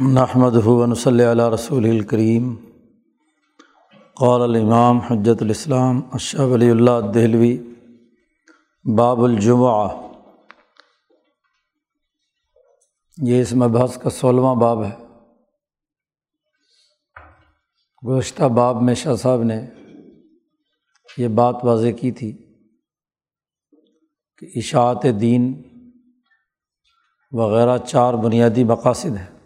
[0.00, 2.56] نحمد ہُون صلی اللہ رسول الکریم
[4.14, 7.74] قال الامام حجت الاسلام اشہ ولی اللہ دہلوی،
[8.98, 9.88] باب الجمعہ.
[13.22, 14.90] یہ اس مبحث کا سولہواں باب ہے۔
[18.08, 19.66] گزشتہ باب میں شاہ صاحب نے
[21.18, 22.32] یہ بات واضح کی تھی
[24.38, 25.62] کہ اشاعت دین
[27.32, 29.37] وغیرہ چار بنیادی مقاصد ہیں۔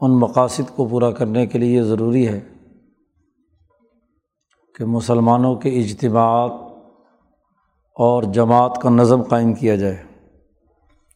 [0.00, 2.40] ان مقاصد کو پورا کرنے کے لیے ضروری ہے
[4.74, 6.50] کہ مسلمانوں کے اجتماعات
[7.94, 10.04] اور جماعت کا نظم قائم کیا جائے۔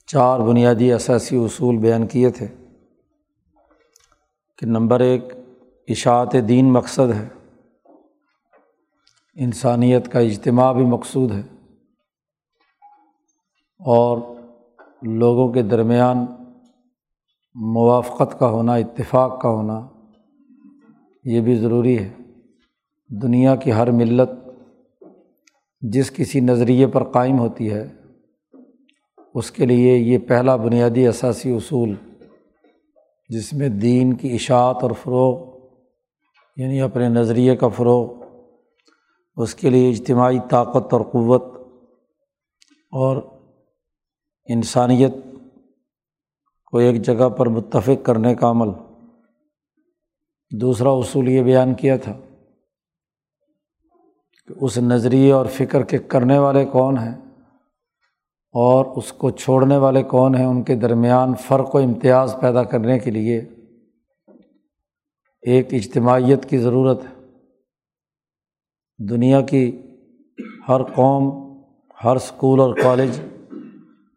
[0.06, 2.48] چار بنیادی اثاثی اصول بیان کیے تھے
[4.59, 5.24] کہ نمبر ایک،
[5.88, 7.28] اشاعت دین مقصد ہے۔
[9.34, 11.42] انسانیت کا اجتماع بھی مقصود ہے۔
[13.78, 14.18] اور
[15.02, 16.26] لوگوں کے درمیان
[17.55, 19.88] موافقت کا ہونا، اتفاق کا ہونا،
[21.24, 22.13] یہ بھی ضروری ہے۔
[23.10, 24.30] دنیا کی ہر ملت
[25.80, 27.88] جس کسی نظریے پر قائم ہوتی ہے،
[29.35, 31.95] اس کے لیے یہ پہلا بنیادی اثاثی اصول،
[33.29, 35.59] جس میں دین کی اشاعت اور فروغ
[36.57, 38.23] یعنی اپنے نظریے کا فروغ،
[39.37, 41.45] اس کے لیے اجتماعی طاقت اور قوت
[42.93, 43.23] اور
[44.48, 45.13] انسانیت
[46.73, 48.68] کو ایک جگہ پر متفق کرنے کا عمل۔
[50.60, 52.18] دوسرا اصول یہ بیان کیا تھا
[54.46, 57.14] کہ اس نظریے اور فکر کے کرنے والے کون ہیں
[58.52, 62.98] اور اس کو چھوڑنے والے کون ہیں، ان کے درمیان فرق و امتیاز پیدا کرنے
[62.98, 63.38] کے لیے
[65.42, 67.22] ایک اجتماعیت کی ضرورت ہے۔
[69.09, 69.82] دنیا کی
[70.69, 71.54] ہر قوم،
[72.04, 73.20] ہر اسکول اور کالج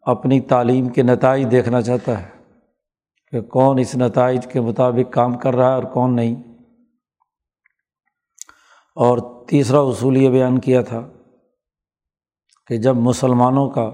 [0.02, 2.35] اپنی تعلیم کے نتائج دیکھنا چاہتا ہے۔
[3.36, 6.34] کہ کون اس نتائج کے مطابق کام کر رہا ہے اور کون نہیں۔
[8.96, 11.08] اور تیسرا اصول یہ بیان کیا تھا
[12.66, 13.90] کہ جب مسلمانوں کا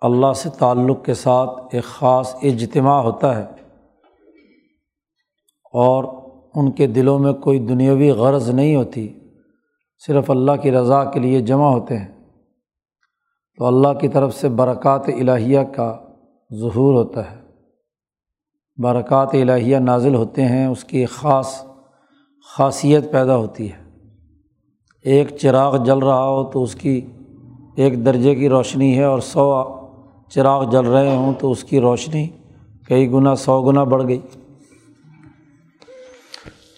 [0.00, 3.46] اللہ سے تعلق کے ساتھ ایک خاص اجتماع ہوتا ہے
[5.72, 6.04] اور
[6.54, 9.18] ان کے دلوں میں کوئی دنیاوی غرض نہیں ہوتی،
[10.06, 12.28] صرف اللہ کی رضا کے لیے جمع ہوتے ہیں،
[13.58, 16.04] تو اللہ کی طرف سے برکات الہیہ کا
[16.54, 17.45] ظہور ہوتا ہے۔
[18.78, 21.62] برکات الہیہ نازل ہوتے ہیں، اس کی خاص
[22.56, 23.86] خاصیت پیدا ہوتی ہے۔
[25.02, 27.00] ایک چراغ جل رہا ہو تو اس کی
[27.76, 29.64] ایک درجے کی روشنی ہے اور سو
[30.28, 32.28] چراغ جل رہے ہوں تو اس کی روشنی
[32.88, 34.20] کئی گنا سو گنا بڑھ گئی۔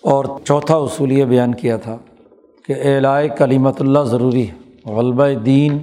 [0.03, 1.97] اور چوتھا اصول یہ بیان کیا تھا
[2.67, 5.79] کہ اعلائے کلیمت اللہ ضروری ہے۔ غلبہ دین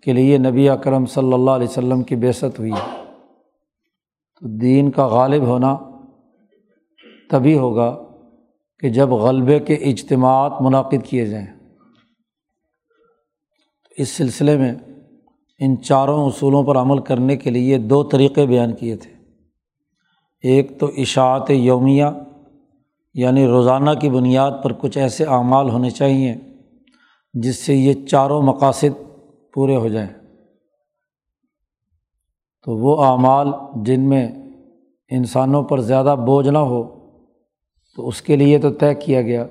[0.00, 3.01] کے لیے نبی اکرم صلی اللہ علیہ وسلم کی بیست ہوئی ہے۔
[4.42, 5.78] تو دین کا غالب ہونا
[7.30, 8.02] تبھی ہوگا
[8.80, 11.46] کہ جب غلبے کے اجتماعات منعقد کیے جائیں۔
[13.96, 14.74] اس سلسلے میں
[15.58, 19.10] ان چاروں اصولوں پر عمل کرنے کے لیے دو طریقے بیان کیے تھے۔
[20.42, 22.04] ایک تو اشاعت یومیہ
[23.14, 26.34] یعنی روزانہ کی بنیاد پر کچھ ایسے اعمال ہونے چاہئیں
[27.34, 29.02] جس سے یہ چاروں مقاصد
[29.54, 30.21] پورے ہو جائیں۔
[32.62, 33.48] تو وہ اعمال
[33.82, 34.32] جن میں
[35.10, 36.84] انسانوں پر زیادہ بوجھ نہ ہو،
[37.96, 39.46] تو اس کے لیے تو طے کیا گیا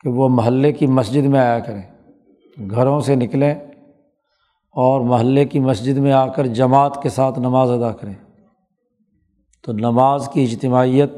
[0.00, 1.82] کہ وہ محلے کی مسجد میں آیا کریں۔
[2.70, 3.54] گھروں سے نکلیں
[4.72, 8.14] اور محلے کی مسجد میں آ کر جماعت کے ساتھ نماز ادا کریں۔
[9.62, 11.12] تو نماز کی اجتماعیت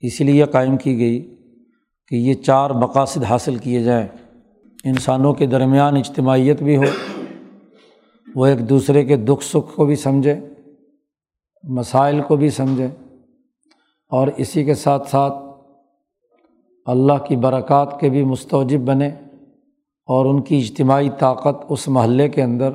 [0.00, 1.34] اسی لیے قائم کی گئی
[2.08, 4.06] کہ یہ چار مقاصد حاصل کیے جائیں۔
[4.84, 6.82] انسانوں کے درمیان اجتماعیت بھی ہو
[8.34, 10.40] وہ ایک دوسرے کے دکھ سکھ کو بھی سمجھیں
[11.62, 12.88] مسائل کو بھی سمجھیں
[14.08, 15.34] اور اسی کے ساتھ ساتھ
[16.86, 19.06] اللہ کی برکات کے بھی مستوجب بنے
[20.06, 22.70] اور ان کی اجتماعی طاقت اس محلے کے اندر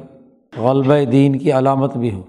[0.58, 2.24] غلبہ دین کی علامت بھی ہو۔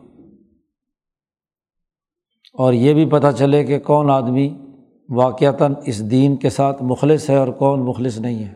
[2.54, 4.56] اور یہ بھی پتہ چلے کہ کون آدمی
[5.08, 8.54] واقعتاً اس دین کے ساتھ مخلص ہے اور کون مخلص نہیں ہے۔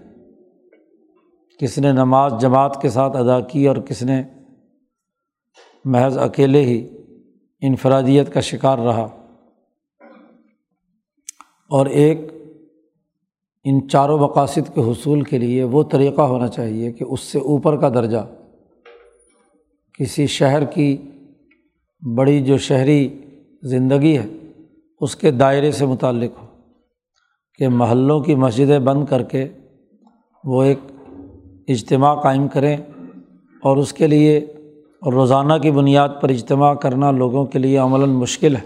[1.58, 4.22] کس نے نماز جماعت کے ساتھ ادا کی اور کس نے
[5.84, 6.88] محض اکیلے ہی
[7.60, 9.08] انفرادیت کا شکار رہا۔
[11.70, 12.18] اور ایک
[13.64, 17.76] ان چاروں مقاصد کے حصول کے لیے وہ طریقہ ہونا چاہیے کہ اس سے اوپر
[17.76, 18.26] کا درجہ،
[19.98, 20.96] کسی شہر کی
[22.16, 23.20] بڑی جو شہری
[23.62, 24.26] زندگی ہے،
[25.00, 26.46] اس کے دائرے سے متعلق ہو
[27.58, 29.48] کہ محلوں کی مسجدیں بند کر کے
[30.44, 30.78] وہ ایک
[31.68, 32.76] اجتماع قائم کریں
[33.62, 34.46] اور اس کے لیے
[35.00, 38.60] اور روزانہ کی بنیاد پر اجتماع کرنا لوگوں کے لیے عملاً مشکل ہے۔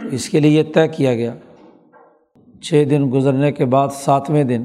[0.00, 1.34] تو اس کے لیے یہ طے کیا گیا۔
[2.62, 4.64] چھ دن گزرنے کے بعد ساتویں دن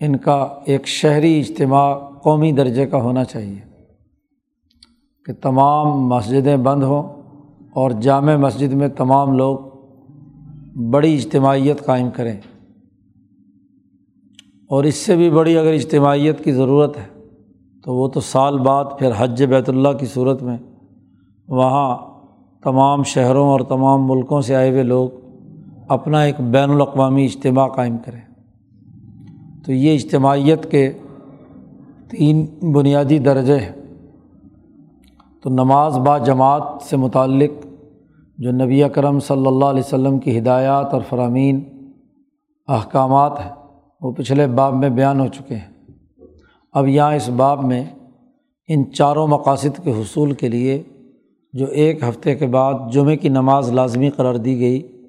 [0.00, 3.58] ان کا ایک شہری اجتماع قومی درجے کا ہونا چاہیے
[5.24, 7.22] کہ تمام مسجدیں بند ہوں
[7.70, 9.58] اور جامع مسجد میں تمام لوگ
[10.78, 12.40] بڑی اجتماعیت قائم کریں۔
[14.68, 17.15] اور اس سے بھی بڑی اگر اجتماعیت کی ضرورت ہے
[17.86, 20.56] تو وہ تو سال بعد پھر حج بیت اللہ کی صورت میں
[21.48, 21.96] وہاں
[22.62, 25.08] تمام شہروں اور تمام ملکوں سے آئے ہوئے لوگ
[25.88, 28.20] اپنا ایک بین الاقوامی اجتماع قائم کریں۔
[29.66, 30.92] تو یہ اجتماعیت کے
[32.10, 33.72] تین بنیادی درجے ہیں۔
[35.42, 37.66] تو نماز با جماعت سے متعلق
[38.38, 41.64] جو نبی اکرم صلی اللہ علیہ وسلم کی ہدایات اور فرامین
[42.68, 43.52] احکامات ہیں،
[44.00, 45.75] وہ پچھلے باب میں بیان ہو چکے ہیں۔
[46.78, 47.84] اب یہاں اس باب میں
[48.68, 50.82] ان چاروں مقاصد کے حصول کے لیے
[51.52, 55.08] جو ایک ہفتے کے بعد جمعے کی نماز لازمی قرار دی گئی،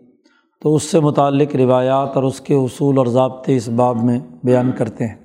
[0.61, 4.71] تو اس سے متعلق روایات اور اس کے اصول اور ضابطے اس باب میں بیان
[4.71, 5.15] کرتے ہیں۔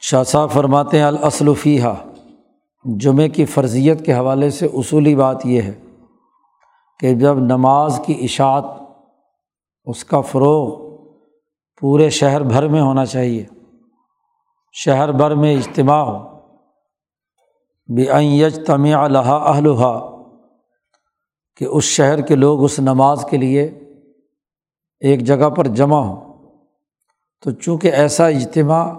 [0.00, 1.94] شاہ صاحب فرماتے ہیں الاصلفیہ
[2.84, 5.74] جمعے کی فرضیت کے حوالے سے اصولی بات یہ ہے
[7.00, 8.64] کہ جب نماز کی اشاعت،
[9.84, 10.87] اس کا فروغ
[11.80, 13.46] پورے شہر بھر میں ہونا چاہیے۔
[14.72, 16.38] شہر بھر میں اجتماع ہو۔
[18.20, 20.22] یج تمع الحا اہلحا
[21.56, 23.62] کہ اس شہر کے لوگ اس نماز کے لیے
[25.00, 26.34] ایک جگہ پر جمع ہوں۔
[27.44, 28.94] تو چونکہ ایسا اجتماع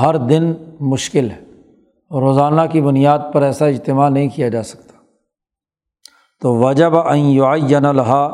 [0.00, 1.40] ہر دن مشکل ہے،
[2.20, 4.98] روزانہ کی بنیاد پر ایسا اجتماع نہیں کیا جا سکتا۔
[6.40, 8.26] تو وجب عین الحا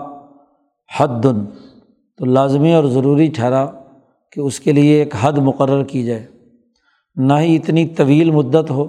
[0.99, 1.23] حد
[2.17, 3.78] تو لازمی اور ضروری ٹھہرا۔
[4.33, 6.27] کہ اس کے لیے ایک حد مقرر کی جائے۔
[7.17, 8.87] نہ ہی اتنی طویل مدت ہو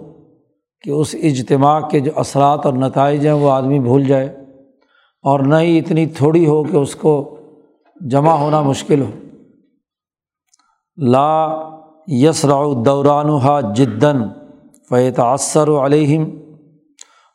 [0.84, 4.28] کہ اس اجتماع کے جو اثرات اور نتائج ہیں وہ آدمی بھول جائے،
[5.24, 7.14] اور نہ ہی اتنی تھوڑی ہو کہ اس کو
[8.02, 9.10] جمع ہونا مشکل ہو۔
[10.98, 11.32] لا
[12.08, 14.22] یسرا دورانحا جدن
[14.90, 16.30] فیتاثر علیہم،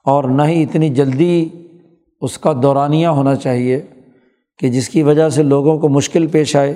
[0.06, 1.48] اور نہ ہی اتنی جلدی
[2.22, 3.80] اس کا دورانیہ ہونا چاہیے
[4.60, 6.74] کہ جس کی وجہ سے لوگوں کو مشکل پیش آئے۔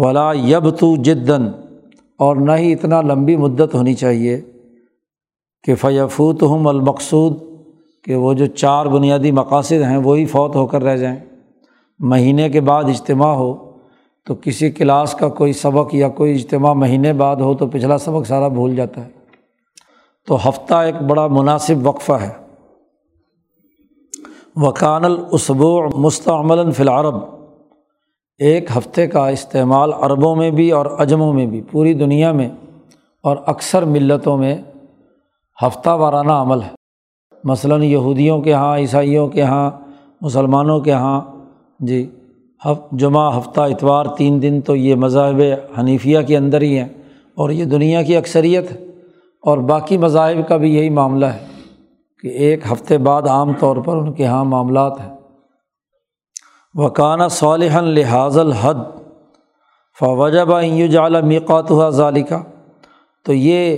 [0.00, 1.48] ولا یب تو جدن
[2.18, 4.40] اور نہ ہی اتنا لمبی مدت ہونی چاہیے
[5.64, 7.38] کہ فیفوت ہم المقصود
[8.04, 11.16] کہ وہ جو چار بنیادی مقاصد ہیں وہی فوت ہو کر رہ جائیں۔
[11.98, 13.70] مہینے کے بعد اجتماع ہو
[14.26, 18.26] تو کسی کلاس کا کوئی سبق یا کوئی اجتماع مہینے بعد ہو تو پچھلا سبق
[18.26, 19.10] سارا بھول جاتا ہے۔
[20.26, 22.30] تو ہفتہ ایک بڑا مناسب وقفہ ہے۔
[24.56, 27.37] وکان الاسبوع مستعمل فی العرب
[28.38, 32.48] ایک ہفتے کا استعمال عربوں میں بھی اور اجموں میں بھی، پوری دنیا میں
[33.22, 34.56] اور اکثر ملتوں میں
[35.66, 36.68] ہفتہ وارانہ عمل ہے۔
[37.44, 39.70] مثلاً یہودیوں کے یہاں عیسائیوں کے یہاں
[40.20, 41.20] مسلمانوں کے یہاں
[41.80, 42.10] جی
[42.92, 45.40] جمعہ، ہفتہ، اتوار، تین دن تو یہ مذاہب
[45.78, 46.88] حنیفیہ کے اندر ہی ہیں
[47.34, 48.86] اور یہ دنیا کی اکثریت ہے۔
[49.42, 51.46] اور باقی مذاہب کا بھی یہی معاملہ ہے
[52.22, 55.17] کہ ایک ہفتے بعد عام طور پر ان کے یہاں معاملات ہیں۔
[56.78, 58.74] وکانہ صالح لحاظ الحد،
[60.00, 60.48] فوجب
[60.92, 62.42] جعل میقات ظالقہ
[63.24, 63.76] تو یہ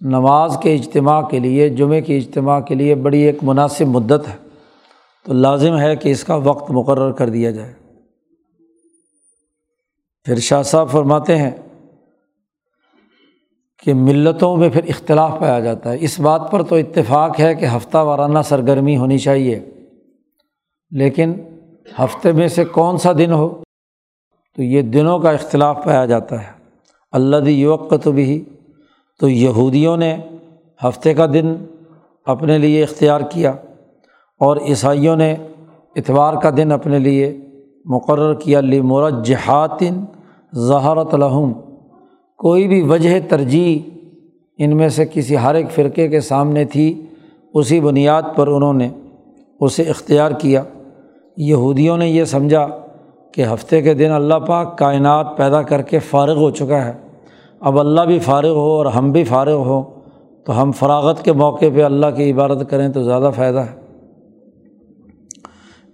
[0.00, 4.36] نماز کے اجتماع کے لیے، جمعے کے اجتماع کے لیے بڑی ایک مناسب مدت ہے۔
[5.24, 7.72] تو لازم ہے کہ اس کا وقت مقرر کر دیا جائے۔
[10.24, 11.50] پھر شاہ صاحب فرماتے ہیں
[13.82, 17.66] کہ ملتوں میں پھر اختلاف پایا جاتا ہے۔ اس بات پر تو اتفاق ہے کہ
[17.76, 19.60] ہفتہ وارانہ سرگرمی ہونی چاہیے،
[20.90, 21.32] لیکن
[21.98, 23.62] ہفتے میں سے کون سا دن ہو؟
[24.56, 26.52] تو یہ دنوں کا اختلاف پایا جاتا ہے۔
[27.12, 28.44] اللہ دی یوقت بھی
[29.20, 30.16] تو یہودیوں نے
[30.84, 31.54] ہفتے کا دن
[32.26, 33.50] اپنے لیے اختیار کیا
[34.40, 35.36] اور عیسائیوں نے
[35.96, 37.36] اتوار کا دن اپنے لیے
[37.84, 40.04] مقرر کیا۔ لمورت جہاتن
[40.52, 41.52] زہارت الحم
[42.38, 43.78] کوئی بھی وجہ ترجیح
[44.58, 47.06] ان میں سے کسی ہر ایک فرقے کے سامنے تھی،
[47.54, 48.90] اسی بنیاد پر انہوں نے
[49.60, 50.62] اسے اختیار کیا۔
[51.40, 52.66] یہودیوں نے یہ سمجھا
[53.32, 56.92] کہ ہفتے کے دن اللہ پاک کائنات پیدا کر کے فارغ ہو چکا ہے۔
[57.60, 59.84] اب اللہ بھی فارغ ہو اور ہم بھی فارغ ہوں،
[60.46, 63.80] تو ہم فراغت کے موقع پہ اللہ کی عبادت کریں تو زیادہ فائدہ ہے۔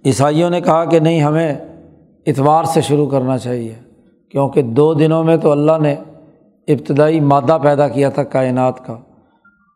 [0.05, 1.53] عیسائیوں نے کہا کہ نہیں، ہمیں
[2.25, 3.75] اتوار سے شروع کرنا چاہیے،
[4.31, 5.95] کیونکہ دو دنوں میں تو اللہ نے
[6.67, 8.97] ابتدائی مادہ پیدا کیا تھا کائنات کا۔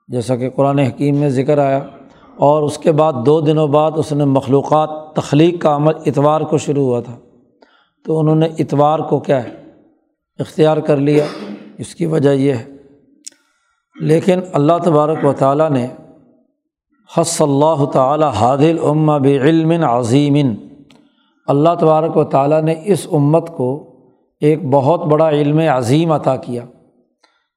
[0.07, 1.79] جیسا کہ قرآن حکیم میں ذکر آیا
[2.39, 6.57] اور اس کے بعد دو دنوں بعد اس نے مخلوقات تخلیق کا عمل اتوار کو
[6.57, 7.15] شروع ہوا تھا۔
[8.05, 9.49] تو انہوں نے اتوار کو کیا ہے؟
[10.39, 11.25] اختیار کر لیا۔
[11.77, 12.75] اس کی وجہ یہ ہے۔
[14.01, 15.87] لیکن اللہ تبارک و تعالیٰ نے
[17.15, 20.55] خص اللہ تعالیٰ حادل ام بعلم عظیم۔
[21.47, 23.95] اللہ تبارک و تعالیٰ نے اس امت کو
[24.39, 26.65] ایک بہت بڑا علم عظیم عطا کیا۔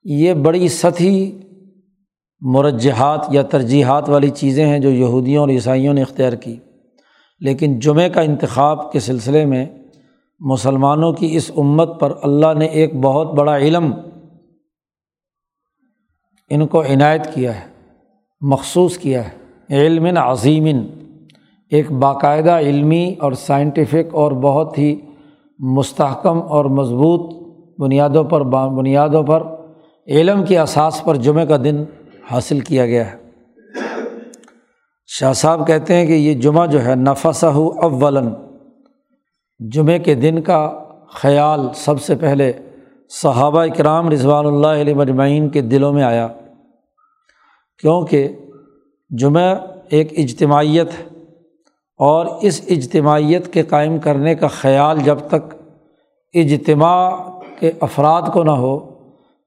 [0.05, 1.41] یہ بڑی سطحی
[2.45, 6.57] مرجحات یا ترجیحات والی چیزیں ہیں جو یہودیوں اور عیسائیوں نے اختیار کی۔
[7.41, 9.67] لیکن جمعے کا انتخاب کے سلسلے میں
[10.41, 13.93] مسلمانوں کی اس امت پر اللہ نے ایک بہت بڑا علم
[16.51, 17.67] ان کو عنایت کیا ہے،
[18.41, 20.67] مخصوص کیا ہے۔ علم عظیم
[21.71, 25.01] ایک باقاعدہ علمی اور سائنٹیفک اور بہت ہی
[25.59, 29.43] مستحکم اور مضبوط بنیادوں پر بنیادوں پر
[30.07, 31.85] علم کی اساس پر جمعہ کا دن
[32.33, 33.17] حاصل کیا گیا ہے۔
[35.07, 38.19] شاہ صاحب کہتے ہیں کہ یہ جمعہ جو ہے نفسہ اول
[39.61, 42.53] جمعے کے دن کا خیال سب سے پہلے
[43.09, 46.29] صحابہ اکرام رضوان اللہ علیہ مجمعین کے دلوں میں آیا۔
[47.79, 48.29] کیونکہ
[49.11, 49.55] جمعہ
[49.89, 51.05] ایک اجتماعیت ہے
[51.99, 55.55] اور اس اجتماعیت کے قائم کرنے کا خیال جب تک
[56.35, 57.11] اجتماع
[57.59, 58.92] کے افراد کو نہ ہو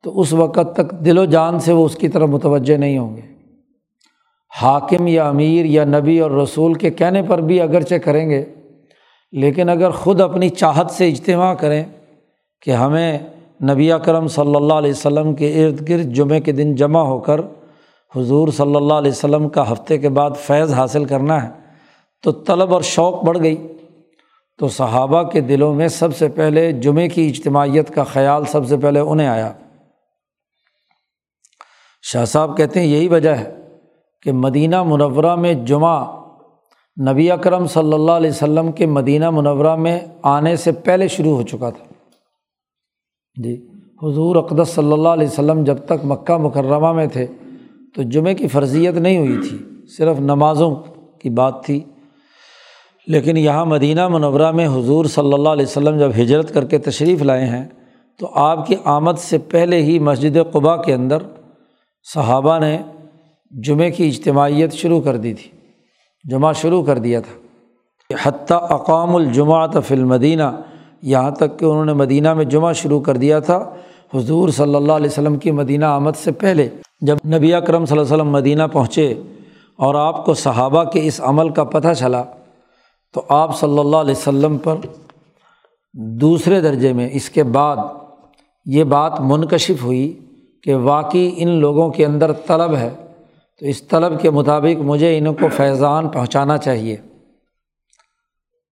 [0.06, 3.16] تو اس وقت تک دل و جان سے وہ اس کی طرف متوجہ نہیں ہوں
[3.16, 3.22] گے۔
[4.62, 8.46] حاکم یا امیر یا نبی اور رسول کے کہنے پر بھی اگرچہ کریں گے،
[9.32, 11.84] لیکن اگر خود اپنی چاہت سے اجتماع کریں
[12.62, 13.20] کہ ہمیں
[13.70, 17.42] نبی کرم صلی اللہ علیہ وسلم کے ارد گرد جمعے کے دن جمع ہو کر
[18.16, 21.50] حضور صلی اللہ علیہ وسلم کا ہفتے کے بعد فیض حاصل کرنا ہے،
[22.24, 23.68] تو طلب اور شوق بڑھ گئی۔
[24.58, 28.78] تو صحابہ کے دلوں میں سب سے پہلے جمعے کی اجتماعیت کا خیال سب سے
[28.78, 29.54] پہلے انہیں آیا۔
[32.12, 33.56] شاہ صاحب کہتے ہیں یہی وجہ ہے
[34.24, 36.06] کہ مدینہ منورہ میں جمعہ
[37.10, 41.42] نبی اکرم صلی اللہ علیہ وسلم کے مدینہ منورہ میں آنے سے پہلے شروع ہو
[41.42, 41.94] چکا تھا۔
[43.44, 43.68] جی
[44.04, 47.26] حضور اقدس صلی اللہ علیہ وسلم جب تک مکہ مکرمہ میں تھے
[47.96, 49.58] تو جمعے کی فرضیت نہیں ہوئی تھی،
[49.98, 50.76] صرف نمازوں
[51.20, 51.84] کی بات تھی۔
[53.08, 57.22] لیکن یہاں مدینہ منورہ میں حضور صلی اللہ علیہ وسلم جب ہجرت کر کے تشریف
[57.22, 57.70] لائے ہیں
[58.20, 61.18] تو آپ کی آمد سے پہلے ہی مسجد قبا کے اندر
[62.14, 62.82] صحابہ نے
[63.52, 65.52] جمعے کی اجتماعیت شروع کر دی تھی۔
[66.30, 67.46] جمعہ شروع کر دیا تھا۔
[68.24, 70.44] حتیٰ اقام الجماعت فی المدینہ،
[71.02, 73.76] یہاں تک کہ انہوں نے مدینہ میں جمعہ شروع کر دیا تھا۔
[74.14, 76.70] حضور صلی اللہ علیہ وسلم کی مدینہ آمد سے پہلے
[77.02, 79.14] جب نبی اکرم صلی اللہ علیہ وسلم مدینہ پہنچے
[79.76, 82.24] اور آپ کو صحابہ کے اس عمل کا پتہ چلا،
[83.14, 84.76] تو آپ صلی اللہ علیہ وسلم پر
[85.94, 87.78] دوسرے درجے میں اس کے بعد
[88.66, 90.20] یہ بات منکشف ہوئی۔
[90.66, 92.96] کہ واقعی ان لوگوں کے اندر طلب ہے،
[93.60, 96.96] تو اس طلب کے مطابق مجھے ان کو فیضان پہنچانا چاہیے۔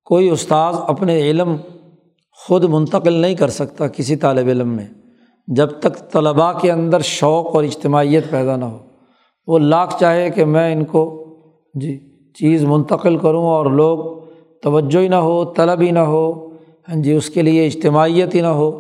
[0.06, 1.56] کوئی استاذ اپنے علم
[2.32, 4.86] خود منتقل نہیں کر سکتا کسی طالب علم میں،
[5.48, 8.78] جب تک طلباء کے اندر شوق اور اجتماعیت پیدا نہ ہو۔
[9.48, 11.26] وہ لاکھ چاہے کہ میں ان کو
[11.74, 12.00] جی
[12.40, 14.24] چیز منتقل کروں اور لوگ
[14.64, 16.48] توجہ ہی نہ ہو، طلب ہی نہ ہو
[16.90, 18.72] ہاں جی اس کے لیے اجتماعیت ہی نہ ہو،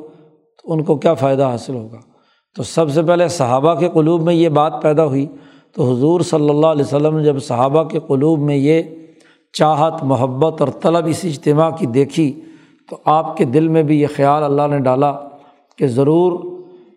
[0.58, 2.12] تو ان کو کیا فائدہ حاصل ہوگا؟
[2.55, 5.27] تو سب سے پہلے صحابہ کے قلوب میں یہ بات پیدا ہوئی۔
[5.72, 8.81] تو حضور صلی اللہ علیہ وسلم نے جب صحابہ کے قلوب میں یہ
[9.53, 12.41] چاہت، محبت اور طلب اس اجتماع کی دیکھی،
[12.89, 15.12] تو آپ کے دل میں بھی یہ خیال اللہ نے ڈالا
[15.77, 16.39] کہ ضرور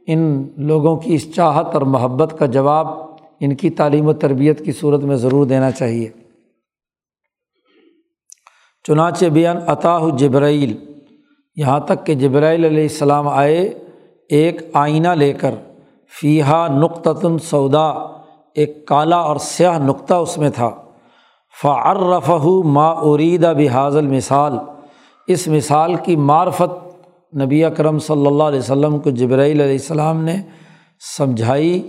[0.06, 2.86] ان لوگوں کی اس چاہت اور محبت کا جواب
[3.40, 6.08] ان کی تعلیم و تربیت کی صورت میں ضرور دینا چاہیے۔
[8.84, 10.76] چنانچہ بیان عطا جبرائیل،
[11.56, 13.85] یہاں تک کہ جبرائیل علیہ السلام آئے
[14.30, 15.54] ایک آئینہ لے کر
[16.20, 17.88] فیحا نقطۃ سودا،
[18.54, 20.70] ایک کالا اور سیاہ نقطہ اس میں تھا۔
[21.62, 22.30] فعرف
[22.64, 24.56] ما اریدہ بحاظ المثال،
[25.28, 26.72] اس مثال کی معرفت
[27.32, 30.36] نبی اکرم صلی اللہ علیہ وسلم کو جبرائیل علیہ السلام نے
[31.16, 31.80] سمجھائی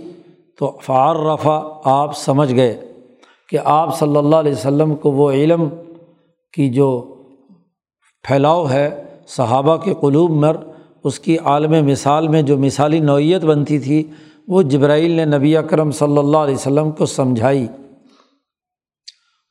[0.58, 2.76] تو فعرفہ آپ سمجھ گئے
[3.48, 5.68] کہ آپ صلی اللہ علیہ وسلم کو وہ علم
[6.54, 6.90] کی جو
[8.24, 8.88] پھیلاؤ ہے
[9.28, 10.56] صحابہ کے قلوب مر
[11.04, 14.02] اس کی عالم مثال میں جو مثالی نوعیت بنتی تھی،
[14.48, 17.66] وہ جبرائیل نے نبی اکرم صلی اللہ علیہ وسلم کو سمجھائی۔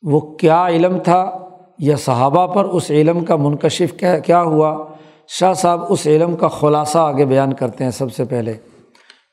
[0.03, 1.31] وہ کیا علم تھا
[1.79, 4.85] یا صحابہ پر اس علم کا منکشف کیا ہوا؟
[5.27, 8.53] شاہ صاحب اس علم کا خلاصہ آگے بیان کرتے ہیں سب سے پہلے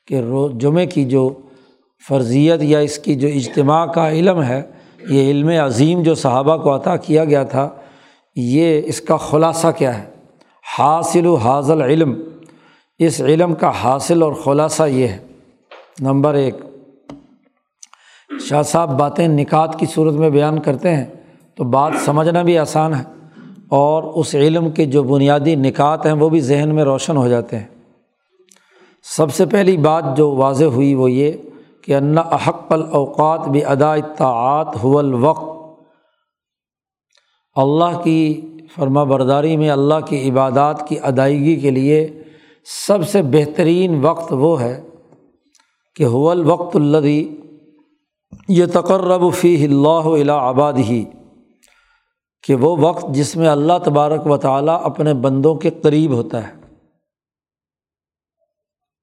[0.07, 1.31] کہ رو جمعے کی جو
[2.09, 4.63] فرضیت یا اس کی جو اجتماع کا علم ہے،
[5.09, 7.69] یہ علم عظیم جو صحابہ کو عطا کیا گیا تھا،
[8.37, 10.14] یہ اس کا خلاصہ کیا ہے؟
[10.79, 12.15] حاصل و حاضل علم۔
[12.99, 15.19] اس علم کا حاصل اور خلاصہ یہ ہے۔
[16.01, 16.55] نمبر ایک،
[18.41, 21.05] شاہ صاحب باتیں نکات کی صورت میں بیان کرتے ہیں
[21.57, 23.03] تو بات سمجھنا بھی آسان ہے
[23.69, 27.59] اور اس علم کے جو بنیادی نکات ہیں وہ بھی ذہن میں روشن ہو جاتے
[27.59, 27.67] ہیں۔
[29.03, 31.33] سب سے پہلی بات جو واضح ہوئی وہ یہ
[31.83, 35.81] کہ ان احق الاوقات بھی ادا اطاعت الوقت۔
[37.55, 42.23] اللہ کی فرما برداری میں اللہ کی عبادات کی ادائیگی کے لیے
[42.87, 44.83] سب سے بہترین وقت وہ ہے
[45.97, 47.37] کہ حول وقت الدی
[48.49, 51.05] یہ تقرب فی اللہ آباد ہی
[52.47, 56.53] کہ وہ وقت جس میں اللہ تبارک و تعالیٰ اپنے بندوں کے قریب ہوتا ہے۔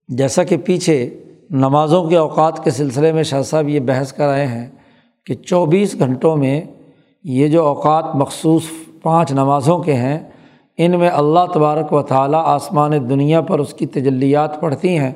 [0.08, 4.48] جیسا کہ پیچھے نمازوں کے اوقات کے سلسلے میں شاہ صاحب یہ بحث کر آئے
[4.48, 4.72] ہیں
[5.26, 6.62] کہ چوبیس گھنٹوں میں
[7.24, 8.64] یہ جو اوقات مخصوص
[9.04, 10.18] پانچ نمازوں کے ہیں،
[10.78, 15.12] ان میں اللہ تبارک و تعالیٰ آسمان دنیا پر اس کی تجلیات پڑھتی ہیں،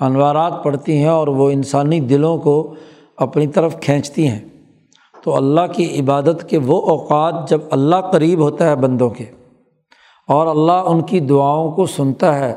[0.00, 2.74] انوارات پڑھتی ہیں اور وہ انسانی دلوں کو
[3.18, 4.40] اپنی طرف کھینچتی ہیں۔
[5.24, 9.24] تو اللہ کی عبادت کے وہ اوقات جب اللہ قریب ہوتا ہے بندوں کے،
[10.28, 12.54] اور اللہ ان کی دعاؤں کو سنتا ہے۔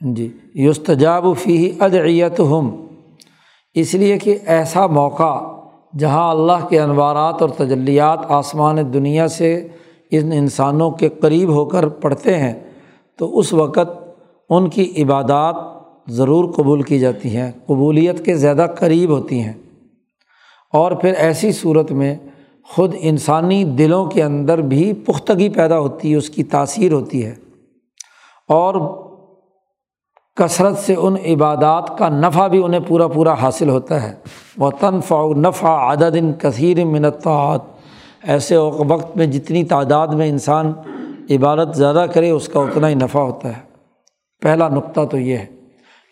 [0.00, 2.70] جی یستجاب فی ادعیت ہم
[3.76, 5.32] اس لیے کہ ایسا موقع
[5.98, 9.50] جہاں اللہ کے انوارات اور تجلیات آسمان دنیا سے
[10.10, 12.54] ان انسانوں کے قریب ہو کر پڑھتے ہیں،
[13.18, 14.14] تو اس وقت
[14.50, 15.56] ان کی عبادات
[16.08, 19.52] ضرور قبول کی جاتی ہیں، قبولیت کے زیادہ قریب ہوتی ہیں۔
[20.72, 22.16] اور پھر ایسی صورت میں
[22.68, 27.34] خود انسانی دلوں کے اندر بھی پختگی پیدا ہوتی ہے اس کی تاثیر ہوتی ہے۔
[28.48, 28.74] اور
[30.36, 34.14] کثرت سے ان عبادات کا نفع بھی انہیں پورا پورا حاصل ہوتا ہے۔
[34.56, 37.60] وہ تنفع نفع عدد کثیر منتعات
[38.26, 40.72] ایسے وقت میں جتنی تعداد میں انسان
[41.30, 43.62] عبادت زیادہ کرے، اس کا اتنا ہی نفع ہوتا ہے۔
[44.42, 45.46] پہلا نقطہ تو یہ ہے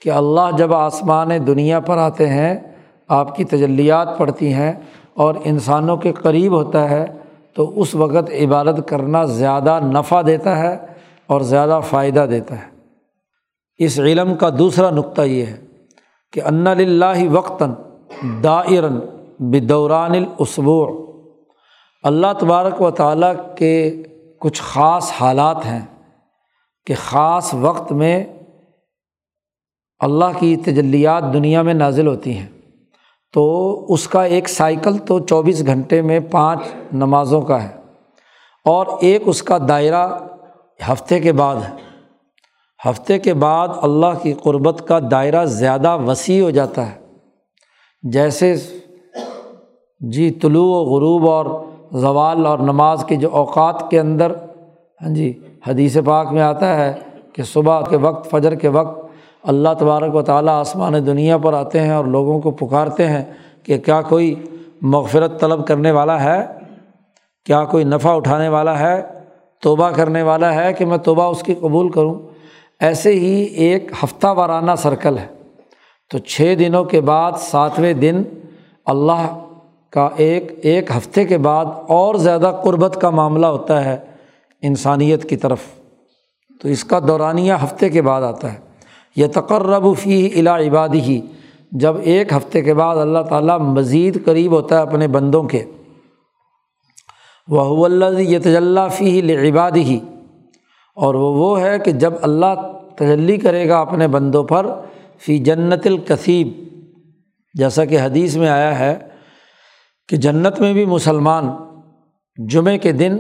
[0.03, 2.61] کہ اللہ جب آسمان دنیا پر آتے ہیں،
[3.09, 4.73] آپ کی تجلیات پڑتی ہیں
[5.15, 7.07] اور انسانوں کے قریب ہوتا ہے،
[7.55, 10.79] تو اس وقت عبادت کرنا زیادہ نفع دیتا ہے
[11.27, 12.75] اور زیادہ فائدہ دیتا ہے۔
[13.79, 15.57] اس علم کا دوسرا نقطہ یہ ہے
[16.33, 17.73] کہ ان اللہ وقتاً
[18.43, 18.99] دائرن
[19.39, 21.04] بدوران الاسبوع۔
[22.05, 24.03] اللہ تبارک و تعالیٰ کے
[24.41, 25.87] کچھ خاص حالات ہیں
[26.87, 28.25] کہ خاص وقت میں
[29.99, 32.47] اللہ کی تجلیات دنیا میں نازل ہوتی ہیں۔
[33.33, 36.61] تو اس کا ایک سائیکل تو چوبیس گھنٹے میں پانچ
[36.93, 37.77] نمازوں کا ہے
[38.65, 40.19] اور ایک اس کا دائرہ
[40.89, 41.75] ہفتے کے بعد ہے۔
[42.91, 47.07] ہفتے کے بعد اللہ کی قربت کا دائرہ زیادہ وسیع ہو جاتا ہے۔
[48.03, 48.57] جیسے
[50.01, 51.64] جی طلوع و غروب اور
[51.95, 54.33] زوال اور نماز کے جو اوقات کے اندر
[55.03, 56.93] ہاں جی حدیث پاک میں آتا ہے
[57.33, 59.05] کہ صبح کے وقت، فجر کے وقت
[59.43, 63.25] اللہ تبارک و تعالیٰ آسمان دنیا پر آتے ہیں اور لوگوں کو پکارتے ہیں
[63.63, 64.35] کہ کیا کوئی
[64.83, 66.47] مغفرت طلب کرنے والا ہے؟
[67.45, 69.03] کیا کوئی نفع اٹھانے والا ہے؟
[69.61, 72.15] توبہ کرنے والا ہے کہ میں توبہ اس کی قبول کروں؟
[72.81, 75.27] ایسے ہی ایک ہفتہ وارانہ سرکل ہے۔
[76.11, 78.23] تو چھ دنوں کے بعد ساتویں دن
[78.87, 79.39] اللہ
[79.95, 83.97] کا ایک ایک ہفتے کے بعد اور زیادہ قربت کا معاملہ ہوتا ہے
[84.63, 85.59] انسانیت کی طرف۔
[86.63, 88.59] تو اس کا دورانیہ ہفتے کے بعد آتا ہے۔
[89.17, 91.21] یہ تقرب فی الا عبادی ہی
[91.73, 95.65] جب ایک ہفتے کے بعد اللہ تعالیٰ مزید قریب ہوتا ہے اپنے بندوں کے۔
[97.49, 100.01] وہ اللہ یہ تجلّہ فی عبادی ہی
[100.97, 104.67] اور وہ وہ ہے کہ جب اللہ تجلی کرے گا اپنے بندوں پر
[105.19, 106.49] فی جنت القصیب
[107.55, 109.14] جیسا کہ حدیث میں آیا ہے
[110.09, 111.49] کہ جنت میں بھی مسلمان
[112.49, 113.17] جمعے کے دن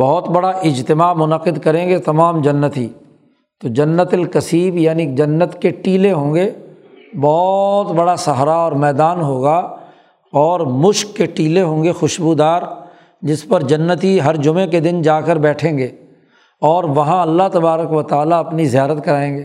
[0.00, 2.88] بہت بڑا اجتماع منعقد کریں گے تمام جنت ہی
[3.60, 6.50] تو جنت القصیب یعنی جنت کے ٹیلے ہوں گے،
[7.20, 9.56] بہت بڑا سہارا اور میدان ہوگا
[10.32, 12.62] اور مشق کے ٹیلے ہوں گے خوشبودار،
[13.22, 15.86] جس پر جنتی ہر جمعے کے دن جا کر بیٹھیں گے
[16.60, 19.44] اور وہاں اللہ تبارک و تعالیٰ اپنی زیارت کرائیں گے۔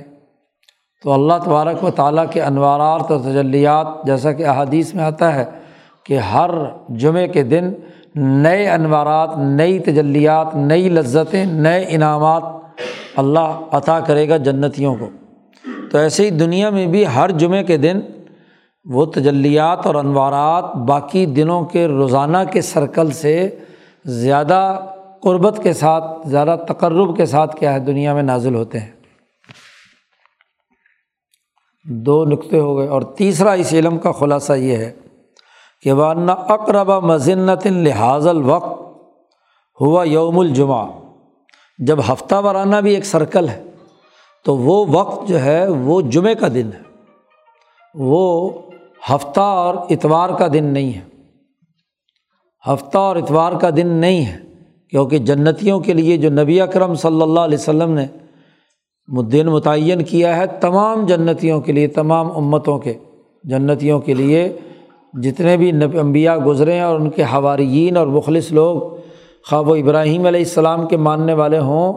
[1.04, 5.45] تو اللہ تبارک و تعالیٰ کے انوارات اور تجلیات جیسا کہ احادیث میں آتا ہے
[6.06, 6.50] کہ ہر
[6.90, 7.74] جمعے کے دن
[8.16, 12.44] نئے انوارات، نئی تجلیات، نئی لذتیں، نئے انعامات
[13.16, 15.10] اللہ عطا کرے گا جنتیوں کو۔
[15.92, 18.00] تو ایسے ہی دنیا میں بھی ہر جمعے کے دن
[18.86, 23.56] وہ تجلیات اور انوارات باقی دنوں کے روزانہ کے سرکل سے
[24.06, 24.80] زیادہ
[25.22, 28.92] قربت کے ساتھ، زیادہ تقرب کے ساتھ کیا ہے، دنیا میں نازل ہوتے ہیں۔
[31.86, 34.92] دو نقطے ہو گئے اور تیسرا اس علم کا خلاصہ یہ ہے
[35.82, 38.82] کہ ورنہ اقربا مذنت لحاظ الوقت
[39.82, 40.88] ہوا یوم الجمعہ
[41.80, 43.63] جب ہفتہ وارانہ بھی ایک سرکل ہے،
[44.46, 46.82] تو وہ وقت جو ہے وہ جمعے کا دن ہے۔
[47.96, 48.50] وہ
[49.12, 51.02] ہفتہ اور اتوار کا دن نہیں ہے۔
[52.74, 54.38] ہفتہ اور اتوار کا دن نہیں ہے،
[54.89, 58.08] کیونکہ جنتیوں کے لیے جو نبی اکرم صلی اللہ علیہ وسلم نے
[59.32, 62.94] دن متعین کیا ہے، تمام جنتیوں کے لیے، تمام امتوں کے
[63.44, 64.58] جنتیوں کے لیے
[65.13, 65.69] جتنے بھی
[66.00, 68.82] انبیاء گزرے ہیں اور ان کے حواریین اور مخلص لوگ
[69.50, 71.93] خواب و ابراہیم علیہ السلام کے ماننے والے ہوں،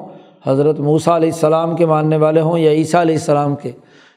[0.46, 3.70] حضرت موسیٰ علیہ السلام کے ماننے والے ہوں، یا عیسیٰ علیہ السلام کے،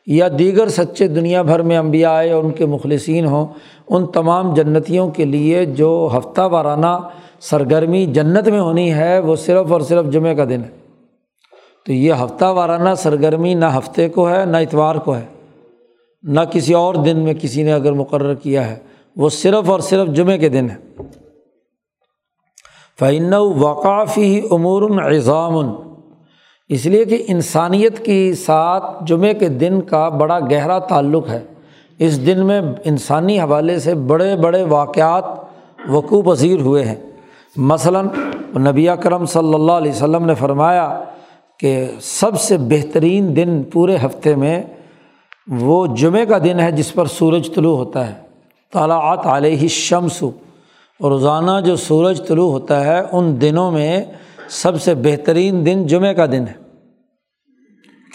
[0.08, 3.46] یا دیگر سچے دنیا بھر میں انبیاء آئے اور ان کے مخلصین ہوں،
[3.90, 6.98] ان تمام جنتیوں کے لیے جو ہفتہ وارانہ
[7.40, 10.70] سرگرمی جنت میں ہونی ہے، وہ صرف اور صرف جمعہ کا دن ہے۔
[11.86, 15.35] تو یہ ہفتہ وارانہ سرگرمی نہ ہفتے کو ہے، نہ اتوار کو ہے۔
[16.26, 18.76] نہ کسی اور دن میں کسی نے اگر مقرر کیا ہے،
[19.16, 21.04] وہ صرف اور صرف جمعے کے دن ہے۔
[23.00, 25.76] فعن وقافی امور اعظام
[26.70, 31.44] اس لیے کہ انسانیت کی ساتھ جمعے کے دن کا بڑا گہرا تعلق ہے۔
[32.00, 35.26] اس دن میں انسانی حوالے سے بڑے بڑے واقعات
[35.90, 36.96] وقوع پذیر ہوئے ہیں۔
[37.56, 38.08] مثلاً،
[38.58, 41.04] نبی کرم صلی اللہ علیہ وسلم نے فرمایا
[41.60, 44.64] کہ سب سے بہترین دن پورے ہفتے میں
[45.48, 48.14] وہ جمعہ کا دن ہے جس پر سورج طلوع ہوتا ہے۔
[48.74, 50.24] طالعات علیہ شمس
[51.02, 54.06] روزانہ جو سورج طلوع ہوتا ہے، ان دنوں میں
[54.50, 56.54] سب سے بہترین دن جمعہ کا دن ہے۔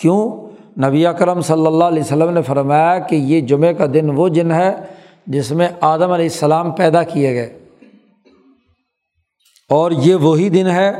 [0.00, 4.28] کیوں؟ نبی اکرم صلی اللہ علیہ وسلم نے فرمایا کہ یہ جمعہ کا دن وہ
[4.28, 4.76] دن ہے
[5.26, 7.58] جس میں آدم علیہ السلام پیدا کیے گئے۔
[9.68, 10.92] اور یہ وہی دن ہے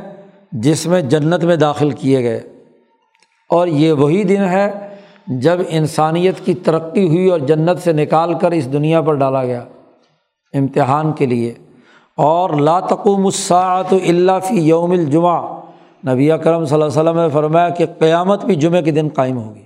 [0.52, 2.40] جس میں جنت میں داخل کیے گئے۔
[3.48, 4.89] اور یہ وہی دن ہے
[5.30, 9.64] جب انسانیت کی ترقی ہوئی اور جنت سے نکال کر اس دنیا پر ڈالا گیا
[10.54, 11.52] امتحان کے لیے،
[12.18, 15.40] اور لاتقوم الساعت اللہ فی یوم الجمعہ،
[16.04, 19.36] نبی کرم صلی اللہ علیہ وسلم نے فرمایا کہ قیامت بھی جمعہ کے دن قائم
[19.38, 19.64] ہوگی۔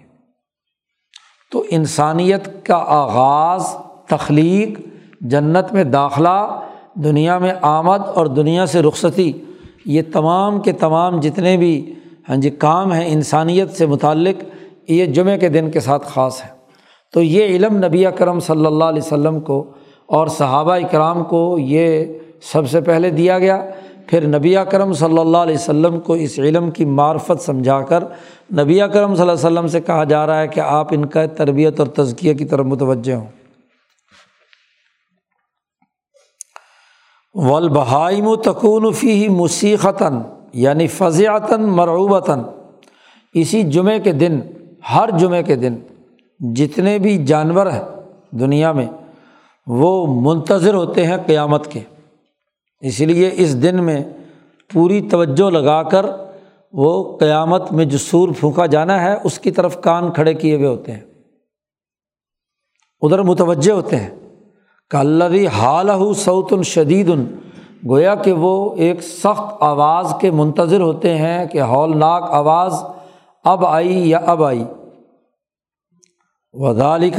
[1.52, 3.74] تو انسانیت کا آغاز،
[4.08, 4.78] تخلیق،
[5.20, 6.60] جنت میں داخلہ،
[7.04, 9.32] دنیا میں آمد اور دنیا سے رخصتی،
[9.86, 11.74] یہ تمام کے تمام جتنے بھی
[12.28, 14.42] ہاں جی کام ہیں انسانیت سے متعلق
[14.88, 16.48] یہ جمعہ کے دن کے ساتھ خاص ہے۔
[17.12, 19.72] تو یہ علم نبی کرم صلی اللہ علیہ وسلم کو
[20.06, 22.04] اور صحابہ اکرام کو یہ
[22.42, 23.64] سب سے پہلے دیا گیا۔
[24.06, 28.04] پھر نبی کرم صلی اللہ علیہ وسلم کو اس علم کی معرفت سمجھا کر
[28.52, 31.26] نبی کرم صلی اللہ علیہ وسلم سے کہا جا رہا ہے کہ آپ ان کا
[31.26, 33.26] تربیت اور تزکیہ کی طرف متوجہ ہوں۔
[37.34, 40.18] ولبہائم و تکون فی موسیقتاً
[40.52, 42.40] یعنی فضیاتاً مرعوبتاً
[43.34, 44.40] اسی جمعے کے دن
[44.84, 45.74] ہر جمعے کے دن
[46.40, 47.82] جتنے بھی جانور ہیں
[48.38, 48.86] دنیا میں،
[49.66, 51.80] وہ منتظر ہوتے ہیں قیامت کے۔
[52.82, 54.02] اس لیے اس دن میں
[54.70, 56.06] پوری توجہ لگا کر
[56.74, 60.66] وہ قیامت میں جو سور پھونکا جانا ہے، اس کی طرف کان کھڑے کیے ہوئے
[60.66, 61.00] ہوتے ہیں۔
[63.02, 64.10] ادھر متوجہ ہوتے ہیں
[64.90, 67.10] کلری حال ہو سعود الشدید
[67.88, 72.82] گویا کہ وہ ایک سخت آواز کے منتظر ہوتے ہیں، کہ ہولناک آواز
[73.44, 74.64] اب آئی یا اب آئی۔
[76.52, 77.10] ودالی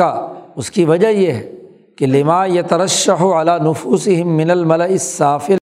[0.56, 1.52] اس کی وجہ یہ ہے
[1.98, 5.58] کہ لما یہ ترشح علا نفوس من الملا صافل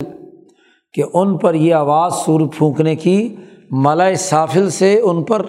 [0.93, 3.35] کہ ان پر یہ آواز سور پھونکنے کی
[3.71, 5.45] ملا صافل سے ان پر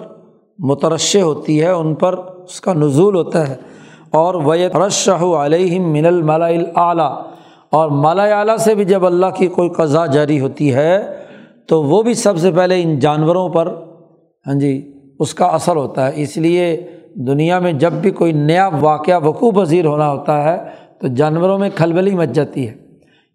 [0.59, 3.55] مترشع ہوتی ہے، ان پر اس کا نزول ہوتا ہے۔
[4.11, 7.21] اور وہ ترشح علیہ من الملا اعلیٰ
[7.71, 11.17] اور مالا اعلیٰ سے بھی جب اللہ کی کوئی قضا جاری ہوتی ہے
[11.67, 13.73] تو وہ بھی سب سے پہلے ان جانوروں پر۔
[14.47, 18.69] ہاں جی۔ اس کا اثر ہوتا ہے۔ اس لیے دنیا میں جب بھی کوئی نیا
[18.79, 20.57] واقعہ وقوع پذیر ہونا ہوتا ہے
[21.01, 22.73] تو جانوروں میں کھلبلی مچ جاتی ہے۔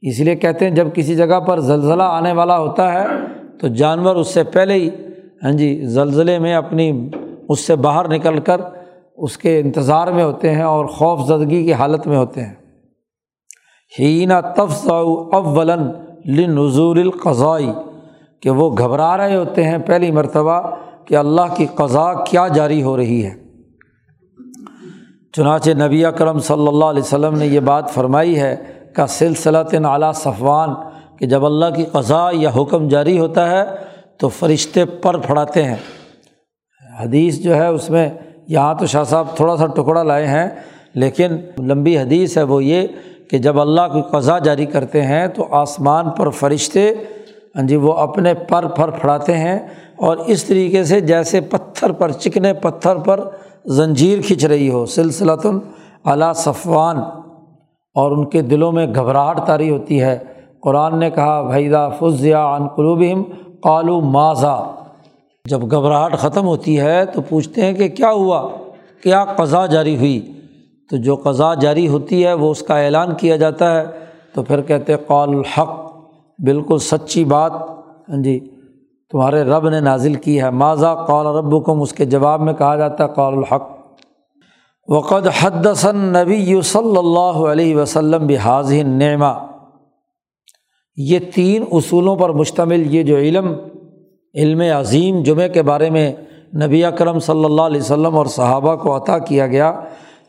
[0.03, 3.07] اس لیے کہتے ہیں جب کسی جگہ پر زلزلہ آنے والا ہوتا ہے
[3.61, 4.89] تو جانور اس سے پہلے ہی
[5.43, 7.11] ہاں جی زلزلے میں اپنی
[7.49, 8.61] اس سے باہر نکل کر
[9.17, 12.55] اس کے انتظار میں ہوتے ہیں اور خوف زدگی کی حالت میں ہوتے ہیں۔
[13.99, 15.71] ہینا تفص اول
[16.27, 17.71] لنظور القضائی
[18.43, 20.61] کہ وہ گھبرا رہے ہوتے ہیں پہلی مرتبہ
[21.11, 23.35] کہ اللہ کی قضا کیا جاری ہو رہی ہے۔
[25.33, 28.57] چنانچہ نبی اکرم صلی اللہ علیہ وسلم نے یہ بات فرمائی ہے
[28.97, 30.71] کا سلسلہ اعلیٰ صفوان
[31.19, 33.65] کہ جب اللہ کی قضا یا حکم جاری ہوتا ہے
[34.19, 35.77] تو فرشتے پر پھڑاتے ہیں۔
[37.03, 38.09] حدیث جو ہے اس میں
[38.49, 40.49] یہاں تو شاہ صاحب تھوڑا سا ٹکڑا لائے ہیں،
[40.95, 42.87] لیکن لمبی حدیث ہے وہ یہ
[43.31, 46.95] کہ جب اللہ کی قضا جاری کرتے ہیں تو آسمان پر فرشتے
[47.55, 49.59] ہاں جی وہ اپنے پر پھر پھڑاتے ہیں
[49.99, 53.21] اور اس طریقے سے جیسے پتھر پر، چکنے پتھر پر
[53.77, 55.59] زنجیر کھنچ رہی ہو سلسلتاً
[56.05, 56.99] علا صفوان،
[57.97, 60.19] اور ان کے دلوں میں گھبراہٹ تاری ہوتی ہے۔
[60.63, 63.23] قرآن نے کہا بھیدا فضیا عن قلوبہم
[63.61, 64.57] قالو ماضا
[65.45, 68.49] جب گھبراہٹ ختم ہوتی ہے تو پوچھتے ہیں کہ کیا ہوا؟
[69.03, 70.21] کیا قضا جاری ہوئی؟
[70.91, 73.87] تو جو قضا جاری ہوتی ہے وہ اس کا اعلان کیا جاتا ہے۔
[74.35, 75.90] تو پھر کہتے قال الحق
[76.45, 77.53] بالکل سچی بات
[78.09, 78.41] ہاں جی
[79.11, 82.77] تمہارے رب نے نازل کی ہے۔ ماضا قال رب کم اس کے جواب میں کہا
[82.77, 83.71] جاتا ہے، قال الحق۔
[84.89, 89.47] وقد حدثن نبی صلی اللہ علیہ وسلم بحاظ نعمہ
[90.97, 93.55] یہ تین اصولوں پر مشتمل یہ جو علم
[94.35, 96.13] علم عظیم جمعے کے بارے میں
[96.67, 99.81] نبی اکرم صلی اللہ علیہ وسلم اور صحابہ کو عطا کیا گیا۔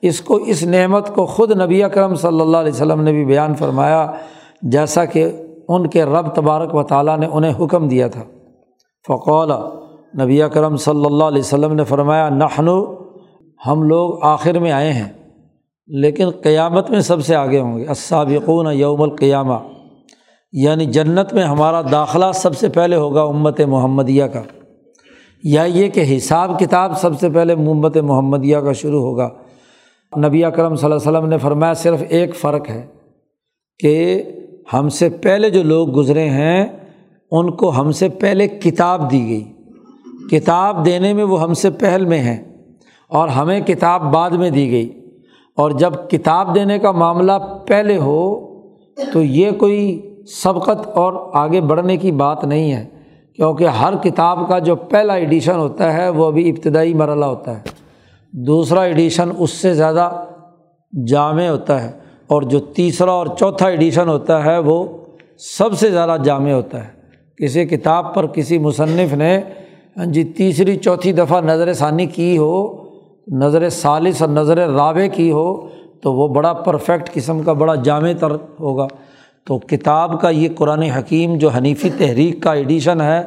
[0.02, 3.56] اس کو، اس نعمت کو خود نبی اکرم صلی اللہ علیہ وسلم نے بھی بیان
[3.56, 4.12] فرمایا،
[4.62, 5.32] جیسا کہ
[5.74, 8.24] ان کے رب تبارک و تعالیٰ نے انہیں حکم دیا تھا۔
[9.08, 9.52] فقول
[10.24, 12.96] نبی اکرم صلی اللہ علیہ وسلم نے فرمایا نخنو
[13.68, 15.12] ہم لوگ آخر میں آئے ہیں،
[15.88, 19.58] لیکن قیامت میں سب سے آگے ہوں گے۔ السابقون یوم القیامہ
[20.52, 24.42] یعنی جنت میں ہمارا داخلہ سب سے پہلے ہوگا امت محمدیہ کا۔
[25.44, 29.30] یا یہ کہ حساب کتاب سب سے پہلے امت محمدیہ کا شروع ہوگا۔
[30.28, 32.88] نبی اکرم صلی اللہ علیہ وسلم نے فرمایا، صرف ایک فرق ہے
[33.80, 34.24] کہ
[34.74, 36.68] ہم سے پہلے جو لوگ گزرے ہیں،
[37.32, 39.44] ان کو ہم سے پہلے کتاب دی گئی۔
[40.32, 42.44] کتاب دینے میں وہ ہم سے پہل میں ہیں
[43.10, 45.08] اور ہمیں کتاب بعد میں دی گئی۔
[45.58, 47.32] اور جب کتاب دینے کا معاملہ
[47.68, 48.48] پہلے ہو،
[49.14, 50.02] تو یہ کوئی
[50.44, 52.86] سبقت اور آگے بڑھنے کی بات نہیں ہے،
[53.36, 57.64] کیونکہ ہر کتاب کا جو پہلا ایڈیشن ہوتا ہے، وہ ابھی ابتدائی مرحلہ ہوتا ہے۔
[58.32, 60.24] دوسرا ایڈیشن اس سے زیادہ
[61.08, 62.01] جامع ہوتا ہے۔
[62.32, 64.86] اور جو تیسرا اور چوتھا ایڈیشن ہوتا ہے وہ
[65.38, 66.90] سب سے زیادہ جامع ہوتا ہے۔
[67.38, 69.42] کسی کتاب پر کسی مصنف نے
[70.06, 72.84] جی تیسری چوتھی دفعہ نظر ثانی کی ہو،
[73.28, 75.68] نظر ثالث اور نظر رابع کی ہو،
[76.02, 78.88] تو وہ بڑا پرفیکٹ قسم کا، بڑا جامع تر ہوگا۔
[79.46, 83.22] تو کتاب کا یہ قرآن حکیم جو حنیفی تحریک کا ایڈیشن ہے،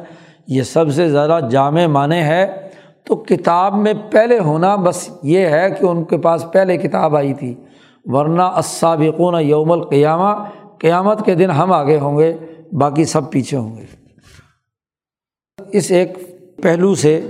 [0.47, 2.47] یہ سب سے زیادہ جامع معنی ہے۔
[3.03, 7.33] تو کتاب میں پہلے ہونا بس یہ ہے کہ ان کے پاس پہلے کتاب آئی
[7.33, 7.55] تھی۔
[8.05, 10.43] ورنہ اسابقون یوم القیامہ
[10.79, 12.37] قیامت کے دن ہم آگے ہوں گے،
[12.71, 13.85] باقی سب پیچھے ہوں گے۔
[15.71, 16.17] اس ایک
[16.63, 17.21] پہلو سے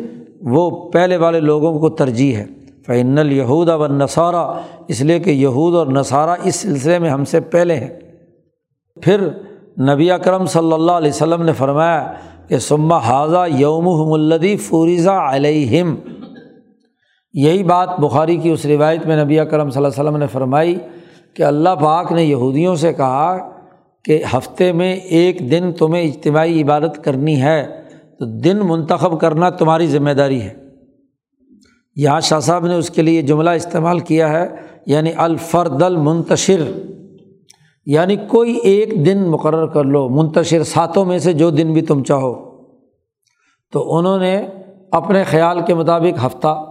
[0.41, 2.45] وہ پہلے والے لوگوں کو ترجیح ہے۔
[2.85, 7.39] فعن الہود و نصارہ اس لیے کہ یہود اور نصارہ اس سلسلے میں ہم سے
[7.39, 7.89] پہلے ہیں۔
[9.01, 9.27] پھر
[9.93, 12.13] نبی اکرم صلی اللہ علیہ وسلم نے فرمایا
[12.47, 15.95] کہ سما حاضہ یوم الدی فوریزہ علیہم
[17.37, 20.75] یہی بات بخاری کی اس روایت میں نبی اکرم صلی اللہ علیہ وسلم نے فرمائی
[21.33, 23.37] کہ اللہ پاک نے یہودیوں سے کہا
[24.03, 27.81] کہ ہفتے میں ایک دن تمہیں اجتماعی عبادت کرنی ہے،
[28.19, 30.53] تو دن منتخب کرنا تمہاری ذمہ داری ہے۔
[31.95, 34.47] یہاں شاہ صاحب نے اس کے لیے جملہ استعمال کیا ہے
[34.85, 36.71] یعنی الفرد المنتشر
[37.85, 42.03] یعنی کوئی ایک دن مقرر کر لو، منتشر ساتوں میں سے جو دن بھی تم
[42.03, 42.33] چاہو۔
[43.71, 44.45] تو انہوں نے
[44.91, 46.65] اپنے خیال کے مطابق ہفتہ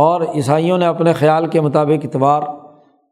[0.00, 2.42] اور عیسائیوں نے اپنے خیال کے مطابق اتوار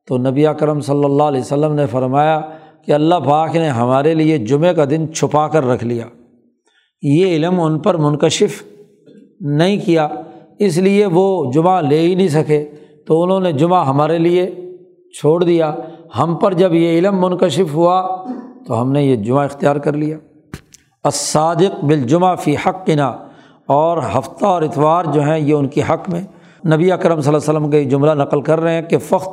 [0.06, 2.40] تو نبی کرم صلی اللہ علیہ وسلم نے فرمایا
[2.86, 6.06] کہ اللہ پاک نے ہمارے لیے جمعہ کا دن چھپا کر رکھ لیا۔
[7.02, 8.62] یہ علم ان پر منکشف
[9.40, 10.08] نہیں کیا،
[10.58, 12.70] اس لیے وہ جمعہ لے ہی نہیں سکے۔
[13.06, 14.50] تو انہوں نے جمعہ ہمارے لیے
[15.20, 15.74] چھوڑ دیا۔
[16.18, 18.24] ہم پر جب یہ علم منکشف ہوا
[18.66, 20.16] تو ہم نے یہ جمعہ اختیار کر لیا۔
[21.04, 22.90] اسادق بالجمعہ فی حق
[23.66, 26.20] اور ہفتہ اور اتوار جو ہیں یہ ان کے حق میں
[26.72, 29.28] نبی اکرم صلی اللہ علیہ وسلم کا یہ جملہ نقل کر رہے ہیں کہ فخ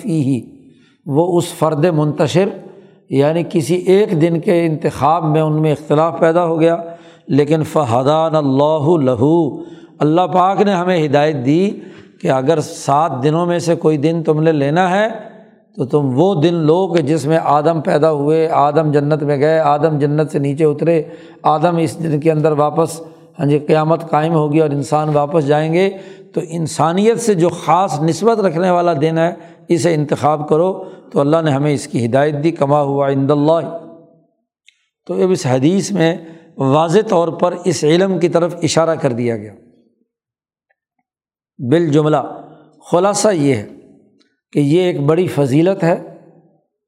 [0.00, 0.40] فی ہی
[1.06, 2.48] وہ اس فرد منتشر
[3.10, 6.76] یعنی کسی ایک دن کے انتخاب میں ان میں اختلاف پیدا ہو گیا،
[7.28, 9.36] لیکن فہدان اللہ لہو،
[9.98, 11.70] اللہ پاک نے ہمیں ہدایت دی
[12.20, 15.08] کہ اگر سات دنوں میں سے کوئی دن تم نے لینا ہے،
[15.76, 19.58] تو تم وہ دن لو کہ جس میں آدم پیدا ہوئے، آدم جنت میں گئے،
[19.58, 21.02] آدم جنت سے نیچے اترے،
[21.42, 23.00] آدم اس دن کے اندر واپس
[23.38, 25.88] ہاں جی قیامت قائم ہوگی اور انسان واپس جائیں گے۔
[26.34, 29.34] تو انسانیت سے جو خاص نسبت رکھنے والا دن ہے،
[29.68, 33.78] اسے انتخاب کرو۔ تو اللہ نے ہمیں اس کی ہدایت دی، کما ہوا عند اللہ۔
[35.06, 36.16] تو اب اس حدیث میں
[36.56, 39.54] واضح طور پر اس علم کی طرف اشارہ کر دیا گیا۔
[41.58, 42.16] بال جملہ
[42.90, 43.68] خلاصہ یہ ہے
[44.52, 46.16] کہ یہ ایک بڑی فضیلت ہے۔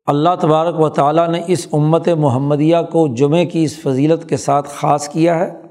[0.06, 4.68] اللہ تبارک و تعالیٰ نے اس امت محمدیہ کو جمعے کی اس فضیلت کے ساتھ
[4.70, 5.61] خاص کیا ہے۔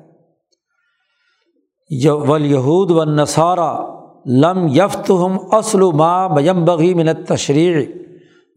[2.06, 3.86] ولیہود و نصارہ
[4.26, 7.86] لم یفت ہم اصل ماں بیم بغی منت تشریح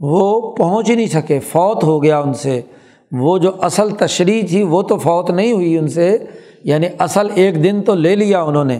[0.00, 2.60] وہ پہنچ ہی نہیں سکے، فوت ہو گیا ان سے۔
[3.12, 6.18] وہ جو اصل تشریح تھی، وہ تو فوت نہیں ہوئی ان سے
[6.64, 8.78] یعنی اصل ایک دن تو لے لیا انہوں نے،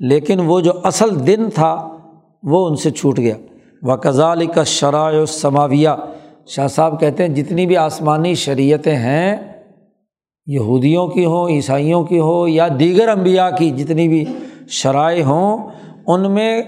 [0.00, 1.88] لیکن وہ جو اصل دن تھا،
[2.42, 3.34] وہ ان سے چھوٹ گیا۔
[3.82, 5.88] و کزال کا شرائع سماویہ
[6.46, 9.59] شاہ صاحب کہتے ہیں، جتنی بھی آسمانی شریعتیں ہیں
[10.52, 14.24] یہودیوں کی ہوں عیسائیوں کی ہو یا دیگر انبیاء کی جتنی بھی
[14.68, 15.68] شرائع ہوں،
[16.06, 16.62] ان میں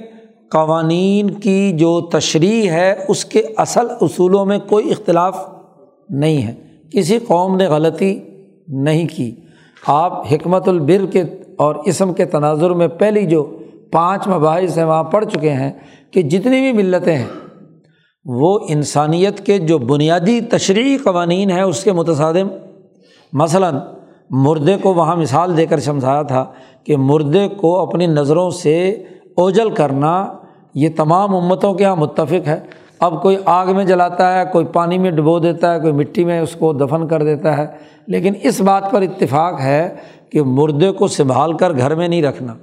[0.53, 5.49] قوانین کی جو تشریح ہے، اس کے اصل اصولوں میں کوئی اختلاف
[6.11, 6.55] نہیں ہے۔
[6.93, 8.19] کسی قوم نے غلطی
[8.69, 9.35] نہیں کی۔
[9.87, 11.23] آپ حکمت البر کے
[11.59, 13.59] اور اسم کے تناظر میں پہلی جو
[13.93, 15.73] پانچ مباحث ہیں، وہاں پڑھ چکے ہیں
[16.11, 17.27] کہ جتنی بھی ملتیں ہیں،
[18.25, 22.49] وہ انسانیت کے جو بنیادی تشریحی قوانین ہیں، اس کے متصادم
[23.33, 23.75] مثلاً
[24.31, 26.45] مردے کو وہاں مثال دے کر سمجھایا تھا
[26.85, 28.91] کہ مردے کو اپنی نظروں سے
[29.37, 30.27] اوجل کرنا
[30.75, 32.61] یہ تمام امتوں کے یہاں متفق ہے۔
[33.01, 36.41] اب کوئی آگ میں جلاتا ہے، کوئی پانی میں ڈبو دیتا ہے، کوئی مٹی میں
[36.41, 37.67] اس کو دفن کر دیتا ہے۔
[38.07, 39.95] لیکن اس بات پر اتفاق ہے
[40.31, 42.55] کہ مردے کو سنبھال کر گھر میں نہیں رکھنا،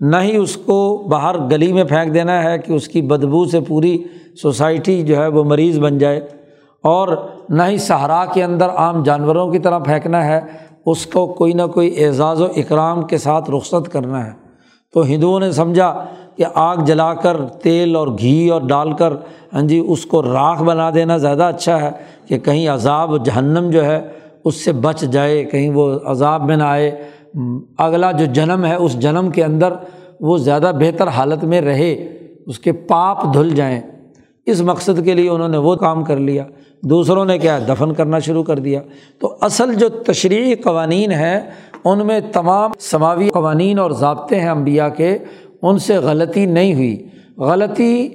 [0.00, 3.60] نہ ہی اس کو باہر گلی میں پھینک دینا ہے کہ اس کی بدبو سے
[3.60, 4.04] پوری
[4.42, 6.39] سوسائٹی جو ہے وہ مریض بن جائے۔
[6.82, 10.40] اور نہ ہی صحرا کے اندر عام جانوروں کی طرح پھینکنا ہے،
[10.86, 14.30] اس کو کوئی نہ کوئی اعزاز و اکرام کے ساتھ رخصت کرنا ہے۔
[14.94, 16.04] تو ہندوؤں نے سمجھا
[16.36, 19.12] کہ آگ جلا کر تیل اور گھی اور ڈال کر
[19.52, 21.90] ہاں جی اس کو راکھ بنا دینا زیادہ اچھا ہے
[22.28, 24.08] کہ کہیں عذاب جہنم جو ہے،
[24.44, 27.04] اس سے بچ جائے، کہیں وہ عذاب میں نہ آئے۔
[27.78, 29.72] اگلا جو جنم ہے، اس جنم کے اندر
[30.20, 31.92] وہ زیادہ بہتر حالت میں رہے،
[32.46, 33.80] اس کے پاپ دھل جائیں۔
[34.46, 36.44] اس مقصد کے لیے انہوں نے وہ کام کر لیا۔
[36.82, 38.80] دوسروں نے کیا دفن کرنا شروع کر دیا۔
[39.20, 41.40] تو اصل جو تشریحی قوانین ہیں،
[41.84, 45.18] ان میں تمام سماوی قوانین اور ضابطے ہیں امبیا کے،
[45.62, 48.08] ان سے غلطی نہیں ہوئی۔ غلطی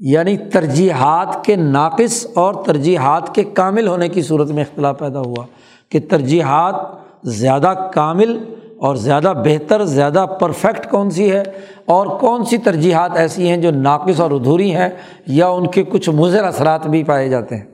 [0.00, 5.44] یعنی ترجیحات کے ناقص اور ترجیحات کے کامل ہونے کی صورت میں اختلاف پیدا ہوا
[5.88, 6.74] کہ ترجیحات
[7.22, 8.38] زیادہ کامل
[8.78, 11.42] اور زیادہ بہتر، زیادہ پرفیکٹ کون سی ہے
[11.86, 14.88] اور کون سی ترجیحات ایسی ہیں جو ناقص اور ادھوری ہیں
[15.26, 17.71] یا ان کے کچھ مضر اثرات بھی پائے جاتے ہیں۔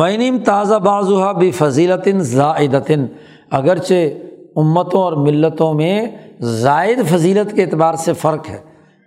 [0.00, 3.06] وینیم تازہ بازوہ بھی فضیلتن زائدتن
[3.50, 4.08] اگرچہ
[4.56, 6.06] امتوں اور ملتوں میں
[6.40, 8.58] زائد فضیلت کے اعتبار سے فرق ہے۔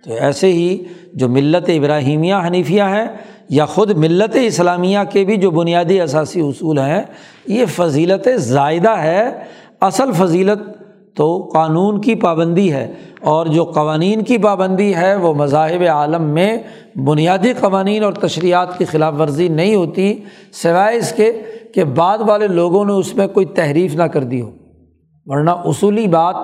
[0.04, 3.06] تو ایسے ہی جو ملت ابراہیمیہ حنیفیہ ہیں
[3.48, 7.02] یا خود ملت اسلامیہ کے بھی جو بنیادی اثاثی اصول ہیں،
[7.46, 9.30] یہ فضیلت زائدہ ہے،
[9.80, 10.79] اصل فضیلت
[11.16, 16.58] تو قانون کی پابندی ہے اور جو قوانین کی پابندی ہے وہ مذاہب عالم میں
[17.06, 21.42] بنیادی قوانین اور تشریحات کی خلاف ورزی نہیں ہوتی، سوائے اس کے
[21.74, 24.50] کہ بعد والے لوگوں نے اس میں کوئی تحریف نہ کر دی ہو۔
[25.26, 26.36] ورنہ اصولی بات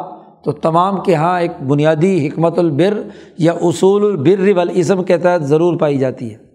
[0.44, 3.02] تو تمام کے یہاں ایک بنیادی حکمت البر
[3.38, 6.46] یا اصول البر والاسم کے تحت ضرور پائی جاتی ہے۔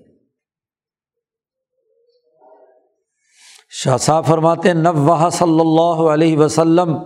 [3.84, 6.98] شاہ صاحب فرماتے نو صلی اللہ علیہ وسلم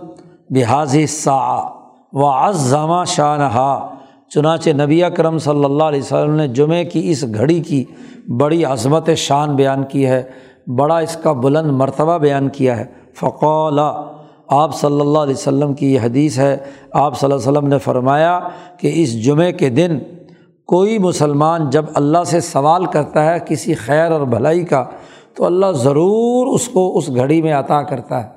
[0.50, 1.60] بحاظ سا
[2.12, 3.86] و عظمہ شاہ
[4.34, 7.84] چنانچہ نبی کرم صلی اللہ علیہ وسلم نے جمعے کی اس گھڑی کی
[8.38, 10.22] بڑی عظمت شان بیان کی ہے،
[10.78, 14.02] بڑا اس کا بلند مرتبہ بیان کیا ہے۔ فقولا
[14.48, 16.56] آپ صلی اللہ علیہ وسلم کی یہ حدیث ہے۔
[16.92, 18.38] آپ صلی اللہ علیہ وسلم نے فرمایا
[18.78, 19.98] کہ اس جمعے کے دن
[20.66, 24.84] کوئی مسلمان جب اللہ سے سوال کرتا ہے کسی خیر اور بھلائی کا،
[25.34, 28.28] تو اللہ ضرور اس کو اس گھڑی میں عطا کرتا ہے۔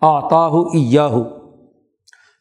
[0.00, 1.24] آتا ہو ایا ہو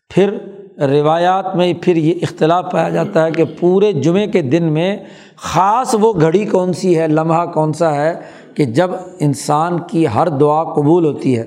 [0.09, 0.37] پھر
[0.81, 4.97] روایات میں پھر یہ اختلاف پایا جاتا ہے کہ پورے جمعے کے دن میں
[5.35, 8.13] خاص وہ گھڑی کون سی ہے، لمحہ کون سا ہے
[8.55, 8.89] کہ جب
[9.19, 11.43] انسان کی ہر دعا قبول ہوتی ہے۔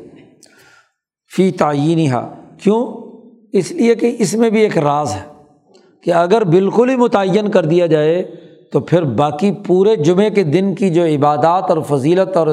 [1.36, 2.86] فی تعینی ہا کیوں؟
[3.52, 5.22] اس لیے کہ اس میں بھی ایک راز ہے
[6.02, 8.22] کہ اگر بالکل ہی متعین کر دیا جائے
[8.72, 12.46] تو پھر باقی پورے جمعے کے دن کی جو عبادات اور فضیلت اور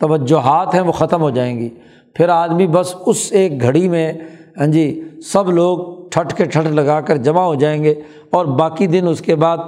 [0.00, 1.68] توجہات ہیں وہ ختم ہو جائیں گی۔
[2.14, 4.12] پھر آدمی بس اس ایک گھڑی میں
[4.58, 7.94] ہاں جی سب لوگ ٹھٹ کے ٹھٹ لگا کر جمع ہو جائیں گے
[8.30, 9.58] اور باقی دن اس کے بعد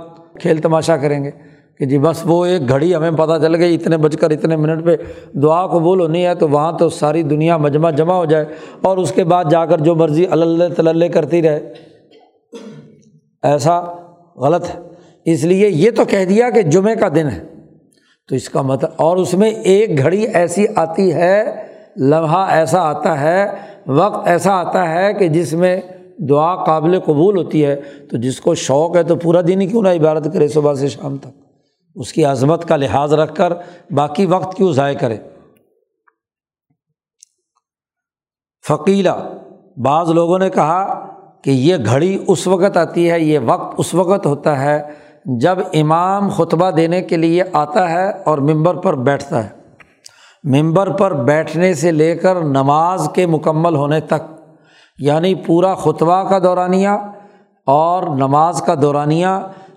[0.40, 1.30] کھیل تماشا کریں گے۔
[1.78, 4.84] کہ جی بس وہ ایک گھڑی ہمیں پتہ چل گئی اتنے بج کر اتنے منٹ
[4.84, 4.96] پہ۔
[5.38, 8.44] دعا کو بول ہونی ہے تو وہاں تو ساری دنیا مجمع جمع ہو جائے۔
[8.82, 11.72] اور اس کے بعد جا کر جو مرضی اللہ تلّہ کرتی رہے۔
[13.42, 13.80] ایسا
[14.36, 14.80] غلط ہے۔
[15.24, 17.44] اس لیے یہ تو کہہ دیا کہ جمعے کا دن ہے۔
[18.28, 21.52] تو اس کا مطلب اور اس میں ایک گھڑی ایسی آتی ہے
[21.96, 23.46] لمحہ ایسا آتا ہے،
[23.86, 25.80] وقت ایسا آتا ہے کہ جس میں
[26.18, 29.82] دعا قابل قبول ہوتی ہے۔ تو جس کو شوق ہے تو پورا دن ہی کیوں
[29.82, 31.28] نہ عبادت کرے صبح سے شام تک؟
[31.94, 33.52] اس کی عظمت کا لحاظ رکھ کر
[33.90, 35.16] باقی وقت کیوں ضائع کرے؟
[38.68, 39.28] فقیلا،
[39.76, 41.06] بعض لوگوں نے کہا
[41.42, 44.82] کہ یہ گھڑی اس وقت آتی ہے، یہ وقت اس وقت ہوتا ہے
[45.24, 49.61] جب امام خطبہ دینے کے لیے آتا ہے اور ممبر پر بیٹھتا ہے۔
[50.44, 54.40] ممبر پر بیٹھنے سے لے کر نماز کے مکمل ہونے تک
[54.98, 56.88] یعنی پورا خطبہ کا دورانیہ
[57.66, 59.26] اور نماز کا دورانیہ،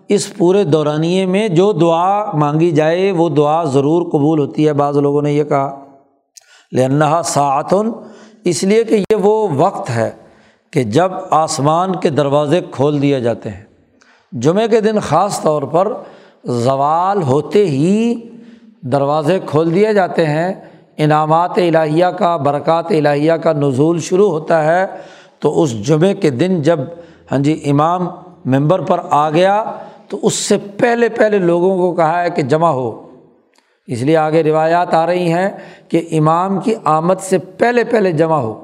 [0.10, 4.98] اس پورے دورانیے میں جو دعا مانگی جائے، وہ دعا ضرور قبول ہوتی ہے۔ بعض
[4.98, 5.84] لوگوں نے یہ کہا
[6.72, 7.92] لنحا ساعتن
[8.44, 10.12] اس لیے کہ یہ وہ وقت ہے
[10.74, 13.64] کہ جب آسمان کے دروازے کھول دیے جاتے ہیں۔
[14.32, 15.94] جمعے کے دن خاص طور پر
[16.44, 18.16] زوال ہوتے ہی
[18.92, 20.54] دروازے کھول دیے جاتے ہیں،
[20.98, 24.86] انعامات الہیہ کا، برکات الہیہ کا نزول شروع ہوتا ہے۔
[25.40, 26.80] تو اس جمعے کے دن جب
[27.32, 28.08] ہاں جی امام
[28.46, 29.64] ممبر پر آ گیا،
[30.08, 33.08] تو اس سے پہلے پہلے لوگوں کو کہا ہے کہ جمع ہو۔
[33.88, 35.50] اس لیے آگے روایات آ رہی ہیں
[35.90, 38.62] کہ امام کی آمد سے پہلے پہلے جمع ہو۔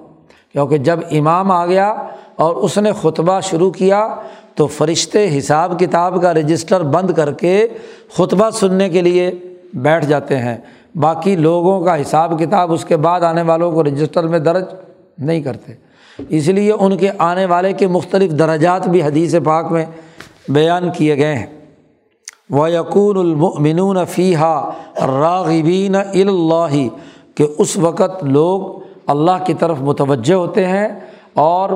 [0.53, 1.95] کیونکہ جب امام آ گیا
[2.36, 4.15] اور اس نے خطبہ شروع کیا،
[4.55, 7.67] تو فرشتے حساب کتاب کا رجسٹر بند کر کے
[8.13, 9.32] خطبہ سننے کے لیے
[9.74, 10.57] بیٹھ جاتے ہیں۔
[10.95, 14.63] باقی لوگوں کا حساب کتاب اس کے بعد آنے والوں کو رجسٹر میں درج
[15.17, 15.74] نہیں کرتے۔
[16.30, 19.86] اس لیے ان کے آنے والے کے مختلف درجات بھی حدیث پاک میں
[20.49, 21.45] بیان کیے گئے ہیں۔
[22.49, 24.72] و یقون المنون فیحہ
[25.07, 26.88] راغبین اللہ
[27.36, 30.88] کہ اس وقت لوگ اللہ کی طرف متوجہ ہوتے ہیں
[31.34, 31.69] اور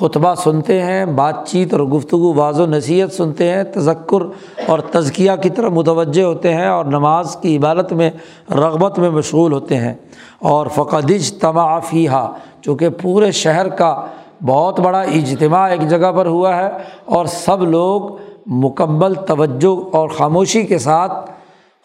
[0.00, 4.22] خطبہ سنتے ہیں بات چیت اور گفتگو، بعض و نصیحت سنتے ہیں، تذکر
[4.66, 8.10] اور تزکیہ کی طرف متوجہ ہوتے ہیں اور نماز کی عبادت میں،
[8.50, 9.94] رغبت میں مشغول ہوتے ہیں۔
[10.38, 12.32] اور فقدج تمافیہ
[12.62, 14.06] چونکہ پورے شہر کا
[14.46, 16.68] بہت بڑا اجتماع ایک جگہ پر ہوا ہے
[17.04, 18.02] اور سب لوگ
[18.46, 21.30] مکمل توجہ اور خاموشی کے ساتھ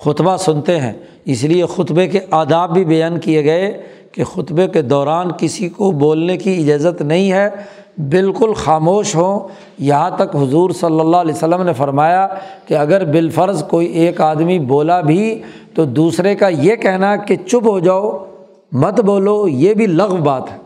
[0.05, 0.93] خطبہ سنتے ہیں۔
[1.25, 3.81] اس لیے خطبے کے آداب بھی بیان کیے گئے
[4.11, 7.49] کہ خطبے کے دوران کسی کو بولنے کی اجازت نہیں ہے
[7.97, 12.27] بالکل خاموش ہوں۔ یہاں تک حضور صلی اللہ علیہ وسلم نے فرمایا
[12.67, 15.41] کہ اگر بالفرض کوئی ایک آدمی بولا بھی
[15.73, 18.25] تو دوسرے کا یہ کہنا کہ چپ ہو جاؤ،
[18.71, 20.57] مت بولو، یہ بھی لغ بات ہے۔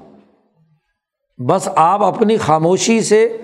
[1.43, 3.37] بس آپ اپنی خاموشی سے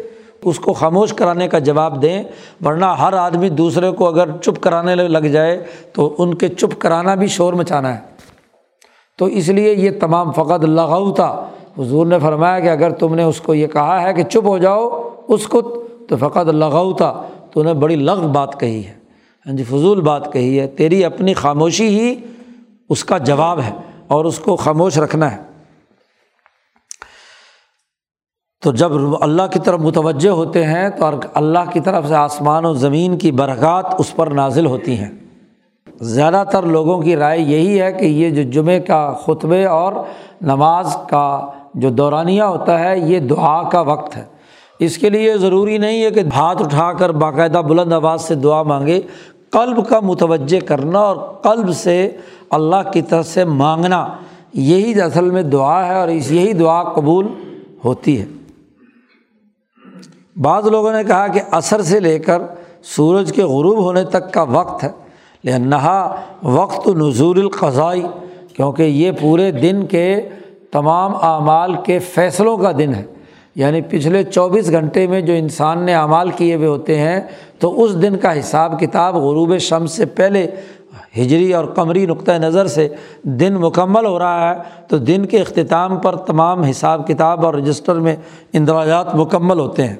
[0.43, 2.23] اس کو خاموش کرانے کا جواب دیں،
[2.65, 5.63] ورنہ ہر آدمی دوسرے کو اگر چپ کرانے لگ جائے
[5.93, 7.99] تو ان کے چپ کرانا بھی شور مچانا ہے۔
[9.17, 13.23] تو اس لیے یہ تمام فقط لغو تھا۔ حضور نے فرمایا کہ اگر تم نے
[13.23, 15.61] اس کو یہ کہا ہے کہ چپ ہو جاؤ اس کو،
[16.09, 18.93] تو فقط لغو تھا تو انہیں بڑی لغ بات کہی ہے
[19.45, 22.15] ہاں جی فضول بات کہی ہے، تیری اپنی خاموشی ہی
[22.89, 23.71] اس کا جواب ہے
[24.07, 25.41] اور اس کو خاموش رکھنا ہے۔
[28.63, 32.73] تو جب اللہ کی طرف متوجہ ہوتے ہیں تو اللہ کی طرف سے آسمان و
[32.73, 35.11] زمین کی برکات اس پر نازل ہوتی ہیں۔
[36.01, 39.93] زیادہ تر لوگوں کی رائے یہی ہے کہ یہ جو جمعے کا خطبے اور
[40.41, 44.23] نماز کا جو دورانیہ ہوتا ہے، یہ دعا کا وقت ہے۔
[44.79, 48.63] اس کے لیے ضروری نہیں ہے کہ ہاتھ اٹھا کر باقاعدہ بلند آواز سے دعا
[48.63, 49.01] مانگے۔
[49.51, 52.11] قلب کا متوجہ کرنا اور قلب سے
[52.49, 54.07] اللہ کی طرف سے مانگنا،
[54.53, 57.27] یہی اصل میں دعا ہے اور اس یہی دعا قبول
[57.85, 58.25] ہوتی ہے۔
[60.41, 62.41] بعض لوگوں نے کہا کہ عصر سے لے کر
[62.83, 64.91] سورج کے غروب ہونے تک کا وقت ہے
[65.43, 65.99] لہنہا
[66.43, 68.03] وقت نظور القضائی،
[68.55, 70.29] کیونکہ یہ پورے دن کے
[70.71, 73.05] تمام اعمال کے فیصلوں کا دن ہے۔
[73.55, 77.21] یعنی پچھلے چوبیس گھنٹے میں جو انسان نے اعمال کیے ہوئے ہوتے ہیں،
[77.59, 80.47] تو اس دن کا حساب کتاب غروب شمس سے پہلے
[81.17, 82.87] ہجری اور قمری نقطۂ نظر سے
[83.23, 87.95] دن مکمل ہو رہا ہے۔ تو دن کے اختتام پر تمام حساب کتاب اور رجسٹر
[87.95, 88.15] میں
[88.53, 89.95] اندراجات مکمل ہوتے ہیں۔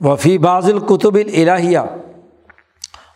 [0.00, 1.78] وفی بعض القتب الہیہ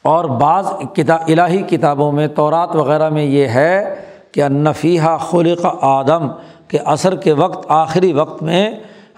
[0.02, 3.94] اور بعض کتاب الہی کتابوں میں، تورات وغیرہ میں یہ ہے
[4.32, 6.28] کہ انفیحہ خلق آدم
[6.68, 8.70] کے عصر کے وقت، آخری وقت میں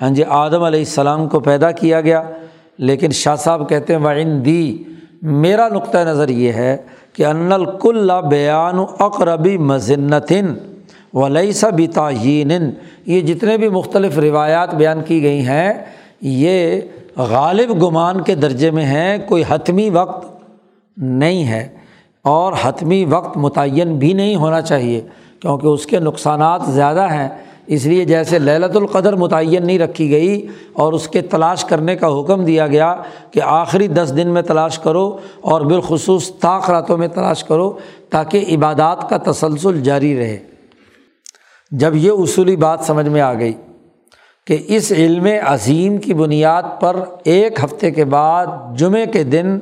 [0.02, 2.22] ہاں جی آدم علیہ السلام کو پیدا کیا گیا۔
[2.78, 4.82] لیکن شاہ صاحب کہتے ہیں وعین دی
[5.22, 6.76] میرا نقطۂ نظر یہ ہے
[7.12, 10.54] کہ ان الکل بیان اقربی مذنتن
[11.14, 12.70] ولی سا بتعین
[13.06, 15.72] یہ جتنے بھی مختلف روایات بیان کی گئی ہیں،
[16.20, 16.80] یہ
[17.16, 20.26] غالب گمان کے درجے میں ہیں، کوئی حتمی وقت
[20.96, 21.68] نہیں ہے۔
[22.24, 25.00] اور حتمی وقت متعین بھی نہیں ہونا چاہیے
[25.40, 27.28] کیونکہ اس کے نقصانات زیادہ ہیں۔
[27.66, 32.20] اس لیے جیسے للت القدر متعین نہیں رکھی گئی اور اس کے تلاش کرنے کا
[32.20, 32.96] حکم دیا گیا
[33.30, 37.78] کہ آخری دس دن میں تلاش کرو اور بالخصوص طاقراتوں میں تلاش کرو
[38.10, 40.38] تاکہ عبادات کا تسلسل جاری رہے۔
[41.70, 43.52] جب یہ اصولی بات سمجھ میں آ گئی
[44.46, 48.46] کہ اس علم عظیم کی بنیاد پر ایک ہفتے کے بعد
[48.76, 49.58] جمعے کے دن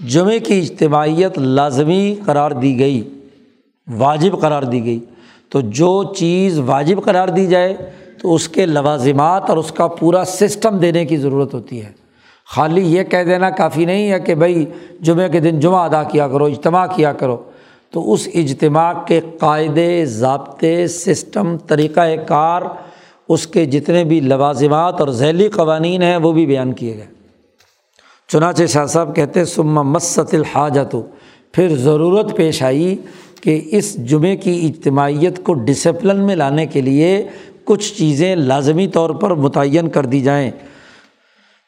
[0.00, 3.08] جمعے کی اجتماعیت لازمی قرار دی گئی،
[3.96, 4.98] واجب قرار دی گئی۔
[5.48, 7.74] تو جو چیز واجب قرار دی جائے،
[8.22, 11.90] تو اس کے لوازمات اور اس کا پورا سسٹم دینے کی ضرورت ہوتی ہے۔
[12.46, 14.66] خالی یہ کہہ دینا کافی نہیں ہے کہ بھائی
[15.00, 17.36] جمعے کے دن جمعہ ادا کیا کرو، اجتماع کیا کرو۔
[17.90, 22.62] تو اس اجتماع کے قاعدے، ضابطے، سسٹم طریقۂ کار،
[23.28, 27.13] اس کے جتنے بھی لوازمات اور ذیلی قوانین ہیں، وہ بھی بیان کیے گئے۔
[28.28, 30.96] چنانچہ شاہ صاحب کہتے سما مست الحاجت،
[31.52, 32.96] پھر ضرورت پیش آئی
[33.40, 37.28] کہ اس جمعے کی اجتماعیت کو ڈسپلن میں لانے کے لیے
[37.64, 40.50] کچھ چیزیں لازمی طور پر متعین کر دی جائیں۔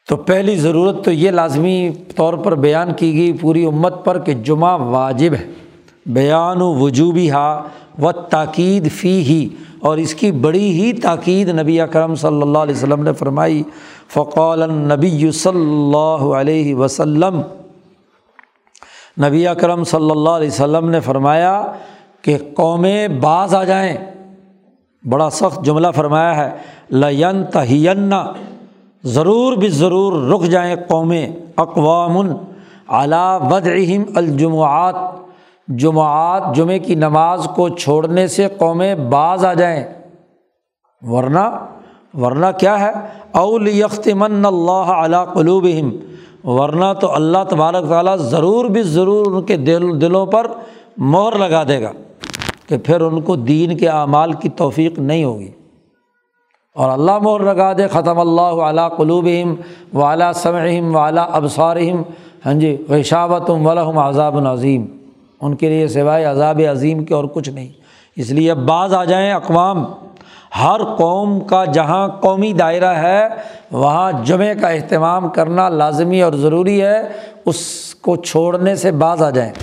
[0.09, 4.33] تو پہلی ضرورت تو یہ لازمی طور پر بیان کی گئی پوری امت پر کہ
[4.33, 5.45] جمعہ واجب ہے۔
[6.05, 7.63] بیان و وجوبی ہا
[8.01, 9.49] و تاکید فی ہی
[9.79, 13.63] اور اس کی بڑی ہی تاکید نبی اکرم صلی اللہ علیہ وسلم نے فرمائی
[14.13, 17.41] فقول النبی صلی اللہ علیہ وسلم۔
[19.23, 21.71] نبی اکرم صلی اللہ علیہ وسلم نے فرمایا
[22.21, 23.97] کہ قومیں بعض آ جائیں۔
[25.03, 26.51] بڑا سخت جملہ فرمایا ہے
[26.89, 28.13] لین تہین
[29.03, 32.17] ضرور بھی ضرور رک جائیں قومیں اقوام
[32.87, 34.95] اعلیٰ بدعم الجمعات
[35.67, 39.83] جمعات، جمعے کی نماز کو چھوڑنے سے قومیں بعض آ جائیں۔
[41.01, 41.65] ورنہ
[42.13, 42.91] ورنہ کیا ہے؟
[43.31, 45.89] اول یختمن اللہ علیہ قلوبہم
[46.43, 50.47] ورنہ تو اللہ تبارک تعالیٰ ضرور بھی ضرور ان کے دل، دلوں پر
[50.97, 51.91] مہر لگا دے گا
[52.67, 55.51] کہ پھر ان کو دین کے اعمال کی توفیق نہیں ہوگی۔
[56.75, 59.55] اور اللہ مہر لگا دے، ختم اللہ علیہ قلوبہم
[59.97, 62.01] و اعلیٰ سمعم و اعلیٰ ابصارہم
[62.45, 64.85] ہاں جی غشاوتم ولہم عذاب العظیم
[65.41, 67.69] ان کے لیے سوائے عذاب عظیم کے اور کچھ نہیں۔
[68.15, 69.85] اس لیے اب بعض آ جائیں اقوام۔
[70.63, 73.27] ہر قوم کا جہاں قومی دائرہ ہے،
[73.71, 77.01] وہاں جمعے کا اہتمام کرنا لازمی اور ضروری ہے۔
[77.45, 79.53] اس کو چھوڑنے سے بعض آ جائیں۔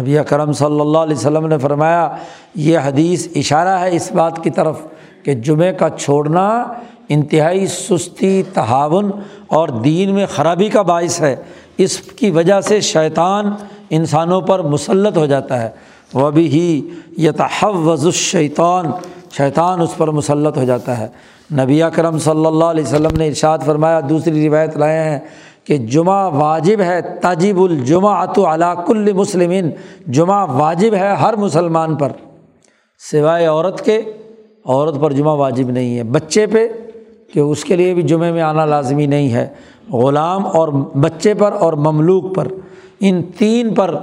[0.00, 2.16] نبی کرم صلی اللہ علیہ وسلم نے فرمایا،
[2.54, 4.80] یہ حدیث اشارہ ہے اس بات کی طرف
[5.22, 6.64] کہ جمعے کا چھوڑنا
[7.08, 9.10] انتہائی سستی تہاون
[9.46, 11.36] اور دین میں خرابی کا باعث ہے۔
[11.84, 13.46] اس کی وجہ سے شیطان
[13.90, 15.70] انسانوں پر مسلط ہو جاتا ہے۔
[16.14, 18.84] وہ بھی ہی یتحوز الشیطان،
[19.36, 21.08] شیطان اس پر مسلط ہو جاتا ہے۔
[21.52, 25.18] نبی اکرم صلی اللہ علیہ وسلم نے ارشاد فرمایا، دوسری روایت لائے ہیں
[25.64, 29.70] کہ جمعہ واجب ہے تاجب الجمہ اتو علا کل مسلمین۔
[30.06, 32.12] جمعہ واجب ہے ہر مسلمان پر،
[33.10, 34.02] سوائے عورت کے۔
[34.64, 36.68] عورت پر جمعہ واجب نہیں ہے۔ بچے پہ،
[37.34, 39.48] کہ اس کے لیے بھی جمعے میں آنا لازمی نہیں ہے۔
[39.92, 42.48] غلام اور بچے پر اور مملوک پر،
[43.00, 43.94] ان تین پر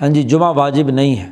[0.00, 1.28] ہاں جی جمعہ واجب نہیں ہے۔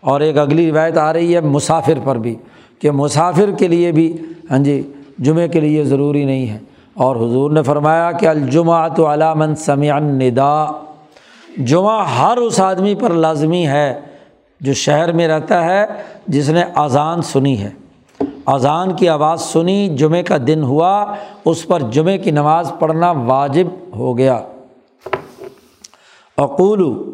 [0.00, 2.34] اور ایک اگلی روایت آ رہی ہے مسافر پر بھی،
[2.78, 4.16] کہ مسافر کے لیے بھی
[4.50, 4.82] ہاں جی
[5.18, 6.58] جمعے کے لیے ضروری نہیں ہے۔
[6.94, 10.66] اور حضور نے فرمایا کہ الجمعہ تو علامن سمیع ندا
[11.58, 14.00] جمعہ ہر اس آدمی پر لازمی ہے
[14.60, 15.86] جو شہر میں رہتا ہے
[16.26, 17.70] جس نے اذان سنی ہے۔
[18.46, 21.14] اذان کی آواز سنی جمعے کا دن ہوا،
[21.44, 24.40] اس پر جمعے کی نماز پڑھنا واجب ہو گیا۔
[26.38, 27.12] اقول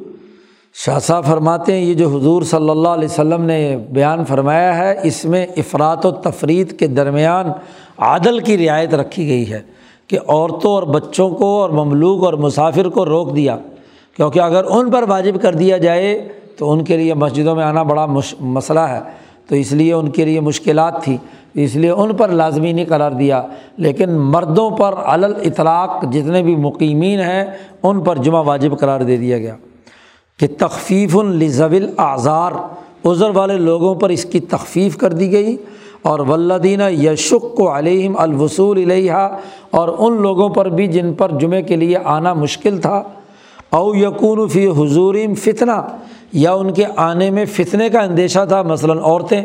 [0.74, 5.00] شاہ صاحب فرماتے ہیں، یہ جو حضور صلی اللہ علیہ وسلم نے بیان فرمایا ہے،
[5.02, 7.52] اس میں افراد و تفریح کے درمیان
[7.98, 9.62] عادل کی رعایت رکھی گئی ہے
[10.06, 13.56] کہ عورتوں اور بچوں کو اور مملوک اور مسافر کو روک دیا۔
[14.16, 17.82] کیونکہ اگر ان پر واجب کر دیا جائے، تو ان کے لیے مسجدوں میں آنا
[17.82, 19.00] بڑا مش، مسئلہ ہے۔
[19.50, 21.16] تو اس لیے ان کے لیے مشکلات تھیں
[21.54, 23.42] اس لیے ان پر لازمی نہیں قرار دیا۔
[23.76, 27.44] لیکن مردوں پر علل اطلاق جتنے بھی مقیمین ہیں،
[27.82, 29.56] ان پر جمعہ واجب قرار دے دیا گیا۔
[30.40, 32.52] کہ تخفیف الزول اعضار
[33.04, 35.56] عذر والے لوگوں پر اس کی تخفیف کر دی گئی۔
[36.02, 39.12] اور ولدینہ یشق و علیہم الوصول علیہ
[39.70, 43.02] اور ان لوگوں پر بھی جن پر جمعے کے لیے آنا مشکل تھا۔
[43.70, 45.86] او یقون فی حضورم فتنہ،
[46.32, 49.42] یا ان کے آنے میں فتنے کا اندیشہ تھا مثلاً عورتیں۔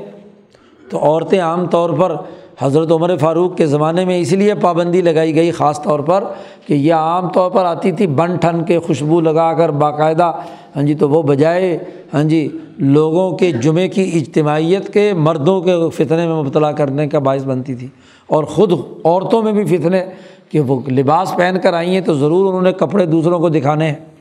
[0.90, 2.16] تو عورتیں عام طور پر
[2.60, 6.24] حضرت عمر فاروق کے زمانے میں اس لیے پابندی لگائی گئی، خاص طور پر
[6.68, 10.32] کہ یہ عام طور پر آتی تھی بن ٹھن کے خوشبو لگا کر باقاعدہ۔
[10.76, 11.78] ہاں جی تو وہ بجائے
[12.14, 17.20] ہاں جی لوگوں کے جمعے کی اجتماعیت کے مردوں کے فتنے میں مبتلا کرنے کا
[17.20, 17.88] باعث بنتی تھی۔
[18.28, 18.72] اور خود
[19.06, 20.06] عورتوں میں بھی فتنے
[20.50, 23.88] کہ وہ لباس پہن کر آئی ہیں تو ضرور انہوں نے کپڑے دوسروں کو دکھانے
[23.88, 24.15] ہیں۔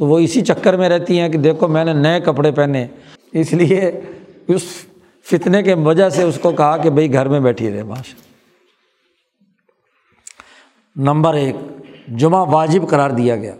[0.00, 2.86] تو وہ اسی چکر میں رہتی ہیں کہ دیکھو میں نے نئے کپڑے پہنے۔
[3.32, 4.00] اس لیے
[4.48, 4.62] اس
[5.30, 8.14] فتنے کے وجہ سے اس کو کہا کہ بھائی گھر میں بیٹھی رہے ماشاء
[10.96, 11.56] نمبر ایک،
[12.08, 13.54] جمعہ واجب قرار دیا گیا۔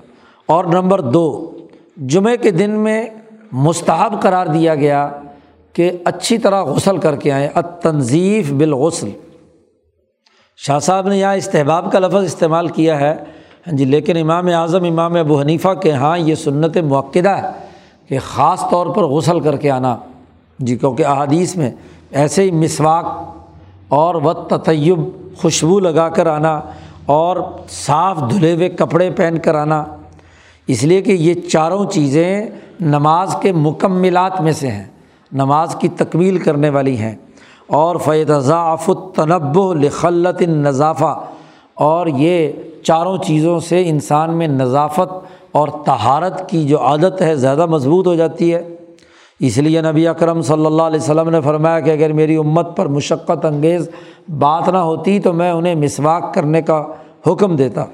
[0.46, 1.56] اور نمبر دو،
[1.96, 3.06] جمعے کے دن میں
[3.52, 5.10] مستحب قرار دیا گیا
[5.72, 7.48] کہ اچھی طرح غسل کر کے آئیں۔
[7.82, 9.10] تنظیف بالغسل۔
[10.56, 14.84] شاہ صاحب نے یہاں استحباب کا لفظ استعمال کیا ہے۔ ہاں جی لیکن امام اعظم،
[14.84, 17.42] امام ابو حنیفہ کے ہاں یہ سنت موقعہ ہے
[18.08, 19.96] کہ خاص طور پر غسل کر کے آنا۔
[20.58, 21.70] جی کیونکہ احادیث میں
[22.10, 23.06] ایسے ہی مسواک
[23.88, 24.98] اور و تطیب
[25.36, 26.60] خوشبو لگا کر آنا
[27.06, 27.36] اور
[27.68, 29.84] صاف دھلے ہوئے کپڑے پہن کر آنا۔
[30.66, 32.46] اس لیے کہ یہ چاروں چیزیں
[32.80, 34.84] نماز کے مکملات میں سے ہیں،
[35.32, 37.16] نماز کی تکمیل کرنے والی ہیں۔
[37.66, 41.20] اور فیضاف التنب لخلت نظافہ
[41.80, 42.52] اور یہ
[42.82, 48.14] چاروں چیزوں سے انسان میں نظافت اور تہارت کی جو عادت ہے زیادہ مضبوط ہو
[48.14, 48.68] جاتی ہے۔
[49.40, 52.86] اس لیے نبی اکرم صلی اللہ علیہ وسلم نے فرمایا کہ اگر میری امت پر
[52.86, 53.90] مشقت انگیز
[54.38, 56.84] بات نہ ہوتی تو میں انہیں مسواک کرنے کا
[57.26, 57.84] حکم دیتا۔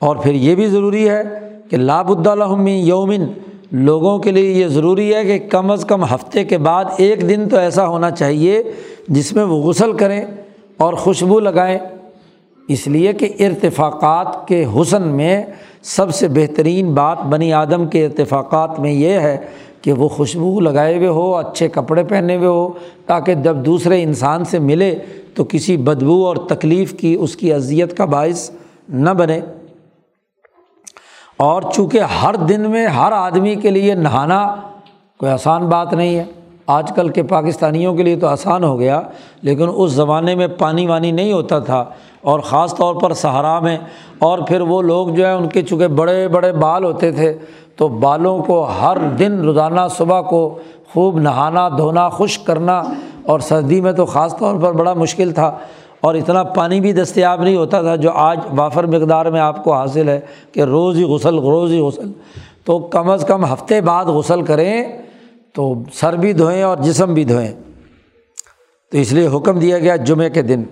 [0.00, 1.22] اور پھر یہ بھی ضروری ہے
[1.70, 3.24] کہ لاب الدالحم یومن
[3.72, 7.48] لوگوں کے لیے یہ ضروری ہے کہ کم از کم ہفتے کے بعد ایک دن
[7.48, 8.62] تو ایسا ہونا چاہیے
[9.08, 10.24] جس میں وہ غسل کریں
[10.76, 11.78] اور خوشبو لگائیں۔
[12.68, 15.44] اس لیے کہ ارتفاقات کے حسن میں
[15.82, 19.36] سب سے بہترین بات بنی آدم کے ارتفاقات میں یہ ہے
[19.82, 22.68] کہ وہ خوشبو لگائے ہوئے ہو، اچھے کپڑے پہنے ہوئے ہو،
[23.06, 24.98] تاکہ جب دوسرے انسان سے ملے
[25.34, 28.50] تو کسی بدبو اور تکلیف کی اس کی اذیت کا باعث
[28.88, 29.40] نہ بنے۔
[31.36, 34.56] اور چونکہ ہر دن میں ہر آدمی کے لیے نہانا
[35.18, 36.24] کوئی آسان بات نہیں ہے۔
[36.68, 39.00] آج کل کے پاکستانیوں کے لیے تو آسان ہو گیا،
[39.42, 41.84] لیکن اس زمانے میں پانی وانی نہیں ہوتا تھا،
[42.20, 43.76] اور خاص طور پر سہارا میں،
[44.18, 47.32] اور پھر وہ لوگ جو ہے ان کے چونکہ بڑے بڑے بال ہوتے تھے،
[47.76, 50.42] تو بالوں کو ہر دن روزانہ صبح کو
[50.92, 52.82] خوب نہانا، دھونا، خشک کرنا،
[53.22, 55.50] اور سردی میں تو خاص طور پر بڑا مشکل تھا،
[56.00, 59.72] اور اتنا پانی بھی دستیاب نہیں ہوتا تھا جو آج وافر مقدار میں آپ کو
[59.74, 60.20] حاصل ہے
[60.52, 62.10] کہ روز ہی غسل روز ہی غسل۔
[62.64, 65.03] تو کم از کم ہفتے بعد غسل کریں
[65.54, 67.52] تو سر بھی دھوئیں اور جسم بھی دھوئیں۔
[68.92, 70.62] تو اس لیے حکم دیا گیا جمعے کے دن۔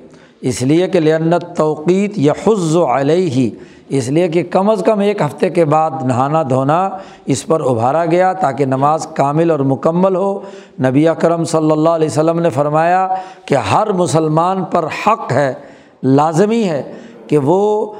[0.41, 3.51] اس لیے کہ لنت توقیت یا حز و علیہ ہی
[3.89, 6.91] اس لیے کہ کم از کم ایک ہفتے کے بعد نہانا دھونا
[7.27, 10.41] اس پر ابھارا گیا تاکہ نماز کامل اور مکمل ہو۔
[10.81, 13.09] نبی اکرم صلی اللہ علیہ وسلم نے فرمایا
[13.45, 15.55] کہ ہر مسلمان پر حق ہے،
[16.03, 16.93] لازمی ہے
[17.27, 17.93] کہ وہ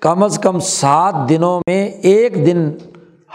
[0.00, 2.70] کم از کم سات دنوں میں ایک دن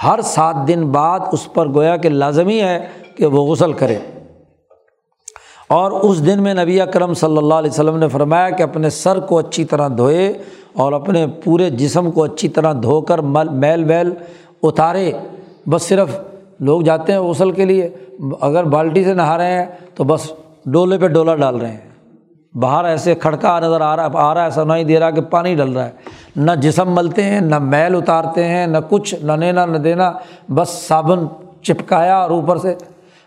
[0.03, 2.87] ہر سات دن بعد اس پر گویا کہ لازمی ہے
[3.17, 3.97] کہ وہ غسل کرے۔
[5.67, 9.19] اور اس دن میں نبی اکرم صلی اللہ علیہ وسلم نے فرمایا کہ اپنے سر
[9.19, 10.33] کو اچھی طرح دھوئے
[10.73, 14.13] اور اپنے پورے جسم کو اچھی طرح دھو کر مل میل ویل
[14.63, 15.11] اتارے۔
[15.69, 16.19] بس صرف
[16.59, 17.89] لوگ جاتے ہیں غسل کے لیے،
[18.41, 20.31] اگر بالٹی سے نہا رہے ہیں تو بس
[20.65, 21.96] ڈولے پہ ڈولا ڈال رہے ہیں۔
[22.59, 25.55] باہر ایسے کھڑکا نظر آ رہا آ رہا ہے، ایسا نہیں دے رہا کہ پانی
[25.55, 25.91] ڈل رہا ہے۔
[26.35, 30.11] نہ جسم ملتے ہیں، نہ میل اتارتے ہیں، نہ کچھ، نہ لینا، نہ دینا،
[30.53, 31.25] بس صابن
[31.61, 32.75] چپکایا اور اوپر سے۔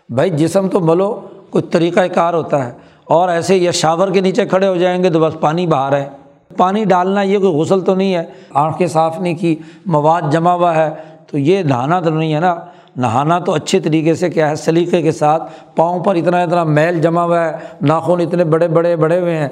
[0.09, 2.71] بھائی جسم تو ملو، کوئی طریقۂ کار ہوتا ہے۔
[3.05, 6.09] اور ایسے یا شاور کے نیچے کھڑے ہو جائیں گے تو بس پانی باہر ہے۔
[6.57, 8.23] پانی ڈالنا یہ کوئی غسل تو نہیں ہے،
[8.53, 9.55] آنکھیں صاف نہیں کی،
[9.85, 10.89] مواد جمع ہوا ہے۔
[11.27, 12.55] تو یہ نہانا تو نہیں ہے نا۔
[12.95, 15.43] نہانا تو اچھے طریقے سے کیا ہے، سلیقے کے ساتھ
[15.75, 19.49] پاؤں پر اتنا اتنا میل جمع ہوا ہے، ناخن اتنے بڑے بڑے بڑے ہوئے ہیں۔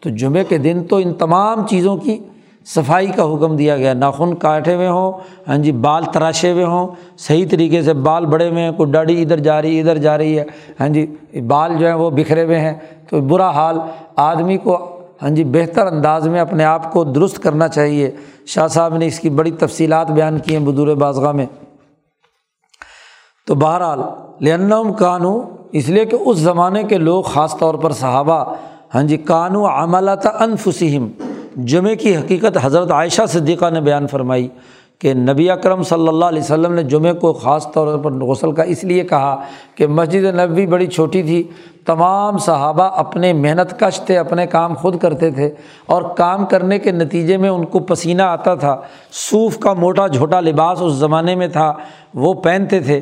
[0.00, 2.18] تو جمعے کے دن تو ان تمام چیزوں کی
[2.66, 5.12] صفائی کا حکم دیا گیا۔ ناخن کاٹے ہوئے ہوں
[5.48, 6.88] ہاں جی بال تراشے ہوئے ہوں۔
[7.18, 10.38] صحیح طریقے سے بال بڑے ہوئے ہیں، کوئی ڈاڑی ادھر جا رہی، ادھر جا رہی
[10.38, 10.44] ہے۔
[10.80, 11.06] ہاں جی
[11.40, 12.74] بال جو ہیں وہ بکھرے ہوئے ہیں۔
[13.10, 13.78] تو برا حال،
[14.16, 14.88] آدمی کو
[15.22, 18.10] ہاں جی بہتر انداز میں اپنے آپ کو درست کرنا چاہیے۔
[18.46, 21.46] شاہ صاحب نے اس کی بڑی تفصیلات بیان کی ہیں بدور بازگاہ میں۔
[23.46, 23.98] تو بہرحال
[24.40, 25.40] لنم کانو،
[25.72, 28.54] اس لیے کہ اس زمانے کے لوگ، خاص طور پر صحابہ
[28.94, 31.08] ہاں جی کانو عملات انفسہم،
[31.56, 34.48] جمعے کی حقیقت حضرت عائشہ صدیقہ نے بیان فرمائی۔
[35.02, 38.62] کہ نبی اکرم صلی اللہ علیہ وسلم نے جمعے کو خاص طور پر غسل کا
[38.62, 39.40] اس لیے کہا
[39.74, 41.42] کہ مسجد نبوی بڑی چھوٹی تھی،
[41.86, 45.50] تمام صحابہ اپنے محنت کش تھے اپنے کام خود کرتے تھے
[45.86, 48.80] اور کام کرنے کے نتیجے میں ان کو پسینہ آتا تھا۔
[49.12, 51.72] صوف کا موٹا جھوٹا لباس اس زمانے میں تھا،
[52.14, 53.00] وہ پہنتے تھے۔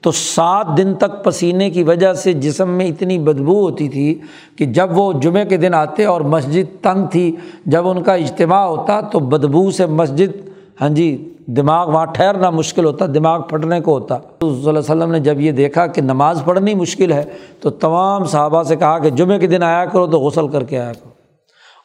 [0.00, 4.18] تو سات دن تک پسینے کی وجہ سے جسم میں اتنی بدبو ہوتی تھی
[4.56, 7.36] کہ جب وہ جمعے کے دن آتے اور مسجد تنگ تھی،
[7.66, 10.48] جب ان کا اجتماع ہوتا تو بدبو سے مسجد
[10.80, 14.78] ہاں جی دماغ وہاں ٹھہرنا مشکل ہوتا، دماغ پھٹنے کو ہوتا۔ تو صلی اللہ علیہ
[14.78, 17.24] وسلم نے جب یہ دیکھا کہ نماز پڑھنی مشکل ہے،
[17.60, 20.80] تو تمام صحابہ سے کہا کہ جمعے کے دن آیا کرو تو غسل کر کے
[20.80, 21.12] آیا کرو۔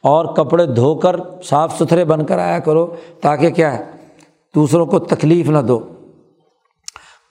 [0.04, 3.84] اور کپڑے دھو کر، صاف ستھرے بن کر آیا کرو، تاکہ کیا ہے؟
[4.56, 5.80] دوسروں کو تکلیف نہ دو۔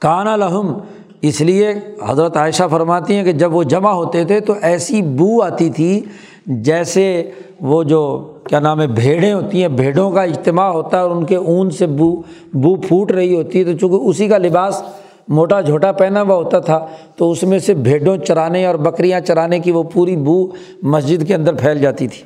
[0.00, 0.78] کانا لہم،
[1.22, 1.74] اس لیے
[2.08, 6.04] حضرت عائشہ فرماتی ہیں کہ جب وہ جمع ہوتے تھے تو ایسی بو آتی تھی
[6.46, 11.10] جیسے وہ جو کیا نام ہے، بھیڑیں ہوتی ہیں، بھیڑوں کا اجتماع ہوتا ہے اور
[11.10, 12.22] ان کے اون سے بو
[12.52, 14.82] بو پھوٹ رہی ہوتی ہے۔ تو چونکہ اسی کا لباس
[15.28, 16.86] موٹا جھوٹا پہنا ہوا ہوتا تھا،
[17.16, 20.46] تو اس میں سے بھیڑوں چرانے اور بکریاں چرانے کی وہ پوری بو
[20.82, 22.22] مسجد کے اندر پھیل جاتی تھی۔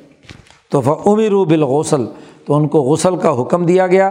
[0.69, 2.05] تو عمر بالغسل،
[2.45, 4.09] تو ان کو غسل کا حکم دیا گیا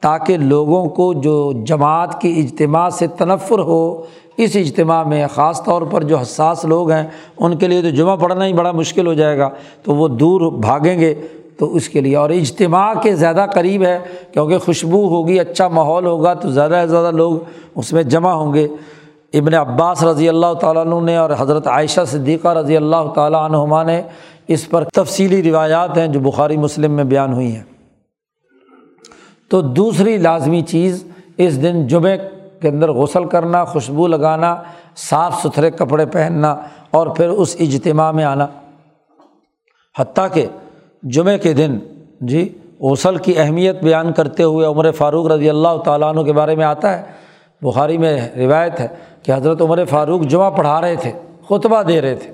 [0.00, 4.02] تاکہ لوگوں کو جو جماعت کی اجتماع سے تنفر ہو،
[4.36, 7.06] اس اجتماع میں خاص طور پر جو حساس لوگ ہیں،
[7.38, 9.48] ان کے لیے تو جمعہ پڑھنا ہی بڑا مشکل ہو جائے گا۔
[9.82, 11.14] تو وہ دور بھاگیں گے
[11.60, 13.98] تو اس کے لیے۔ اور اجتماع کے زیادہ قریب ہے،
[14.32, 17.38] کیونکہ خوشبو ہوگی اچھا ماحول ہوگا، تو زیادہ سے زیادہ لوگ
[17.74, 18.68] اس میں جمع ہوں گے۔
[19.34, 23.82] ابن عباس رضی اللہ تعالیٰ عنہ نے اور حضرت عائشہ صدیقہ رضی اللہ تعالیٰ عنہما
[23.82, 24.02] نے
[24.48, 27.62] اس پر تفصیلی روایات ہیں جو بخاری مسلم میں بیان ہوئی ہیں۔
[29.48, 31.04] تو دوسری لازمی چیز،
[31.36, 32.18] اس دن جمعے
[32.62, 34.56] کے اندر غسل کرنا، خوشبو لگانا،
[34.96, 36.56] صاف ستھرے کپڑے پہننا
[36.90, 38.46] اور پھر اس اجتماع میں آنا۔
[39.98, 40.46] حتیٰ کہ
[41.02, 41.78] جمعے کے دن
[42.20, 46.54] جی غسل کی اہمیت بیان کرتے ہوئے عمر فاروق رضی اللہ تعالیٰ عنہ کے بارے
[46.54, 47.04] میں آتا ہے۔
[47.62, 48.88] بخاری میں روایت ہے
[49.22, 51.12] کہ حضرت عمر فاروق جمعہ پڑھا رہے تھے،
[51.48, 52.32] خطبہ دے رہے تھے۔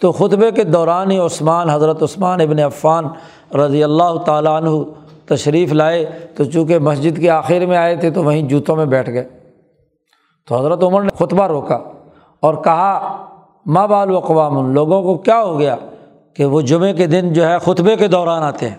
[0.00, 3.04] تو خطبے کے دوران ہی عثمان، حضرت عثمان ابن عفان
[3.56, 4.70] رضی اللہ تعالیٰ عنہ
[5.26, 9.10] تشریف لائے۔ تو چونکہ مسجد کے آخر میں آئے تھے، تو وہیں جوتوں میں بیٹھ
[9.10, 9.28] گئے۔
[10.48, 11.78] تو حضرت عمر نے خطبہ روکا
[12.40, 13.16] اور کہا
[13.66, 15.76] ماں بال و اقوام؟ لوگوں کو کیا ہو گیا؟
[16.34, 18.76] کہ وہ جمعے کے دن جو ہے خطبے کے دوران آتے ہیں۔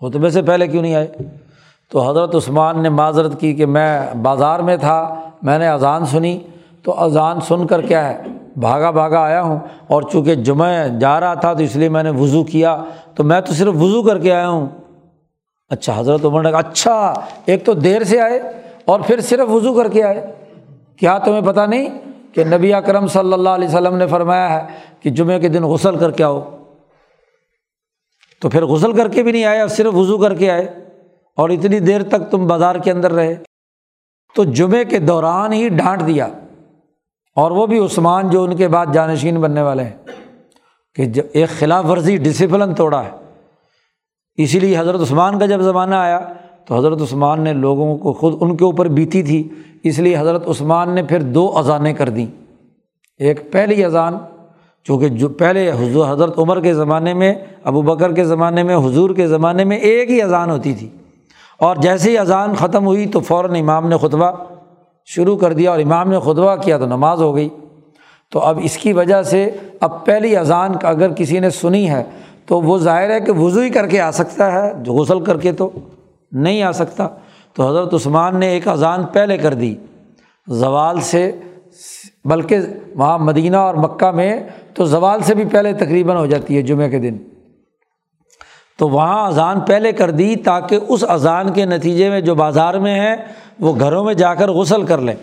[0.00, 1.06] خطبے سے پہلے کیوں نہیں آئے؟
[1.90, 6.38] تو حضرت عثمان نے معذرت کی کہ میں بازار میں تھا، میں نے اذان سنی۔
[6.82, 8.22] تو اذان سن کر کیا ہے؟
[8.56, 12.10] بھاگا بھاگا آیا ہوں اور چونکہ جمعہ جا رہا تھا تو اس لیے میں نے
[12.10, 12.84] وضو کیا۔
[13.14, 14.66] تو میں تو صرف وضو کر کے آیا ہوں۔
[15.68, 17.14] اچھا حضرت عمر نے کہا اچھا
[17.46, 18.40] ایک تو دیر سے آئے
[18.84, 20.34] اور پھر صرف وضو کر کے آئے۔
[20.96, 21.86] کیا تمہیں پتہ نہیں؟
[22.36, 24.66] کہ نبی اکرم صلی اللہ علیہ وسلم نے فرمایا ہے
[25.00, 26.56] کہ جمعے کے دن غسل کر کے آؤ۔
[28.40, 30.62] تو پھر غسل کر کے بھی نہیں آئے صرف وضو کر کے آئے
[31.36, 33.36] اور اتنی دیر تک تم بازار کے اندر رہے۔
[34.34, 36.28] تو جمعے کے دوران ہی ڈانٹ دیا۔
[37.36, 39.96] اور وہ بھی عثمان جو ان کے بعد جانشین بننے والے ہیں
[40.94, 43.10] کہ ایک خلاف ورزی ڈسپلن توڑا ہے۔
[44.36, 46.32] اسی لیے حضرت عثمان کا جب زمانہ آیا
[46.66, 49.48] تو حضرت عثمان نے لوگوں کو خود ان کے اوپر بیتی تھی،
[49.82, 52.26] اس لیے حضرت عثمان نے پھر دو اذانیں کر دیں۔
[53.18, 54.18] ایک پہلی اذان،
[54.84, 59.10] چونکہ جو پہلے حضور، حضرت عمر کے زمانے میں، ابو بکر کے زمانے میں، حضور
[59.10, 60.88] کے زمانے میں ایک ہی اذان ہوتی تھی۔
[61.58, 64.30] اور جیسے ہی اذان ختم ہوئی تو فوراً امام نے خطبہ
[65.04, 67.48] شروع کر دیا اور امام نے خطبہ کیا تو نماز ہو گئی۔
[68.30, 69.50] تو اب اس کی وجہ سے
[69.80, 72.04] اب پہلی اذان کا اگر کسی نے سنی ہے
[72.46, 75.38] تو وہ ظاہر ہے کہ وضو ہی کر کے آ سکتا ہے جو غسل کر
[75.38, 75.70] کے تو۔
[76.32, 77.08] نہیں آ سکتا۔
[77.54, 79.74] تو حضرت عثمان نے ایک اذان پہلے کر دی۔
[80.48, 81.32] زوال سے،
[82.24, 82.58] بلکہ
[82.94, 84.40] وہاں مدینہ اور مکہ میں
[84.74, 87.16] تو زوال سے بھی پہلے تقریباً ہو جاتی ہے جمعے کے دن۔
[88.78, 93.00] تو وہاں اذان پہلے کر دی تاکہ اس اذان کے نتیجے میں جو بازار میں
[93.00, 93.16] ہے،
[93.60, 95.14] وہ گھروں میں جا کر غسل کر لیں۔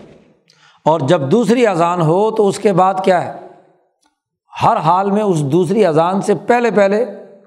[0.86, 3.40] اور جب دوسری اذان ہو تو اس کے بعد کیا ہے؟
[4.64, 7.06] ہر حال میں اس دوسری اذان سے پہلے پہلے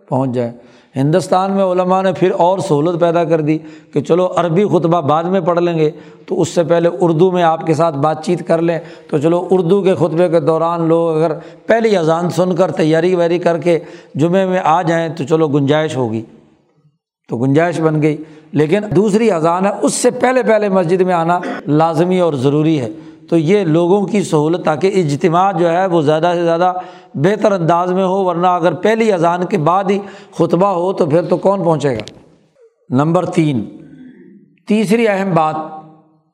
[0.09, 0.53] پہنچ جائے
[0.97, 3.59] ہندوستان میں علماء نے پھر اور سہولت پیدا کر دی
[3.93, 5.91] کہ چلو عربی خطبہ بعد میں پڑھ لیں گے
[6.27, 8.79] تو اس سے پہلے اردو میں آپ کے ساتھ بات چیت کر لیں۔
[9.11, 11.35] تو چلو اردو کے خطبے کے دوران لوگ اگر
[11.67, 13.79] پہلی اذان سن کر تیاری ویاری کر کے
[14.15, 16.23] جمعے میں آ جائیں تو چلو گنجائش ہوگی۔
[17.29, 18.17] تو گنجائش بن گئی۔
[18.53, 22.89] لیکن دوسری اذان ہے، اس سے پہلے پہلے مسجد میں آنا لازمی اور ضروری ہے۔
[23.29, 26.73] تو یہ لوگوں کی سہولت تاکہ اجتماع جو ہے وہ زیادہ سے زیادہ
[27.15, 29.99] بہتر انداز میں ہو، ورنہ اگر پہلی اذان کے بعد ہی
[30.39, 32.05] خطبہ ہو تو پھر تو کون پہنچے گا؟
[32.91, 33.65] نمبر تین،
[34.69, 35.57] تیسری اہم بات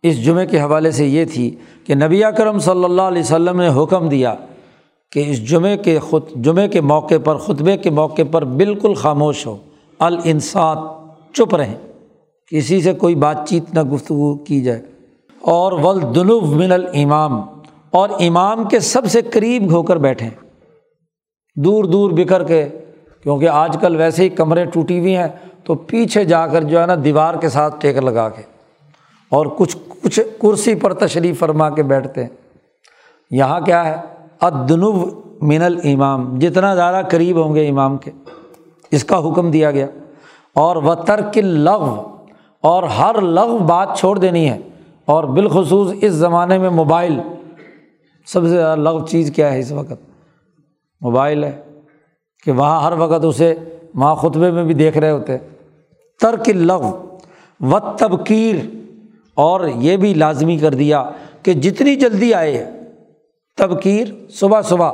[0.02, 1.50] اس جمعے کے حوالے سے یہ تھی
[1.86, 4.34] کہ نبی کرم صلی اللہ علیہ وسلم نے حکم دیا
[5.12, 9.46] کہ اس جمعے کے خط، جمعے کے موقع پر، خطبے کے موقع پر بالکل خاموش
[9.46, 9.56] ہو
[9.98, 10.78] الانسات
[11.34, 11.74] چپ رہیں،
[12.52, 14.82] کسی سے کوئی بات چیت نہ گفتگو کی جائے۔
[15.42, 17.40] اور ولدنو من الامام،
[17.92, 20.28] اور امام کے سب سے قریب ہو کر بیٹھیں
[21.56, 22.68] دور دور بکھر کے،
[23.24, 25.28] کیونکہ آج کل ویسے ہی کمرے ٹوٹی ہوئی ہیں،
[25.64, 28.42] تو پیچھے جا کر جو ہے نا دیوار کے ساتھ ٹیک لگا کے،
[29.32, 32.30] اور کچھ کچھ کرسی پر تشریف فرما کے بیٹھتے۔ ہیں
[33.30, 33.96] یہاں کیا ہے؟
[34.40, 34.92] ادنو
[35.42, 38.10] من الامام، جتنا زیادہ قریب ہوں گے امام کے۔
[38.90, 39.86] اس کا حکم دیا گیا۔
[40.56, 41.82] اور و ترک لغ
[42.64, 44.58] اور ہر لغ بات چھوڑ دینی ہے۔
[45.12, 47.20] اور بالخصوص اس زمانے میں موبائل
[48.26, 49.92] سب سے زیادہ لغ چیز کیا ہے اس وقت؟
[51.00, 51.60] موبائل ہے
[52.44, 53.54] کہ وہاں ہر وقت اسے
[53.94, 55.36] وہاں خطبے میں بھی دیکھ رہے ہوتے
[56.20, 56.86] ترک لغ
[57.60, 58.56] و تبکیر
[59.34, 61.10] اور یہ بھی لازمی کر دیا
[61.42, 62.70] کہ جتنی جلدی آئے،
[63.58, 64.92] تبکیر صبح صبح۔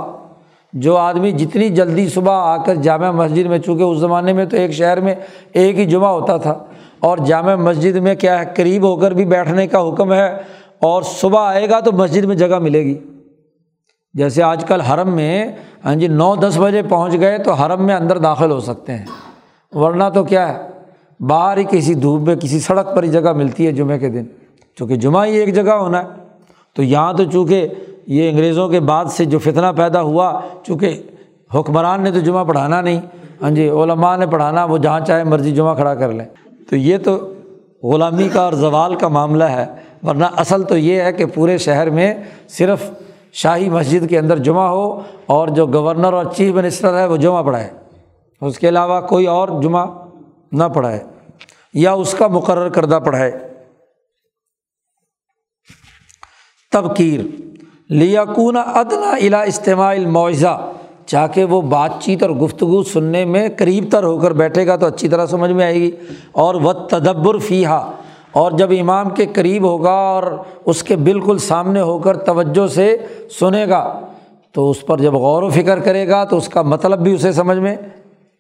[0.73, 4.57] جو آدمی جتنی جلدی صبح آ کر جامع مسجد میں، چونکہ اس زمانے میں تو
[4.57, 5.15] ایک شہر میں
[5.53, 6.65] ایک ہی جمعہ ہوتا تھا
[7.01, 10.37] اور جامع مسجد میں کیا ہے؟ قریب ہو کر بھی بیٹھنے کا حکم ہے
[10.81, 12.99] اور صبح آئے گا تو مسجد میں جگہ ملے گی۔
[14.15, 15.53] جیسے آج کل حرم میں
[15.85, 19.05] ہاں جی نو دس بجے پہنچ گئے تو حرم میں اندر داخل ہو سکتے ہیں۔
[19.73, 20.69] ورنہ تو کیا ہے؟
[21.21, 24.25] باہر ہی کسی دھوپ میں، کسی سڑک پر ہی جگہ ملتی ہے جمعے کے دن۔
[24.79, 26.09] چونکہ جمعہ ہی ایک جگہ ہونا ہے۔
[26.75, 27.69] تو یہاں تو چونکہ
[28.07, 31.03] یہ انگریزوں کے بعد سے جو فتنہ پیدا ہوا، چونکہ
[31.55, 33.01] حکمران نے تو جمعہ پڑھانا نہیں
[33.43, 36.99] ہاں جی علماء نے پڑھانا، وہ جہاں چاہے مرضی جمعہ کھڑا کر لیں۔ تو یہ
[36.99, 37.35] تو
[37.83, 39.67] غلامی کا اور زوال کا معاملہ ہے،
[40.03, 42.15] ورنہ اصل تو یہ ہے کہ پورے شہر میں
[42.49, 42.91] صرف
[43.33, 47.43] شاہی مسجد کے اندر جمعہ ہو اور جو گورنر اور چیف منسٹر ہے وہ جمعہ
[47.43, 47.71] پڑھائے۔
[48.41, 49.87] اس کے علاوہ کوئی اور جمعہ
[50.53, 51.05] نہ پڑھائے
[51.75, 53.33] یا اس کا مقرر کردہ پڑھائے۔
[56.73, 57.21] تبکیر
[57.89, 60.73] لیاکون ادنا الا استعمال معاوضہ
[61.09, 64.77] چاہ کے وہ بات چیت اور گفتگو سننے میں قریب تر ہو کر بیٹھے گا
[64.77, 65.91] تو اچھی طرح سمجھ میں آئے گی۔
[66.33, 67.91] اور وہ تدبر فی ہا
[68.33, 70.23] اور جب امام کے قریب ہوگا اور
[70.67, 72.97] اس کے بالکل سامنے ہو کر توجہ سے
[73.41, 74.01] سنے گا،
[74.53, 77.33] تو اس پر جب غور و فکر کرے گا تو اس کا مطلب بھی اسے
[77.33, 77.77] سمجھ میں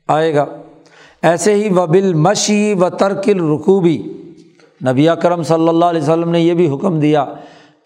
[0.08, 0.44] آئے گا۔
[1.22, 4.02] ایسے ہی و بالمشی و ترکل رقوبی
[4.86, 7.24] نبی کرم صلی اللہ علیہ وسلم نے یہ بھی حکم دیا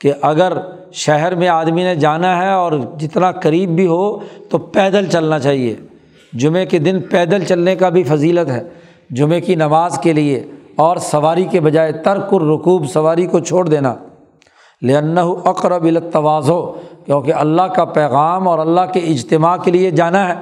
[0.03, 0.53] کہ اگر
[0.93, 4.19] شہر میں آدمی نے جانا ہے اور جتنا قریب بھی ہو
[4.51, 5.77] تو پیدل چلنا چاہیے۔
[6.33, 8.63] جمعے کے دن پیدل چلنے کا بھی فضیلت ہے۔
[9.11, 10.47] جمعے کی نماز کے لیے
[10.77, 13.95] اور سواری کے بجائے ترک الرقوب سواری کو چھوڑ دینا۔
[14.83, 16.73] لن اقرب التواز ہو
[17.07, 20.35] کیونکہ اللہ کا پیغام اور اللہ کے اجتماع کے لیے جانا ہے۔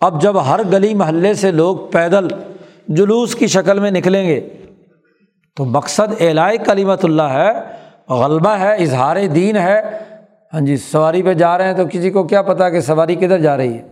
[0.00, 2.28] اب جب ہر گلی محلے سے لوگ پیدل،
[2.88, 4.48] جلوس کی شکل میں نکلیں گے،
[5.56, 7.80] تو مقصد اعلائے کلیمت اللہ ہے۔
[8.10, 9.80] غلبہ ہے، اظہار دین ہے۔
[10.54, 13.38] ہاں جی سواری پہ جا رہے ہیں تو کسی کو کیا پتا کہ سواری کدھر
[13.38, 13.82] جا رہی ہے؟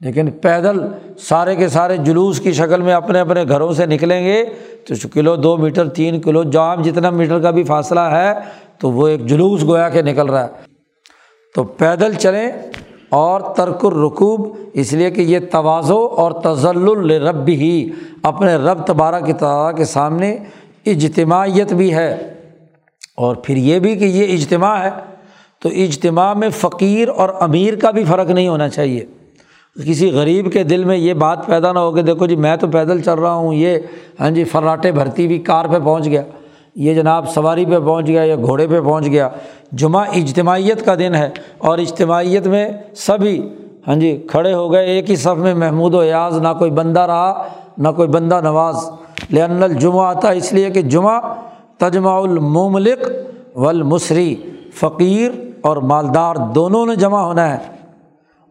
[0.00, 0.80] لیکن پیدل
[1.18, 4.44] سارے کے سارے جلوس کی شکل میں اپنے اپنے گھروں سے نکلیں گے۔
[4.88, 8.32] تو کلو دو میٹر، تین کلو جام جتنا میٹر کا بھی فاصلہ ہے،
[8.78, 10.48] تو وہ ایک جلوس گویا کے نکل رہا ہے۔
[11.54, 12.52] تو پیدل چلیں
[13.08, 17.90] اور ترک الرکوب، اس لیے کہ یہ توازو اور تزل الرب ہی
[18.22, 20.36] اپنے رب تبارہ کی تعداد کے سامنے
[20.86, 22.39] اجتماعیت بھی ہے۔
[23.18, 24.90] اور پھر یہ بھی کہ یہ اجتماع ہے،
[25.62, 29.04] تو اجتماع میں فقیر اور امیر کا بھی فرق نہیں ہونا چاہیے۔
[29.76, 32.66] کسی غریب کے دل میں یہ بات پیدا نہ ہو کہ دیکھو جی میں تو
[32.66, 33.78] پیدل چل رہا ہوں، یہ
[34.20, 36.22] ہاں جی فراٹے بھرتی ہوئی کار پہ پہنچ گیا،
[36.74, 39.28] یہ جناب سواری پہ پہنچ گیا یا گھوڑے پہ پہنچ گیا۔
[39.72, 43.40] جمعہ اجتماعیت کا دن ہے اور اجتماعیت میں سبھی
[43.86, 47.00] ہاں جی کھڑے ہو گئے، ایک ہی صف میں محمود و ایاز، نہ کوئی بندہ
[47.00, 47.48] رہا،
[47.78, 48.76] نہ کوئی بندہ نواز۔
[49.32, 51.20] لن الجمعہ آتا اس لیے کہ جمعہ
[51.80, 53.10] تجمع المملک
[53.56, 54.34] والمصری
[54.74, 57.58] فقیر اور مالدار دونوں نے جمع ہونا ہے۔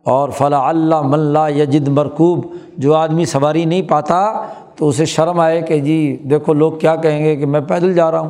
[0.04, 2.46] اور فلاں اللہ ملا یجد مرکوب
[2.78, 7.26] جو آدمی سواری نہیں پاتا تو اسے شرم آئے کہ جی دیکھو لوگ کیا کہیں
[7.26, 8.30] گے کہ میں پیدل جا رہا ہوں۔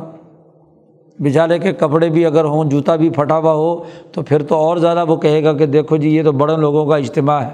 [1.18, 4.76] بیچارے کے کپڑے بھی اگر ہوں، جوتا بھی پھٹا ہوا ہو تو پھر تو اور
[4.76, 7.50] زیادہ وہ کہے گا کہ دیکھو جی یہ تو بڑے لوگوں کا اجتماع ہے۔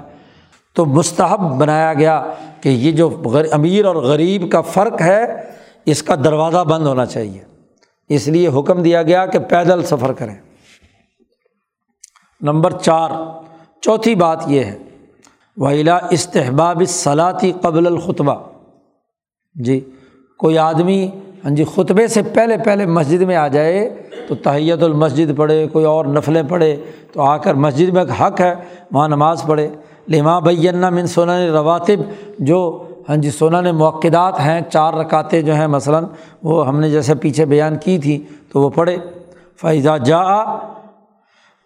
[0.75, 2.25] تو مستحب بنایا گیا
[2.61, 3.09] کہ یہ جو
[3.51, 5.56] امیر اور غریب کا فرق ہے
[5.87, 7.41] اس کا دروازہ بند ہونا چاہیے۔
[8.09, 10.35] اس لیے حکم دیا گیا کہ پیدل سفر کریں۔
[12.41, 13.09] نمبر چار،
[13.81, 14.77] چوتھی بات یہ ہے۔
[15.57, 18.33] وحیلا استحباب صلاحی قبل الخطبہ
[19.55, 19.89] جی
[20.37, 21.07] کوئی آدمی
[21.43, 25.85] ہاں جی خطبے سے پہلے پہلے مسجد میں آ جائے تو تحیت المسجد پڑھے، کوئی
[25.85, 26.75] اور نفلیں پڑھے
[27.11, 28.55] تو آ کر مسجد میں حق ہے،
[28.91, 29.69] وہاں نماز پڑھے۔
[30.07, 31.99] لما بینا من سونا رواتب
[32.39, 36.05] جو ہاں جی سونا نے موقعات ہیں، چار رکاتیں جو ہیں، مثلاً
[36.43, 38.97] وہ ہم نے جیسے پیچھے بیان کی تھی، تو وہ پڑھے۔
[39.61, 40.21] فیضا جا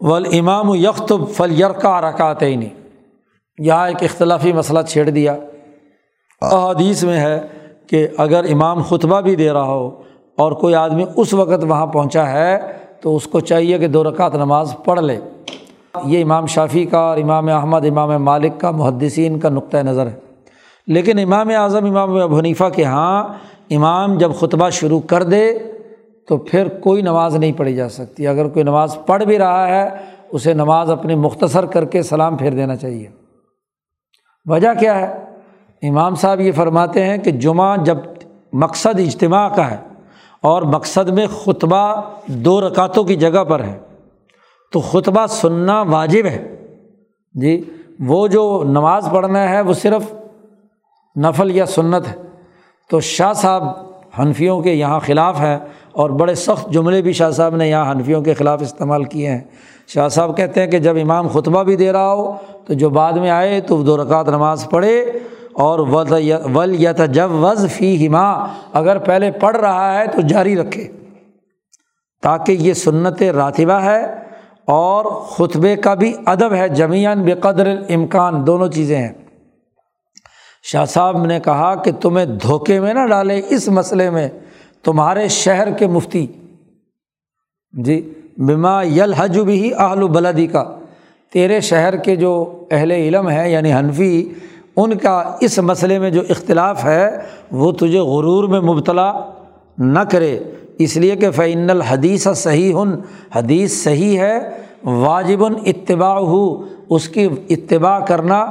[0.01, 2.69] ول امام یختب فل یرکا رکات نہیں
[3.57, 5.35] یہاں ایک اختلافی مسئلہ چھیڑ دیا۔
[6.41, 7.47] احادیث میں ہے
[7.87, 10.01] کہ اگر امام خطبہ بھی دے رہا ہو
[10.37, 12.59] اور کوئی آدمی اس وقت وہاں پہنچا ہے،
[13.01, 15.19] تو اس کو چاہیے کہ دو رکعت نماز پڑھ لے۔
[16.05, 20.30] یہ امام شافی کا اور امام احمد، امام مالک کا، محدثین کا نقطۂ نظر ہے۔
[20.87, 23.27] لیکن امام اعظم، امام ابو حنیفہ کے ہاں
[23.69, 25.57] امام جب خطبہ شروع کر دے
[26.27, 29.89] تو پھر کوئی نماز نہیں پڑھی جا سکتی۔ اگر کوئی نماز پڑھ بھی رہا ہے،
[30.31, 33.09] اسے نماز اپنی مختصر کر کے سلام پھیر دینا چاہیے۔
[34.45, 35.15] وجہ کیا ہے؟
[35.89, 37.97] امام صاحب یہ فرماتے ہیں کہ جمعہ جب
[38.53, 39.77] مقصد اجتماع کا ہے
[40.41, 43.79] اور مقصد میں خطبہ دو رکعتوں کی جگہ پر ہے،
[44.71, 46.65] تو خطبہ سننا واجب ہے۔
[47.33, 47.63] جی
[47.99, 50.13] وہ جو نماز پڑھنا ہے، وہ صرف
[51.15, 52.15] نفل یا سنت ہے۔
[52.89, 53.63] تو شاہ صاحب
[54.19, 55.59] حنفیوں کے یہاں خلاف ہیں
[55.91, 59.41] اور بڑے سخت جملے بھی شاہ صاحب نے یہاں حنفیوں کے خلاف استعمال کیے ہیں۔
[59.87, 62.35] شاہ صاحب کہتے ہیں کہ جب امام خطبہ بھی دے رہا ہو
[62.65, 64.99] تو جو بعد میں آئے تو دو رکعت نماز پڑھے
[65.53, 65.79] اور
[66.53, 70.87] ول یا جب وز فی ہما اگر پہلے پڑھ رہا ہے تو جاری رکھے۔
[72.23, 74.15] تاکہ یہ سنت راتبہ ہے
[74.65, 79.13] اور خطبے کا بھی ادب ہے جمیان بے قدر امکان دونوں چیزیں ہیں۔
[80.63, 84.29] شاہ صاحب نے کہا کہ تمہیں دھوکے میں نہ ڈالے اس مسئلے میں
[84.83, 86.27] تمہارے شہر کے مفتی۔
[87.71, 90.77] جی بما یل حج بھی اہل بلدی کا۔
[91.33, 94.29] تیرے شہر کے جو اہل علم ہے یعنی حنفی،
[94.75, 97.17] ان کا اس مسئلے میں جو اختلاف ہے،
[97.51, 99.13] وہ تجھے غرور میں مبتلا
[99.77, 100.39] نہ کرے۔
[100.77, 102.91] اس لیے کہ فعین الحدیث صحیح ہن
[103.35, 104.39] حدیث صحیح ہے،
[104.83, 108.45] واجب اتباع ہو اس کی اتباع کرنا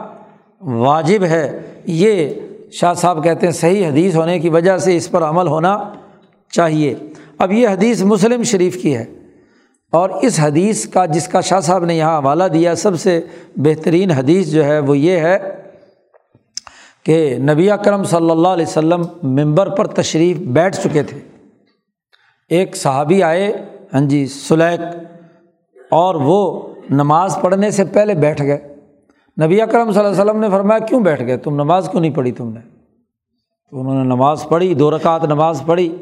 [0.61, 2.35] واجب ہے۔ یہ
[2.73, 5.93] شاہ صاحب کہتے ہیں صحیح حدیث ہونے کی وجہ سے اس پر عمل ہونا
[6.53, 6.95] چاہیے۔
[7.39, 9.05] اب یہ حدیث مسلم شریف کی ہے
[9.93, 13.21] اور اس حدیث کا جس کا شاہ صاحب نے یہاں حوالہ دیا، سب سے
[13.57, 15.39] بہترین حدیث جو ہے وہ یہ ہے
[17.05, 21.19] کہ نبی اکرم صلی اللہ علیہ وسلم ممبر پر تشریف بیٹھ چکے تھے۔
[22.49, 23.53] ایک صحابی آئے
[23.95, 24.81] ہاں جی سلیک
[25.91, 28.70] اور وہ نماز پڑھنے سے پہلے بیٹھ گئے۔
[29.43, 32.15] نبی اکرم صلی اللہ علیہ وسلم نے فرمایا، کیوں بیٹھ گئے؟ تم نماز کیوں نہیں
[32.15, 32.61] پڑھی تم نے؟
[33.71, 35.97] تو انہوں نے نماز پڑھی، دو رکعت نماز پڑھی۔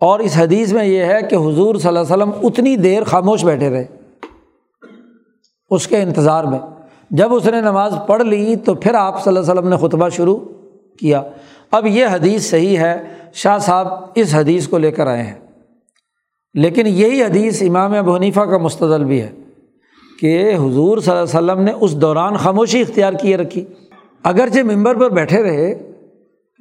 [0.00, 3.44] اور اس حدیث میں یہ ہے کہ حضور صلی اللہ علیہ وسلم اتنی دیر خاموش
[3.44, 3.84] بیٹھے رہے
[5.70, 6.58] اس کے انتظار میں۔
[7.10, 10.08] جب اس نے نماز پڑھ لی تو پھر آپ صلی اللہ علیہ وسلم نے خطبہ
[10.08, 10.38] شروع
[10.98, 11.22] کیا۔
[11.70, 15.38] اب یہ حدیث صحیح ہے، شاہ صاحب اس حدیث کو لے کر آئے ہیں۔
[16.54, 19.32] لیکن یہی حدیث امام ابو حنیفہ کا مستدل بھی ہے۔
[20.20, 23.64] کہ حضور صلی اللہ علیہ وسلم نے اس دوران خاموشی اختیار کیے رکھی۔
[24.22, 25.90] اگرچہ ممبر پر بیٹھے رہے،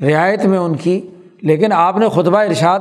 [0.02, 1.08] رعایت میں ان کی،
[1.42, 2.80] لیکن آپ نے خطبہ ارشاد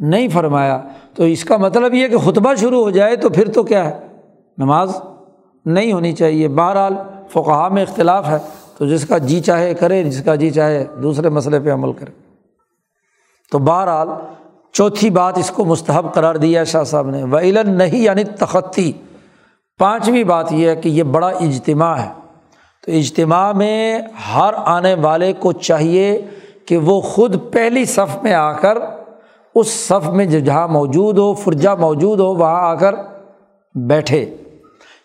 [0.00, 0.82] نہیں فرمایا۔
[1.14, 4.06] تو اس کا مطلب یہ کہ خطبہ شروع ہو جائے تو پھر تو کیا ہے؟
[4.58, 4.96] نماز
[5.66, 6.94] نہیں ہونی چاہیے۔ بہرحال
[7.28, 8.38] فقہ میں اختلاف ہے۔
[8.78, 12.10] تو جس کا جی چاہے کرے، جس کا جی چاہے دوسرے مسئلے پہ عمل کرے۔
[13.52, 14.08] تو بہرحال
[14.72, 18.92] چوتھی بات اس کو مستحب قرار دیا شاہ صاحب نے۔ ویلن نہیں یعنی تختی
[19.78, 22.08] پانچویں بات یہ ہے کہ یہ بڑا اجتماع ہے۔
[22.86, 23.98] تو اجتماع میں
[24.34, 26.24] ہر آنے والے کو چاہیے
[26.66, 28.78] کہ وہ خود پہلی صف میں آ کر
[29.54, 32.94] اس صف میں جہاں موجود ہو، فرجہ موجود ہو، وہاں آ کر
[33.74, 34.36] بیٹھے۔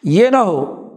[0.04, 0.88] یہ نہ ہو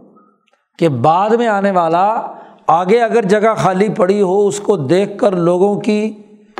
[0.79, 2.21] کہ بعد میں آنے والا
[2.67, 6.13] آگے اگر جگہ خالی پڑی ہو، اس کو دیکھ کر لوگوں کی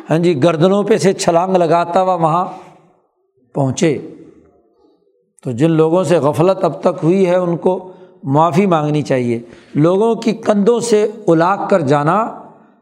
[0.10, 2.46] ہاں جی گردنوں پہ سے چھلانگ لگاتا ہوا وہاں
[3.54, 4.12] پہنچے۔
[5.46, 7.92] تو جن لوگوں سے غفلت اب تک ہوئی ہے، ان کو
[8.24, 9.40] معافی مانگنی چاہیے۔
[9.76, 12.42] لوگوں کی کندھوں سے الاگ کر جانا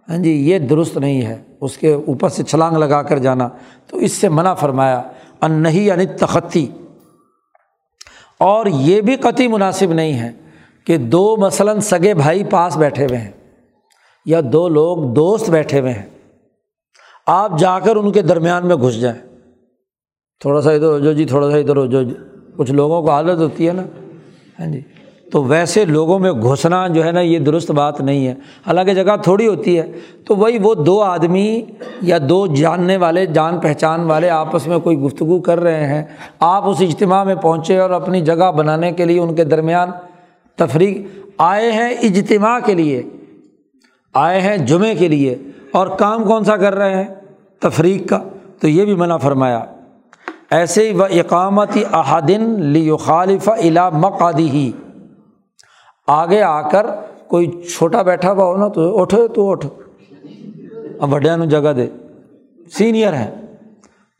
[0.09, 3.49] ہاں جی یہ درست نہیں ہے۔ اس کے اوپر سے چھلانگ لگا کر جانا۔
[3.88, 5.01] تو اس سے منع فرمایا
[5.41, 6.68] ان نہیں یعنی تختی
[8.38, 10.32] اور یہ بھی قطعی مناسب نہیں ہے
[10.86, 13.32] کہ دو مثلاً سگے بھائی پاس بیٹھے ہوئے ہیں
[14.26, 16.05] یا دو لوگ دوست بیٹھے ہوئے ہیں۔
[17.28, 19.20] آپ جا کر ان کے درمیان میں گھس جائیں۔
[20.39, 22.14] تھوڑا سا ادھر ہو جو جی تھوڑا سا ادھر ہو جو جی۔
[22.58, 23.84] کچھ لوگوں کو عادت ہوتی ہے نا؟
[24.60, 24.82] ہاں جی۔
[25.32, 28.32] تو ویسے لوگوں میں گھسنا جو ہے نا، یہ درست بات نہیں ہے۔
[28.68, 29.91] حالانکہ جگہ تھوڑی ہوتی ہے۔
[30.28, 31.62] تو وہی وہ دو آدمی
[32.01, 36.04] یا دو جاننے والے، جان پہچان والے آپس میں کوئی گفتگو کر رہے ہیں۔
[36.39, 39.89] آپ اس اجتماع میں پہنچے اور اپنی جگہ بنانے کے لیے ان کے درمیان
[40.56, 41.04] تفریح
[41.38, 43.04] آئے ہیں اجتماع کے لیے۔
[44.14, 45.38] آئے ہیں جمعے کے لیے۔
[45.72, 47.16] اور کام کون سا کر رہے ہیں؟
[47.60, 48.20] تفریق کا۔
[48.60, 49.66] تو یہ بھی منع فرمایا۔
[50.52, 54.72] ایسے ہی و اقامتی احادن لی خالف الا مقادی ہی
[56.08, 56.86] آگے آ کر
[57.28, 59.66] کوئی چھوٹا بیٹھا ہوا ہو نا تو اٹھے تو اٹھ
[61.02, 61.88] وڈیا نو جگہ دے۔
[62.78, 63.32] سینئر ہیں۔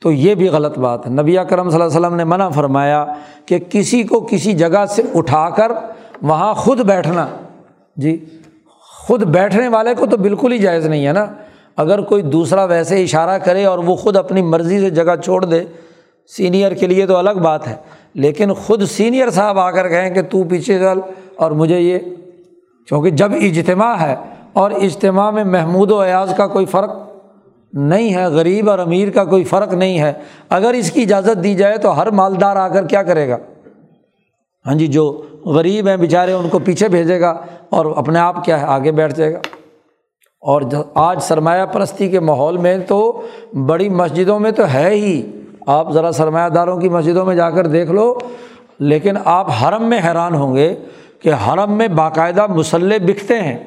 [0.02, 3.06] تو یہ بھی غلط بات ہے۔ نبی کرم صلی اللہ علیہ وسلم نے منع فرمایا
[3.46, 5.72] کہ کسی کو کسی جگہ سے اٹھا کر
[6.22, 7.28] وہاں خود بیٹھنا۔
[7.96, 8.26] جی
[8.80, 11.26] خود بیٹھنے والے کو تو بالکل ہی جائز نہیں ہے نا۔
[11.78, 15.64] اگر کوئی دوسرا ویسے اشارہ کرے اور وہ خود اپنی مرضی سے جگہ چھوڑ دے
[16.30, 17.76] سینئر کے لیے تو الگ بات ہے،
[18.14, 21.00] لیکن خود سینئر صاحب آ کر کہیں کہ تو پیچھے چل
[21.36, 22.00] اور مجھے یہ
[22.88, 24.16] کیونکہ جب اجتماع ہے
[24.54, 26.92] اور اجتماع میں محمود و ایاز کا کوئی فرق
[27.74, 30.14] نہیں ہے، غریب اور امیر کا کوئی فرق نہیں ہے،
[30.50, 33.38] اگر اس کی اجازت دی جائے تو ہر مالدار آ کر کیا کرے گا؟
[34.66, 37.30] ہاں جی جو غریب ہیں بیچارے ان کو پیچھے بھیجے گا
[37.70, 39.40] اور اپنے آپ کیا ہے، آگے بیٹھ جائے گا۔
[40.42, 40.62] اور
[40.94, 43.22] آج سرمایہ پرستی کے ماحول میں تو
[43.68, 45.22] بڑی مسجدوں میں تو ہے ہی۔
[45.68, 48.14] آپ ذرا سرمایہ داروں کی مسجدوں میں جا کر دیکھ لو،
[48.80, 50.76] لیکن آپ حرم میں حیران ہوں گے
[51.20, 53.58] کہ حرم میں باقاعدہ مسلح بکتے ہیں۔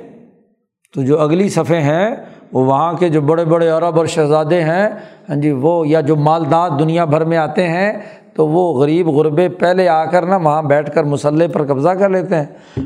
[0.95, 2.17] تو جو اگلی صفحے ہیں،
[2.53, 4.89] وہ وہاں کے جو بڑے بڑے عرب اور شہزادے ہیں
[5.29, 7.93] ہاں جی وہ یا جو مالدار دنیا بھر میں آتے ہیں،
[8.35, 12.09] تو وہ غریب غربے پہلے آ کر نا وہاں بیٹھ کر مسلح پر قبضہ کر
[12.09, 12.45] لیتے ہیں۔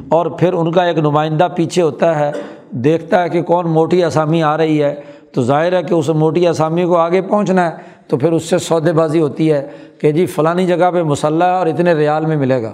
[0.08, 2.32] اور پھر ان کا ایک نمائندہ پیچھے ہوتا ہے،
[2.70, 4.94] دیکھتا ہے کہ کون موٹی آسامی آ رہی ہے۔
[5.32, 7.76] تو ظاہر ہے کہ اس موٹی آسامی کو آگے پہنچنا ہے۔
[8.10, 9.66] تو پھر اس سے سودے بازی ہوتی ہے
[9.98, 12.72] کہ جی فلانی جگہ پہ مسلح ہے اور اتنے ریال میں ملے گا۔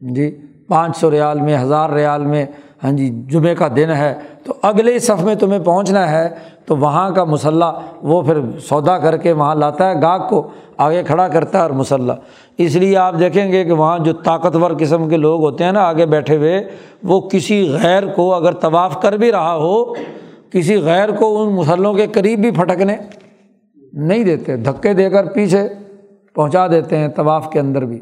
[0.00, 0.30] جی
[0.68, 2.46] پانچ سو ریال میں، ہزار ریال میں
[2.84, 4.14] ہاں جی جمعے کا دن ہے،
[4.44, 6.28] تو اگلے صف میں تمہیں پہنچنا ہے،
[6.66, 11.02] تو وہاں کا مسلح وہ پھر سودا کر کے وہاں لاتا ہے، گاہک کو آگے
[11.02, 12.14] کھڑا کرتا ہے اور مسلح۔
[12.58, 15.82] اس لیے آپ دیکھیں گے کہ وہاں جو طاقتور قسم کے لوگ ہوتے ہیں نا
[15.82, 16.64] آگے بیٹھے ہوئے،
[17.02, 19.84] وہ کسی غیر کو اگر طواف کر بھی رہا ہو،
[20.50, 22.96] کسی غیر کو ان مسلوں کے قریب بھی پھٹکنے۔
[23.92, 25.68] نہیں دیتے، دھکے دے کر پیچھے
[26.34, 28.00] پہنچا دیتے ہیں طواف کے اندر بھی۔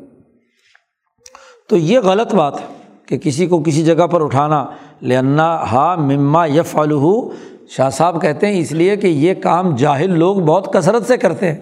[1.69, 2.67] تو یہ غلط بات ہے
[3.07, 4.67] کہ کسی کو کسی جگہ پر اٹھانا
[5.03, 7.31] لنا ہا مما یف الحو
[7.69, 11.53] شاہ صاحب کہتے ہیں اس لیے کہ یہ کام جاہل لوگ بہت کثرت سے کرتے
[11.53, 11.59] ہیں۔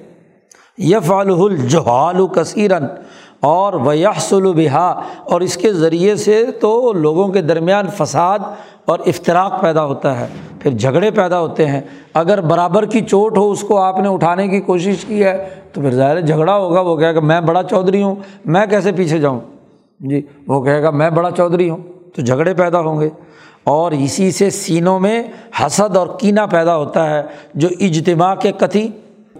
[0.78, 2.84] یف الجہال کثیرن
[3.44, 8.38] اور ویحسل بہا اور اس کے ذریعے سے تو لوگوں کے درمیان فساد
[8.84, 10.26] اور افطراک پیدا ہوتا ہے،
[10.60, 11.80] پھر جھگڑے پیدا ہوتے ہیں۔
[12.14, 15.80] اگر برابر کی چوٹ ہو، اس کو آپ نے اٹھانے کی کوشش کی ہے، تو
[15.80, 18.14] پھر ظاہر جھگڑا ہوگا۔ وہ کہے گا، میں بڑا چودھری ہوں،
[18.44, 19.40] میں کیسے پیچھے جاؤں؟
[20.00, 21.78] جی وہ کہے گا، میں بڑا چودھری ہوں،
[22.16, 23.08] تو جھگڑے پیدا ہوں گے۔
[23.64, 25.22] اور اسی سے سینوں میں
[25.66, 27.22] حسد اور کینہ پیدا ہوتا ہے،
[27.54, 28.88] جو اجتماع کے کتھی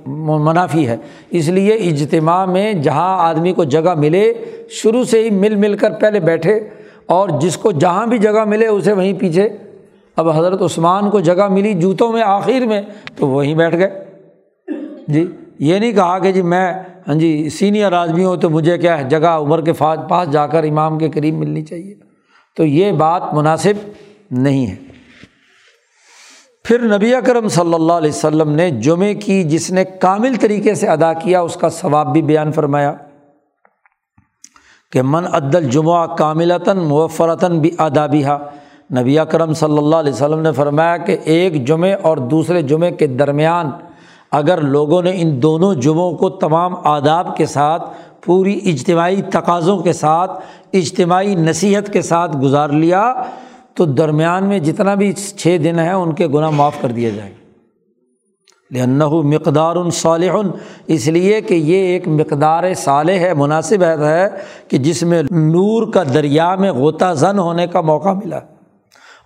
[0.06, 0.96] منافی ہے۔
[1.30, 4.32] اس لیے اجتماع میں جہاں آدمی کو جگہ ملے،
[4.68, 6.60] شروع سے ہی مل مل کر پہلے بیٹھے
[7.06, 9.48] اور جس کو جہاں بھی جگہ ملے اسے وہیں پیچھے۔
[10.16, 12.82] اب حضرت عثمان کو جگہ ملی جوتوں میں آخر میں
[13.16, 14.04] تو وہیں بیٹھ گئے۔
[15.08, 15.26] جی
[15.58, 16.72] یہ نہیں کہا کہ جی میں
[17.08, 19.72] ہاں جی سینئر آدمی ہوں تو مجھے کیا ہے، جگہ عمر کے
[20.08, 21.94] پاس جا کر امام کے قریب ملنی چاہیے۔
[22.56, 23.90] تو یہ بات مناسب
[24.30, 24.93] نہیں ہے۔
[26.64, 30.86] پھر نبی اکرم صلی اللہ علیہ وسلم نے جمعے کی جس نے کامل طریقے سے
[30.88, 32.94] ادا کیا، اس کا ثواب بھی بیان فرمایا
[34.92, 38.36] کہ من عدل جمعہ کاملتاً موفرتاً بھی ادابیہ
[38.98, 43.06] نبی اکرم صلی اللہ علیہ وسلم نے فرمایا کہ ایک جمعے اور دوسرے جمعے کے
[43.20, 43.70] درمیان
[44.32, 47.82] اگر لوگوں نے ان دونوں جمعوں کو تمام آداب کے ساتھ،
[48.24, 50.40] پوری اجتماعی تقاضوں کے ساتھ،
[50.72, 53.12] اجتماعی نصیحت کے ساتھ گزار لیا
[53.74, 57.32] تو درمیان میں جتنا بھی چھ دن ہیں ان کے گناہ معاف کر دیا جائے
[58.70, 60.32] لنّ مقدار صالح،
[60.86, 64.28] اس لیے کہ یہ ایک مقدار صالح ہے، مناسب ہے
[64.68, 68.40] کہ جس میں نور کا دریا میں غوطہ زن ہونے کا موقع ملا۔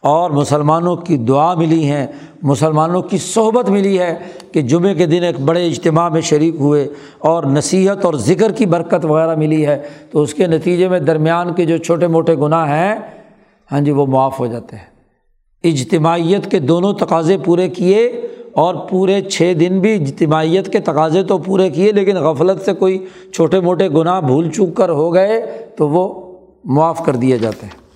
[0.00, 2.06] اور مسلمانوں کی دعا ملی ہیں
[2.42, 4.16] مسلمانوں کی صحبت ملی ہے
[4.52, 6.88] کہ جمعے کے دن ایک بڑے اجتماع میں شریک ہوئے
[7.18, 11.54] اور نصیحت اور ذکر کی برکت وغیرہ ملی ہے۔ تو اس کے نتیجے میں درمیان
[11.54, 12.96] کے جو چھوٹے موٹے گناہ ہیں
[13.72, 14.84] ہاں جی وہ معاف ہو جاتے ہیں۔
[15.64, 18.06] اجتماعیت کے دونوں تقاضے پورے کیے
[18.52, 23.06] اور پورے چھ دن بھی اجتماعیت کے تقاضے تو پورے کیے، لیکن غفلت سے کوئی
[23.34, 27.88] چھوٹے موٹے گناہ بھول چوک کر ہو گئے تو وہ معاف کر دیے جاتے ہیں۔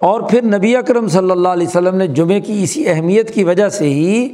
[0.00, 3.68] اور پھر نبی اکرم صلی اللہ علیہ وسلم نے جمعے کی اسی اہمیت کی وجہ
[3.68, 4.28] سے ہی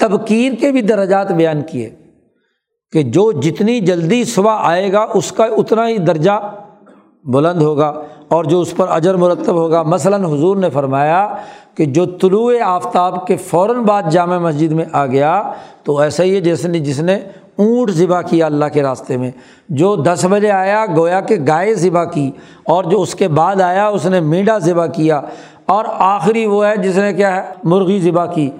[0.00, 1.90] تبکیر کے بھی درجات بیان کیے
[2.92, 6.56] کہ جو جتنی جلدی صبح آئے گا، اس کا اتنا ہی درجہ
[7.24, 8.00] بلند ہوگا۔
[8.30, 11.28] اور جو اس پر اجر مرتب ہوگا۔ مثلاً حضور نے فرمایا
[11.74, 15.42] کہ جو طلوع آفتاب کے فوراً بعد جامع مسجد میں آ گیا،
[15.84, 17.14] تو ایسا ہی ہے جیسے جس نے
[17.56, 19.30] اونٹ ذبح کیا اللہ کے راستے میں۔
[19.68, 22.30] جو دس بجے آیا، گویا کہ گائے ذبح کی،
[22.64, 25.20] اور جو اس کے بعد آیا، اس نے میڈا ذبح کیا۔
[25.66, 28.50] اور آخری وہ ہے جس نے کیا ہے، مرغی ذبح کی۔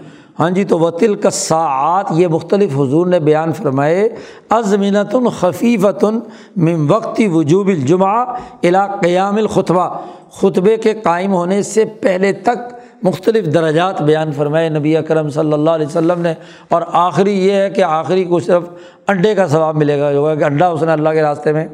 [0.41, 4.09] ہاں جی تو وطل کا ساعت یہ مختلف حضور نے بیان فرمائے
[4.51, 6.18] ازمینت خفیفتن
[6.57, 8.24] من وقتی وجوب الجمعہ
[8.62, 9.99] الا قیام الخطبہ
[10.30, 15.70] خطبے کے قائم ہونے سے پہلے تک مختلف درجات بیان فرمائے نبی اکرم صلی اللہ
[15.70, 16.34] علیہ وسلم نے۔
[16.68, 18.62] اور آخری یہ ہے کہ آخری کو صرف
[19.09, 21.68] انڈے کا ثواب ملے گا، جو ہے کہ انڈا اس نے اللہ کے راستے میں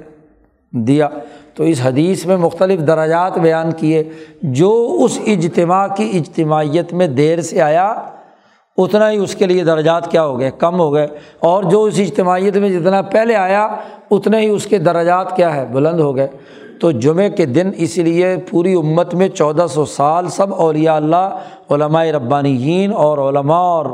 [0.70, 1.08] دیا۔
[1.54, 4.04] تو اس حدیث میں مختلف دراجات بیان کیے،
[4.42, 7.94] جو اس اجتماع کی اجتماعیت میں دیر سے آیا۔
[8.78, 11.06] اتنا ہی اس کے لیے درجات کیا ہو گئے، کم ہو گئے۔
[11.40, 13.68] اور جو اس اجتماعیت میں جتنا پہلے آیا،
[14.10, 16.28] اتنے ہی اس کے درجات کیا ہے، بلند ہو گئے۔
[16.80, 21.38] تو جمعے کے دن اس لیے پوری امت میں چودہ سو سال سب اولیاء اللہ،
[21.70, 23.86] علماء ربانیین اور علماء اور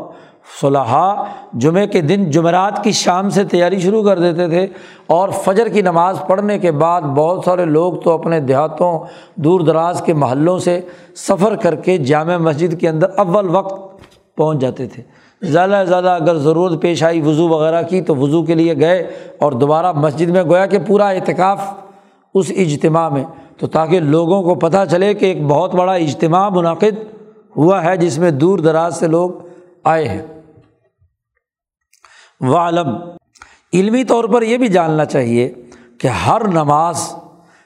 [0.61, 4.67] صلاحہ جمعے کے دن جمعرات کی شام سے تیاری شروع کر دیتے تھے۔
[5.07, 8.99] اور فجر کی نماز پڑھنے کے بعد بہت سارے لوگ تو اپنے دیہاتوں،
[9.35, 10.81] دور دراز کے محلوں سے
[11.17, 13.93] سفر کر کے جامع مسجد کے اندر اول وقت
[14.37, 15.03] پہنچ جاتے تھے۔
[15.43, 19.15] زیادہ سے زیادہ اگر ضرورت پیش آئی وضو وغیرہ کی تو وضو کے لیے گئے
[19.39, 21.63] اور دوبارہ مسجد میں گویا کہ پورا اعتکاف
[22.35, 23.25] اس اجتماع میں۔
[23.57, 27.15] تو تاکہ لوگوں کو پتہ چلے کہ ایک بہت بڑا اجتماع منعقد
[27.57, 29.31] ہوا ہے جس میں دور دراز سے لوگ
[29.85, 30.23] آئے ہیں۔
[32.55, 32.89] عالم
[33.73, 35.53] علمی طور پر یہ بھی جاننا چاہیے
[35.99, 37.15] کہ ہر نماز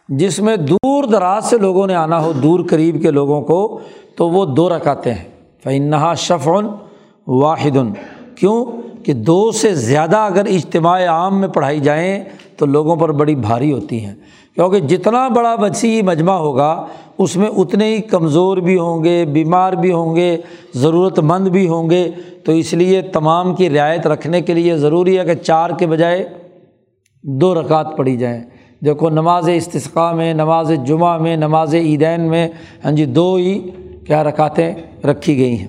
[0.08, 3.80] جس میں دور دراز سے لوگوں نے آنا ہو، دور قریب کے لوگوں کو،
[4.16, 5.35] تو وہ دو رکاتے ہیں۔
[5.66, 6.66] فنحا شفن
[7.26, 7.76] واحد۔
[8.36, 8.64] کیوں
[9.04, 12.24] کہ دو سے زیادہ اگر اجتماع عام میں پڑھائی جائیں
[12.56, 14.14] تو لوگوں پر بڑی بھاری ہوتی ہیں۔
[14.54, 16.86] کیونکہ جتنا بڑا وسیع مجمع ہوگا،
[17.18, 20.36] اس میں اتنے ہی کمزور بھی ہوں گے، بیمار بھی ہوں گے
[20.74, 22.10] ضرورت مند بھی ہوں گے۔
[22.44, 26.28] تو اس لیے تمام کی رعایت رکھنے کے لیے ضروری ہے کہ چار کے بجائے
[27.22, 28.40] دو رکعت پڑھی جائیں۔
[28.84, 32.48] دیکھو، نماز استثقاء میں، نماز جمعہ میں، نماز عیدین میں
[32.84, 33.70] ہاں جی دو ہی
[34.06, 34.74] کیا رکاتیں
[35.06, 35.68] رکھی گئی ہیں۔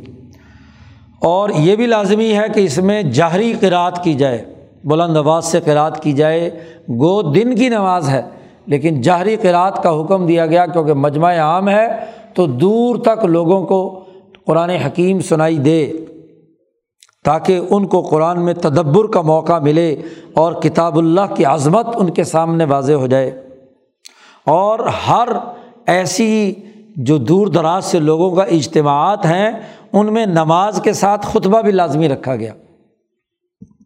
[1.22, 4.46] اور یہ بھی لازمی ہے کہ اس میں جہری قرأت کی جائے،
[4.84, 6.50] بلند آواز سے قرأت کی جائے۔
[6.90, 8.22] گو دن کی نماز ہے،
[8.66, 11.88] لیکن جہری قرأت کا حکم دیا گیا کیونکہ مجمع عام ہے،
[12.34, 14.04] تو دور تک لوگوں کو
[14.46, 15.94] قرآن حکیم سنائی دے
[17.24, 19.96] تاکہ ان کو قرآن میں تدبر کا موقع ملے
[20.34, 23.48] اور کتاب اللہ کی عظمت ان کے سامنے واضح ہو جائے۔
[24.46, 25.28] اور ہر
[25.86, 26.54] ایسی
[27.04, 29.52] جو دور دراز سے لوگوں کا اجتماعات ہیں،
[29.94, 32.54] ان میں نماز کے ساتھ خطبہ بھی لازمی رکھا گیا۔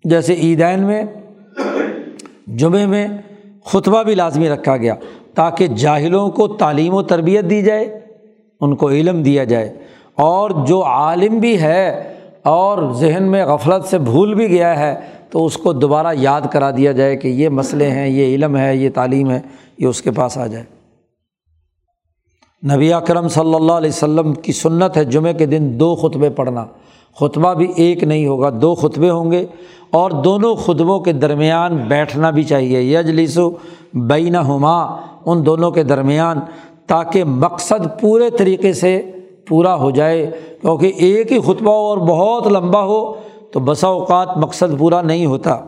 [0.03, 1.03] جیسے عیدین میں،
[2.47, 3.07] جمعے میں
[3.65, 4.95] خطبہ بھی لازمی رکھا گیا
[5.35, 7.99] تاکہ جاہلوں کو تعلیم و تربیت دی جائے،
[8.61, 9.77] ان کو علم دیا جائے۔
[10.15, 12.13] اور جو عالم بھی ہے
[12.43, 14.95] اور ذہن میں غفلت سے بھول بھی گیا ہے،
[15.29, 18.75] تو اس کو دوبارہ یاد کرا دیا جائے کہ یہ مسئلے ہیں، یہ علم ہے،
[18.75, 19.39] یہ تعلیم ہے،
[19.77, 20.80] یہ اس کے پاس آ جائے۔
[22.69, 26.65] نبی اکرم صلی اللہ علیہ وسلم کی سنت ہے جمعے کے دن دو خطبے پڑھنا۔
[27.19, 29.45] خطبہ بھی ایک نہیں ہوگا، دو خطبے ہوں گے۔
[29.91, 33.49] اور دونوں خطبوں کے درمیان بیٹھنا بھی چاہیے۔ یجلیس و
[33.93, 34.83] بین ہما
[35.25, 36.39] ان دونوں کے درمیان،
[36.87, 39.11] تاکہ مقصد پورے طریقے سے
[39.47, 40.31] پورا ہو جائے۔
[40.61, 43.13] کیونکہ ایک ہی خطبہ اور بہت لمبا ہو،
[43.51, 45.59] تو بسا اوقات مقصد پورا نہیں ہوتا۔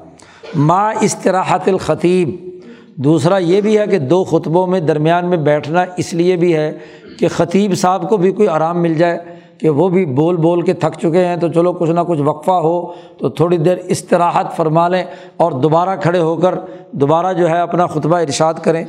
[0.55, 2.52] ما استراحت الخطیب
[2.97, 6.71] دوسرا یہ بھی ہے کہ دو خطبوں میں درمیان میں بیٹھنا اس لیے بھی ہے
[7.19, 9.17] کہ خطیب صاحب کو بھی کوئی آرام مل جائے
[9.59, 12.51] کہ وہ بھی بول بول کے تھک چکے ہیں تو چلو کچھ نہ کچھ وقفہ
[12.51, 12.81] ہو
[13.17, 15.03] تو تھوڑی دیر استراحت فرما لیں
[15.37, 16.55] اور دوبارہ کھڑے ہو کر
[16.91, 18.83] دوبارہ جو ہے اپنا خطبہ ارشاد کریں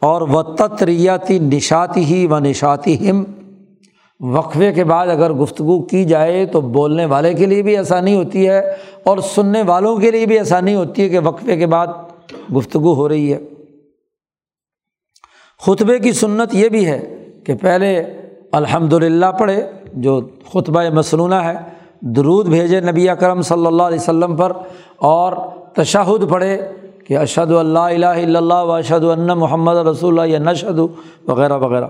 [0.00, 3.22] اور و تتریاتی نشاتی ہی و نشاتی ہم
[4.20, 8.48] وقفے کے بعد اگر گفتگو کی جائے تو بولنے والے کے لیے بھی آسانی ہوتی
[8.48, 8.60] ہے
[9.04, 11.86] اور سننے والوں کے لیے بھی آسانی ہوتی ہے کہ وقفے کے بعد
[12.56, 13.38] گفتگو ہو رہی ہے۔
[15.66, 18.02] خطبے کی سنت یہ بھی ہے کہ پہلے
[18.52, 20.20] الحمد للہ پڑھے، جو
[20.52, 21.54] خطبہ مصنوعہ ہے،
[22.00, 24.52] درود بھیجے نبی اکرم صلی اللہ علیہ وسلم پر
[24.96, 25.32] اور
[25.74, 26.60] تشہد پڑھے
[27.06, 30.78] کہ اشد اللہ الہ اللہ و اشد اللہ محمد رسول اللہ یا نشد
[31.28, 31.88] وغیرہ وغیرہ۔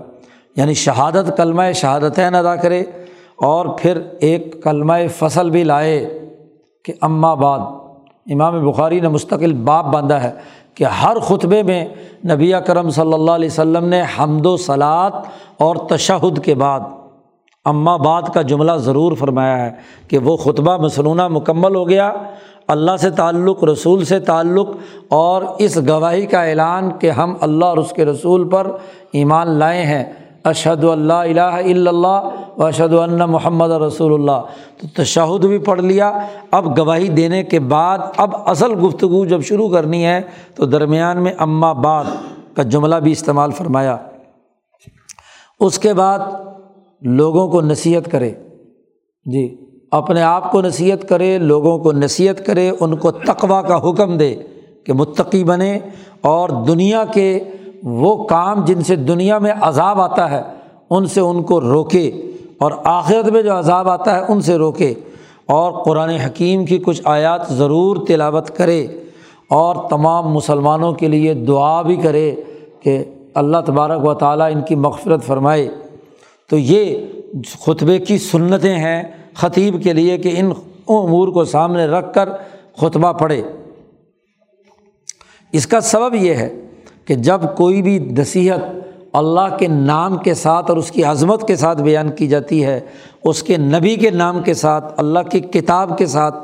[0.55, 2.83] یعنی شہادت، کلمہ شہادتین ادا کرے
[3.35, 6.19] اور پھر ایک کلمہ فصل بھی لائے
[6.85, 7.82] کہ اماں بعد۔
[8.31, 10.31] امام بخاری نے مستقل باپ باندھا ہے
[10.75, 11.85] کہ ہر خطبے میں
[12.25, 15.11] نبی کرم صلی اللہ علیہ وسلم نے حمد و سلاد
[15.57, 16.79] اور تشہد کے بعد
[17.65, 19.71] اماں بعد کا جملہ ضرور فرمایا ہے
[20.07, 22.13] کہ وہ خطبہ مصنوعہ مکمل ہو گیا،
[22.67, 24.67] اللہ سے تعلق، رسول سے تعلق
[25.09, 28.71] اور اس گواہی کا اعلان کہ ہم اللہ اور اس کے رسول پر
[29.11, 30.03] ایمان لائے ہیں۔
[30.43, 34.41] اشد اللہ الہ الا اللہ و اشد اللہ محمد رسول اللہ۔
[34.81, 36.19] تو تشہد بھی پڑھ لیا۔
[36.51, 40.21] اب گواہی دینے کے بعد اب اصل گفتگو جب شروع کرنی ہے
[40.55, 42.03] تو درمیان میں اماں بعد
[42.55, 43.97] کا جملہ بھی استعمال فرمایا۔
[45.59, 46.19] اس کے بعد
[47.01, 48.31] لوگوں کو نصیحت کرے۔
[49.25, 49.57] جی
[49.91, 54.35] اپنے آپ کو نصیحت کرے، لوگوں کو نصیحت کرے، ان کو تقوا کا حکم دے
[54.85, 55.79] کہ متقی بنے
[56.21, 57.39] اور دنیا کے
[57.83, 60.41] وہ کام جن سے دنیا میں عذاب آتا ہے،
[60.89, 62.11] ان سے ان کو روکے
[62.59, 64.93] اور آخرت میں جو عذاب آتا ہے، ان سے روکے۔
[65.45, 68.87] اور قرآن حکیم کی کچھ آیات ضرور تلاوت کرے
[69.49, 72.35] اور تمام مسلمانوں کے لیے دعا بھی کرے
[72.79, 73.03] کہ
[73.33, 75.69] اللہ تبارک و تعالیٰ ان کی مغفرت فرمائے۔
[76.49, 77.05] تو یہ
[77.59, 79.03] خطبے کی سنتیں ہیں
[79.33, 80.45] خطیب کے لیے کہ ان
[80.89, 82.29] امور کو سامنے رکھ کر
[82.77, 83.41] خطبہ پڑھے۔
[85.51, 86.59] اس کا سبب یہ ہے
[87.05, 88.59] کہ جب کوئی بھی نصیحت
[89.13, 92.79] اللہ کے نام کے ساتھ اور اس کی عظمت کے ساتھ بیان کی جاتی ہے،
[93.23, 96.35] اس کے نبی کے نام کے ساتھ، اللہ کی کتاب کے ساتھ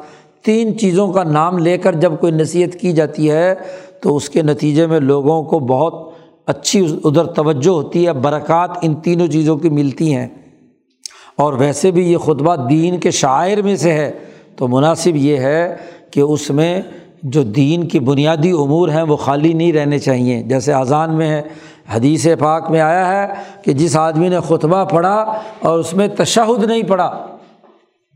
[0.44, 3.56] تین چیزوں کا نام لے کر جب کوئی نصیحت کی جاتی ہے،
[4.02, 6.10] تو اس کے نتیجے میں لوگوں کو بہت
[6.45, 10.27] اچھی ادھر توجہ ہوتی ہے، برکات ان تینوں چیزوں کی ملتی ہیں۔
[11.36, 14.11] اور ویسے بھی یہ خطبہ دین کے شاعر میں سے ہے،
[14.56, 15.76] تو مناسب یہ ہے
[16.11, 16.81] کہ اس میں
[17.23, 21.41] جو دین کی بنیادی امور ہیں وہ خالی نہیں رہنے چاہئیں جیسے اذان میں ہے
[21.95, 26.63] حدیث پاک میں آیا ہے کہ جس آدمی نے خطبہ پڑھا اور اس میں تشہد
[26.63, 27.25] نہیں پڑھا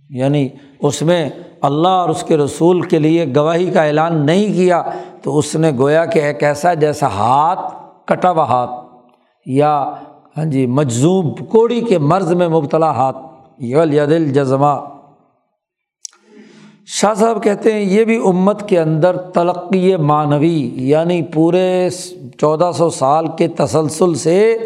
[0.09, 0.47] یعنی
[0.79, 1.29] اس میں
[1.61, 4.81] اللہ اور اس کے رسول کے لیے گواہی کا اعلان نہیں کیا،
[5.21, 7.59] تو اس نے گویا کہ ایک ایسا جیسا ہاتھ
[8.05, 8.71] کٹا ہوا ہاتھ
[9.45, 9.93] یا
[10.37, 13.17] ہاں جی مجزوم کوڑی کے مرض میں مبتلا ہاتھ۔
[13.57, 14.79] یل یدل جزما۔
[16.85, 21.89] شاہ صاحب کہتے ہیں یہ بھی امت کے اندر تلقی معنوی یعنی پورے
[22.37, 24.57] چودہ سو سال کے تسلسل سے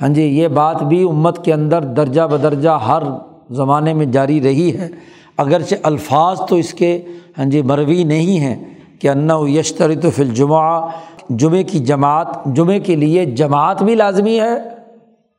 [0.00, 3.02] ہاں جی یہ بات بھی امت کے اندر درجہ بدرجہ ہر
[3.50, 4.88] زمانے میں جاری رہی ہے۔
[5.36, 7.02] اگرچہ الفاظ تو اس کے
[7.38, 8.64] ہاں جی مروی نہیں ہیں
[8.98, 10.88] کہ انا یشتری تو فل جمعہ
[11.30, 14.54] جمعے کی جماعت، جمعے کے لیے جماعت بھی لازمی ہے،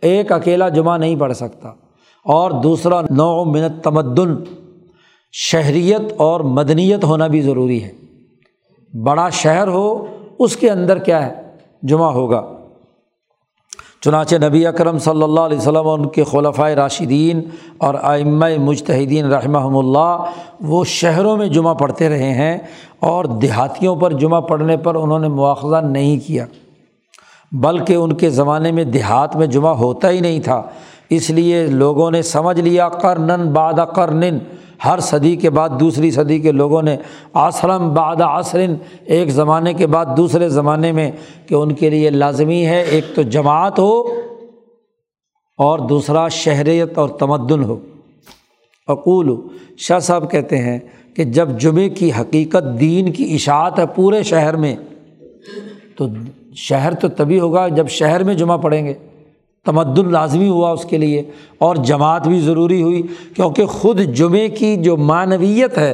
[0.01, 1.69] ایک اکیلا جمعہ نہیں پڑھ سکتا۔
[2.25, 4.35] اور دوسرا نو منت تمدن
[5.37, 7.91] شہریت اور مدنیت ہونا بھی ضروری ہے۔
[8.97, 10.05] بڑا شہر ہو،
[10.39, 11.33] اس کے اندر کیا ہے؟
[11.83, 12.43] جمعہ ہوگا۔
[14.01, 17.41] چنانچہ نبی اکرم صلی اللہ علیہ وسلم ان کے خلفۂ راشدین
[17.77, 20.23] اور آئمہ مجتہدین رحمہ اللہ
[20.61, 22.57] وہ شہروں میں جمعہ پڑھتے رہے ہیں
[22.99, 26.45] اور دیہاتیوں پر جمعہ پڑھنے پر انہوں نے مواخذہ نہیں کیا۔
[27.51, 30.63] بلکہ ان کے زمانے میں دیہات میں جمعہ ہوتا ہی نہیں تھا۔
[31.15, 34.37] اس لیے لوگوں نے سمجھ لیا کرنن باد کرنن
[34.85, 36.97] ہر صدی کے بعد دوسری صدی کے لوگوں نے،
[37.33, 38.75] آسرم بعد آسرن
[39.05, 41.11] ایک زمانے کے بعد دوسرے زمانے میں
[41.47, 44.01] کہ ان کے لیے لازمی ہے ایک تو جماعت ہو
[45.57, 47.79] اور دوسرا شہریت اور تمدن ہو۔
[48.87, 49.35] اقول،
[49.77, 50.79] شاہ صاحب کہتے ہیں
[51.15, 54.75] کہ جب جمعے کی حقیقت دین کی اشاعت ہے پورے شہر میں،
[55.95, 56.07] تو
[56.55, 58.93] شہر تو تبھی ہوگا جب شہر میں جمعہ پڑھیں گے۔
[59.65, 61.23] تمدن لازمی ہوا اس کے لیے
[61.57, 63.03] اور جماعت بھی ضروری ہوئی
[63.35, 65.93] کیونکہ خود جمعے کی جو معنویت ہے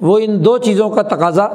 [0.00, 1.46] وہ ان دو چیزوں کا تقاضا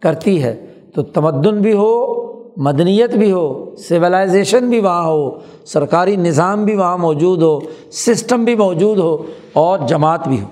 [0.00, 2.20] کرتی ہے۔ تو تمدن بھی ہو،
[2.56, 5.30] مدنیت بھی ہو سویلائزیشن بھی وہاں ہو،
[5.64, 7.58] سرکاری نظام بھی وہاں موجود ہو
[7.92, 9.16] سسٹم بھی موجود ہو
[9.52, 10.46] اور جماعت بھی ہو۔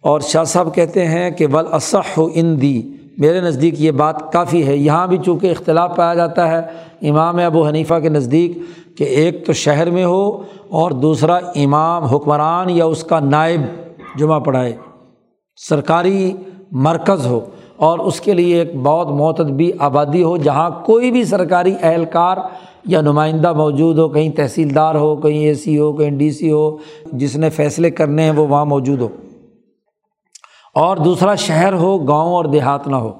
[0.00, 2.82] اور شاہ صاحب کہتے ہیں کہ ول اصح و ان دی
[3.18, 6.60] میرے نزدیک یہ بات کافی ہے۔ یہاں بھی چونکہ اختلاف پایا جاتا ہے،
[7.08, 8.58] امام ابو حنیفہ کے نزدیک
[8.98, 13.60] کہ ایک تو شہر میں ہو اور دوسرا امام حکمران یا اس کا نائب
[14.18, 14.72] جمعہ پڑھائے۔
[15.56, 16.32] سرکاری
[16.72, 17.40] مرکز ہو
[17.76, 22.36] اور اس کے لیے ایک بہت معتدبی آبادی ہو، جہاں کوئی بھی سرکاری اہلکار
[22.86, 26.76] یا نمائندہ موجود ہو، کہیں تحصیلدار ہو، کہیں اے سی ہو، کہیں ڈی سی ہو،
[27.12, 29.08] جس نے فیصلے کرنے ہیں وہ وہاں موجود ہو۔
[30.74, 33.12] اور دوسرا شہر ہو، گاؤں اور دیہات نہ ہو۔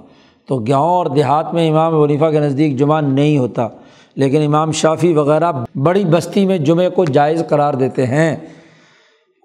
[0.48, 3.68] تو گاؤں اور دیہات میں امام ونیفا کے نزدیک جمعہ نہیں ہوتا،
[4.16, 5.52] لیکن امام شافی وغیرہ
[5.82, 8.36] بڑی بستی میں جمعے کو جائز قرار دیتے ہیں۔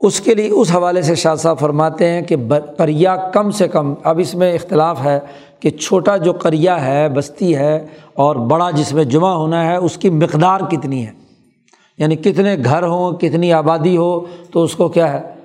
[0.01, 2.35] اس کے لیے اس حوالے سے شاہ صاحب فرماتے ہیں کہ
[2.77, 5.19] کریا کم سے کم، اب اس میں اختلاف ہے
[5.59, 9.97] کہ چھوٹا جو کریا ہے، بستی ہے اور بڑا جس میں جمعہ ہونا ہے، اس
[9.97, 11.11] کی مقدار کتنی ہے؟
[11.97, 14.19] یعنی کتنے گھر ہوں، کتنی آبادی ہو،
[14.51, 15.37] تو اس کو کیا ہے؟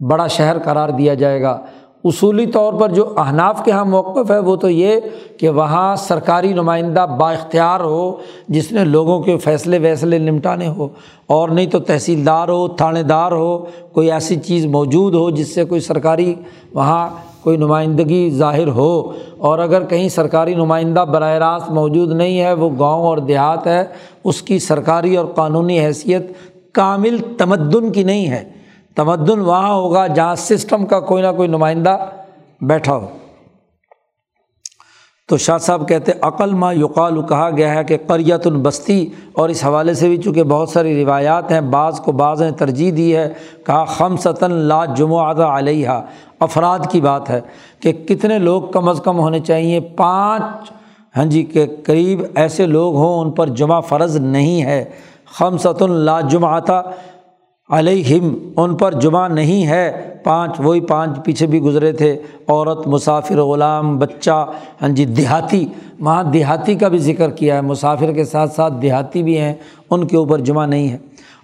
[0.00, 1.60] بڑا شہر قرار دیا جائے گا۔
[2.04, 5.00] اصولی طور پر جو احناف کے یہاں موقف ہے، وہ تو یہ
[5.38, 8.16] کہ وہاں سرکاری نمائندہ با اختیار ہو،
[8.48, 10.88] جس نے لوگوں کے فیصلے ویصلے نمٹانے ہو،
[11.26, 15.64] اور نہیں تو تحصیلدار ہو تھانے دار ہو، کوئی ایسی چیز موجود ہو جس سے
[15.64, 16.34] کوئی سرکاری
[16.74, 17.08] وہاں
[17.42, 22.70] کوئی نمائندگی ظاہر ہو۔ اور اگر کہیں سرکاری نمائندہ براہ راست موجود نہیں ہے، وہ
[22.78, 23.84] گاؤں اور دیہات ہے،
[24.24, 26.22] اس کی سرکاری اور قانونی حیثیت
[26.72, 28.59] کامل تمدن کی نہیں ہے۔
[28.96, 31.96] تمدن وہاں ہوگا جہاں سسٹم کا کوئی نہ کوئی نمائندہ
[32.60, 33.06] بیٹھا ہو۔
[35.28, 39.64] تو شاہ صاحب کہتے عقل ماں یقال، کہا گیا ہے کہ قریت البستی، اور اس
[39.64, 43.28] حوالے سے بھی چونکہ بہت ساری روایات ہیں، بعض کو بعض نے ترجیح دی ہے،
[43.66, 45.88] کہا خم ستن لا جمعہ علیہ
[46.40, 47.40] افراد کی بات ہے
[47.80, 50.70] کہ کتنے لوگ کم از کم ہونے چاہیے، پانچ
[51.16, 54.84] ہاں جی کے قریب ایسے لوگ ہوں، ان پر جمعہ فرض نہیں ہے۔
[55.38, 56.60] خم ستن لا جمعہ
[57.70, 62.18] علیہم، ان پر جمعہ نہیں ہے، پانچ، وہی پانچ پیچھے بھی گزرے تھے،
[62.48, 64.46] عورت، مسافر، غلام، بچہ
[64.82, 65.66] ہاں جی دیہاتی۔
[66.00, 69.54] وہاں دیہاتی کا بھی ذکر کیا ہے، مسافر کے ساتھ ساتھ دیہاتی بھی ہیں،
[69.90, 70.96] ان کے اوپر جمعہ نہیں ہے۔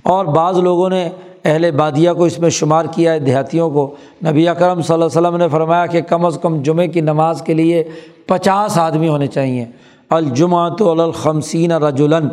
[0.03, 1.09] اور بعض لوگوں نے
[1.45, 3.95] اہل بادیہ کو اس میں شمار کیا ہے، دیہاتیوں کو۔
[4.27, 7.43] نبی اکرم صلی اللہ علیہ وسلم نے فرمایا کہ کم از کم جمعے کی نماز
[7.43, 7.85] کے لیے
[8.27, 9.65] پچاس آدمی ہونے چاہئیں۔
[10.11, 12.29] الجمعہ تو الخمسین رجولن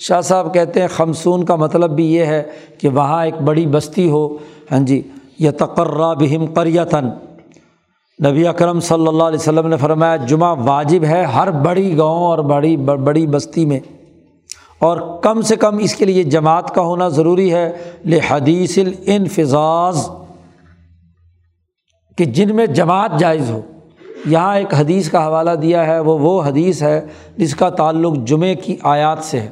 [0.00, 2.42] شاہ صاحب کہتے ہیں خمسون کا مطلب بھی یہ ہے
[2.78, 4.36] کہ وہاں ایک بڑی بستی ہو
[4.72, 5.02] ہاں جی
[5.38, 7.04] یہ تقرہ بہم قریتاً۔
[8.26, 12.38] نبی اکرم صلی اللہ علیہ وسلم نے فرمایا، جمعہ واجب ہے ہر بڑی گاؤں اور
[12.38, 13.80] بڑی بڑی بستی میں۔
[14.78, 17.72] اور کم سے کم اس کے لیے جماعت کا ہونا ضروری ہے۔
[18.04, 20.10] لحدیث الانفزاز
[22.16, 23.60] کہ جن میں جماعت جائز ہو۔
[24.26, 27.06] یہاں ایک حدیث کا حوالہ دیا ہے، وہ وہ حدیث ہے
[27.36, 29.48] جس کا تعلق جمعے کی آیات سے ہے۔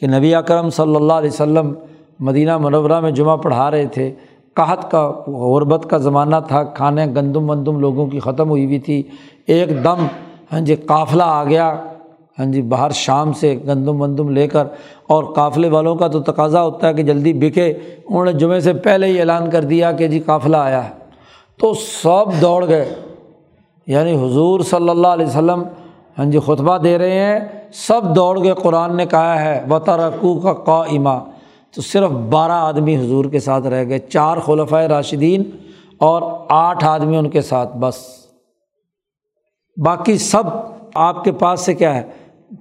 [0.00, 1.74] کہ نبی اکرم صلی اللہ علیہ وسلم
[2.20, 4.14] مدینہ منورہ میں جمعہ پڑھا رہے تھے۔
[4.54, 9.02] قحط کا غربت کا زمانہ تھا، کھانے گندم وندم لوگوں کی ختم ہوئی ہوئی تھی۔
[9.46, 10.06] ایک دم
[10.52, 11.76] ہاں جی قافلہ آ گیا۔
[12.38, 14.64] ہاں جی باہر شام سے گندم وندم لے کر۔
[15.06, 17.72] اور قافلے والوں کا تو تقاضا ہوتا ہے کہ جلدی بکے۔
[18.08, 20.90] انہوں نے جمعے سے پہلے ہی اعلان کر دیا کہ جی قافلہ آیا ہے۔
[21.60, 22.94] تو سب دوڑ گئے۔
[23.86, 25.62] یعنی حضور صلی اللہ علیہ وسلم
[26.20, 27.40] ہاں جی خطبہ دے رہے ہیں۔
[27.72, 31.18] سب دوڑ کے قرآن نے کہا ہے وطرقو کا قا اما
[31.74, 35.42] تو صرف بارہ آدمی حضور کے ساتھ رہ گئے، چار خلفۂ راشدین
[35.98, 37.96] اور آٹھ آدمی ان کے ساتھ، بس۔
[39.84, 40.42] باقی سب
[40.94, 42.02] آپ کے پاس سے کیا ہے،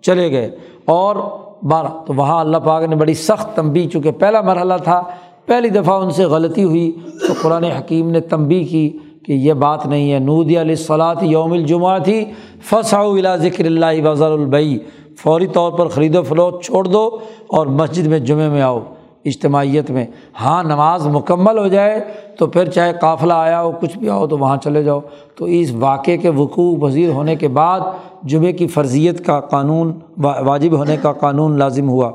[0.01, 0.55] چلے گئے۔
[0.85, 1.15] اور
[1.63, 5.03] بارہ، تو وہاں اللہ پاک نے بڑی سخت تنبی چونکہ پہلا مرحلہ تھا،
[5.45, 6.91] پہلی دفعہ ان سے غلطی ہوئی،
[7.27, 8.97] تو قرآن حکیم نے تنبی کی۔
[9.29, 12.25] کہ یہ بات نہیں ہے۔ نودی علیہ الصلاۃ یوم الجمعہ تھی۔
[12.61, 14.79] فصا الا ذکر اللہ وزر البئی
[15.23, 18.79] فوری طور پر خرید و فروخت چھوڑ دو اور مسجد میں جمعے میں آؤ
[19.25, 20.05] اجتماعیت میں۔
[20.41, 22.03] ہاں نماز مکمل ہو جائے
[22.37, 24.99] تو پھر چاہے قافلہ آیا ہو، کچھ بھی آؤ تو وہاں چلے جاؤ۔
[25.35, 27.79] تو اس واقعے کے وقوع پذیر ہونے کے بعد
[28.23, 32.11] جمعے کی فرضیت کا قانون، واجب ہونے کا قانون لازم ہوا۔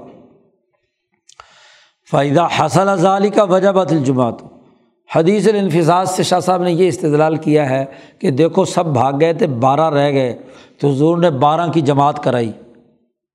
[2.10, 4.53] فائدہ حاصل ازالی کا وجہ بات الجماعت
[5.16, 7.84] حدیث الانفاظ سے شاہ صاحب نے یہ استدلال کیا ہے
[8.18, 10.36] کہ دیکھو سب بھاگ گئے تھے، بارہ رہ گئے،
[10.80, 12.52] تو حضور نے بارہ کی جماعت کرائی۔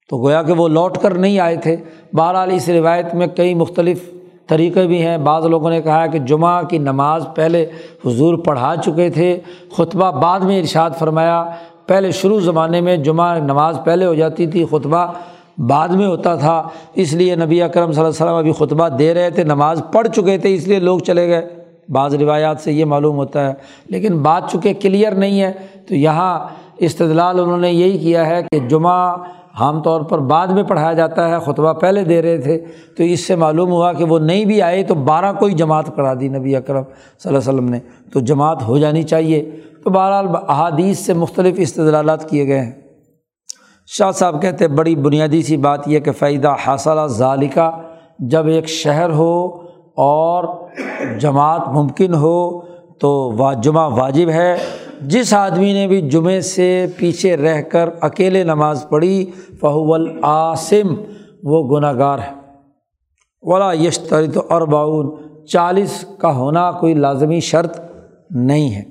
[0.10, 1.76] تو گویا کہ وہ لوٹ کر نہیں آئے تھے۔
[2.14, 4.00] بہرحال اس روایت میں کئی مختلف
[4.48, 7.66] طریقے بھی ہیں۔ بعض لوگوں نے کہا کہ جمعہ کی نماز پہلے
[8.06, 9.40] حضور پڑھا چکے تھے۔
[9.78, 11.46] خطبہ بعد میں ارشاد فرمایا،
[11.86, 15.14] پہلے شروع زمانے میں جمعہ نماز پہلے ہو جاتی تھی، خطبہ
[15.58, 19.14] بعد میں ہوتا تھا۔ اس لیے نبی اکرم صلی اللہ علیہ وسلم ابھی خطبہ دے
[19.14, 21.59] رہے تھے، نماز پڑھ چکے تھے، اس لیے لوگ چلے گئے۔
[21.90, 23.54] بعض روایات سے یہ معلوم ہوتا ہے،
[23.86, 25.52] لیکن بات چونکہ کلیئر نہیں ہے،
[25.88, 26.40] تو یہاں
[26.78, 29.16] استدلال انہوں نے یہی کیا ہے کہ جمعہ
[29.60, 32.66] عام طور پر بعد میں پڑھایا جاتا ہے، خطبہ پہلے دے رہے تھے،
[32.98, 36.14] تو اس سے معلوم ہوا کہ وہ نہیں بھی آئے تو بارہ کوئی جماعت کرا
[36.14, 37.80] دی نبی اکرم صلی اللہ علیہ وسلم نے۔
[38.14, 39.50] تو جماعت ہو جانی چاہیے۔
[39.84, 42.72] تو بہرحال احادیث سے مختلف استدلالات کیے گئے ہیں۔
[43.88, 47.72] شاہ صاحب کہتے ہیں، بڑی بنیادی سی بات یہ کہ فائدہ حاصلہ ذالکہ
[48.20, 49.46] جب ایک شہر ہو
[49.98, 50.69] اور
[51.20, 52.60] جماعت ممکن ہو
[53.00, 54.58] تو جمعہ واجب ہے۔
[55.02, 60.96] جس آدمی نے بھی جمعے سے پیچھے رہ کر اکیلے نماز پڑھی، فہو العاصم،
[61.44, 62.40] وہ گناہ گار ہے۔
[63.42, 65.10] ولا یشتری تو ارباؤن
[65.48, 67.80] چالیس کا ہونا کوئی لازمی شرط
[68.30, 68.84] نہیں ہے۔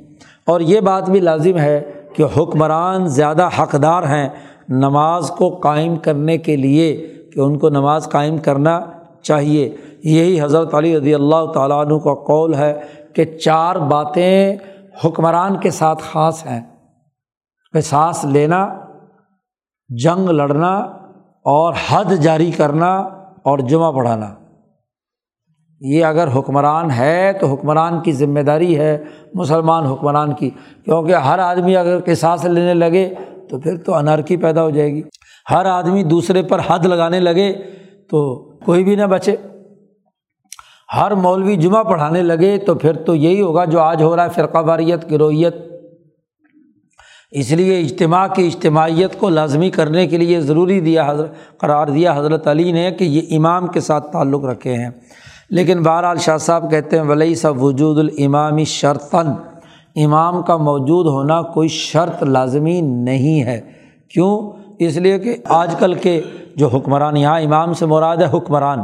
[0.46, 1.80] اور یہ بات بھی لازم ہے
[2.14, 4.28] کہ حکمران زیادہ حقدار ہیں
[4.68, 8.80] نماز کو قائم کرنے کے لیے، کہ ان کو نماز قائم کرنا
[9.28, 12.80] چاہیے۔ یہی حضرت علی رضی اللہ تعالیٰ عنہ کا قول ہے
[13.12, 14.56] کہ چار باتیں
[15.04, 16.60] حکمران کے ساتھ خاص ہیں۔
[17.74, 18.68] احساس لینا،
[19.88, 20.78] جنگ لڑنا
[21.44, 22.96] اور حد جاری کرنا
[23.44, 24.34] اور جمعہ پڑھانا۔
[25.80, 30.50] یہ اگر حکمران ہے تو حکمران کی ذمہ داری ہے، مسلمان حکمران کی۔
[30.84, 33.14] کیونکہ ہر آدمی اگر قصاص لینے لگے
[33.50, 35.02] تو پھر تو انرکی پیدا ہو جائے گی۔
[35.50, 37.52] ہر آدمی دوسرے پر حد لگانے لگے
[38.10, 39.36] تو کوئی بھی نہ بچے۔
[40.96, 44.30] ہر مولوی جمعہ پڑھانے لگے تو پھر تو یہی ہوگا جو آج ہو رہا ہے،
[44.30, 45.56] فرقہ واریت گرویت
[47.30, 52.16] اس لیے اجتماع کی اجتماعیت کو لازمی کرنے کے لیے ضروری دیا حضرت قرار دیا
[52.16, 54.90] حضرت علی نے کہ یہ امام کے ساتھ تعلق رکھے ہیں۔
[55.50, 59.26] لیکن بہرحال شاہ صاحب کہتے ہیں ولی سا وجود الامامی شرطن
[60.04, 63.60] امام کا موجود ہونا کوئی شرط لازمی نہیں ہے۔
[64.14, 66.20] کیوں؟ اس لیے کہ آج کل کے
[66.56, 68.78] جو حکمران، یہاں امام سے مراد ہے حکمران۔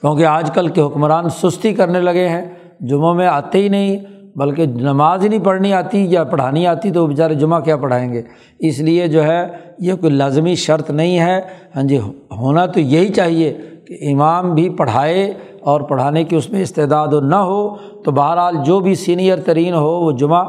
[0.00, 2.44] کیونکہ آج کل کے حکمران سستی کرنے لگے ہیں
[2.80, 3.98] جمعوں میں آتے ہی نہیں،
[4.36, 8.22] بلکہ نماز ہی نہیں پڑھنی آتی یا پڑھانی آتی تو بیچارے جمعہ کیا پڑھائیں گے؟
[8.58, 9.46] اس لیے جو ہے،
[9.78, 11.40] یہ کوئی لازمی شرط نہیں ہے۔
[11.76, 11.98] ہاں جی
[12.30, 17.36] ہونا تو یہی چاہیے کہ امام بھی پڑھائے اور پڑھانے کی اس میں استعداد نہ
[17.36, 17.74] ہو۔
[18.04, 20.44] تو بہرحال جو بھی سینئر ترین ہو، وہ جمعہ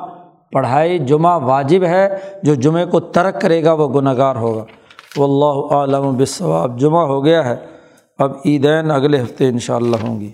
[0.52, 2.10] پڑھائے جمعہ واجب ہے،
[2.44, 4.66] جو جمعے کو ترک کرے گا وہ گناہ گار ہوگا۔
[5.18, 7.56] وہ اللہ عالم بصواب جمعہ ہو گیا ہے۔
[8.20, 10.32] اب عیدین اگلے ہفتے ان شاء اللہ ہوں گی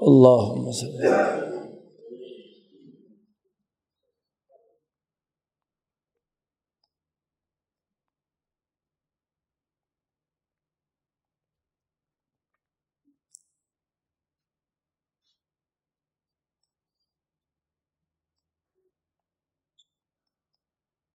[0.00, 1.55] اللہ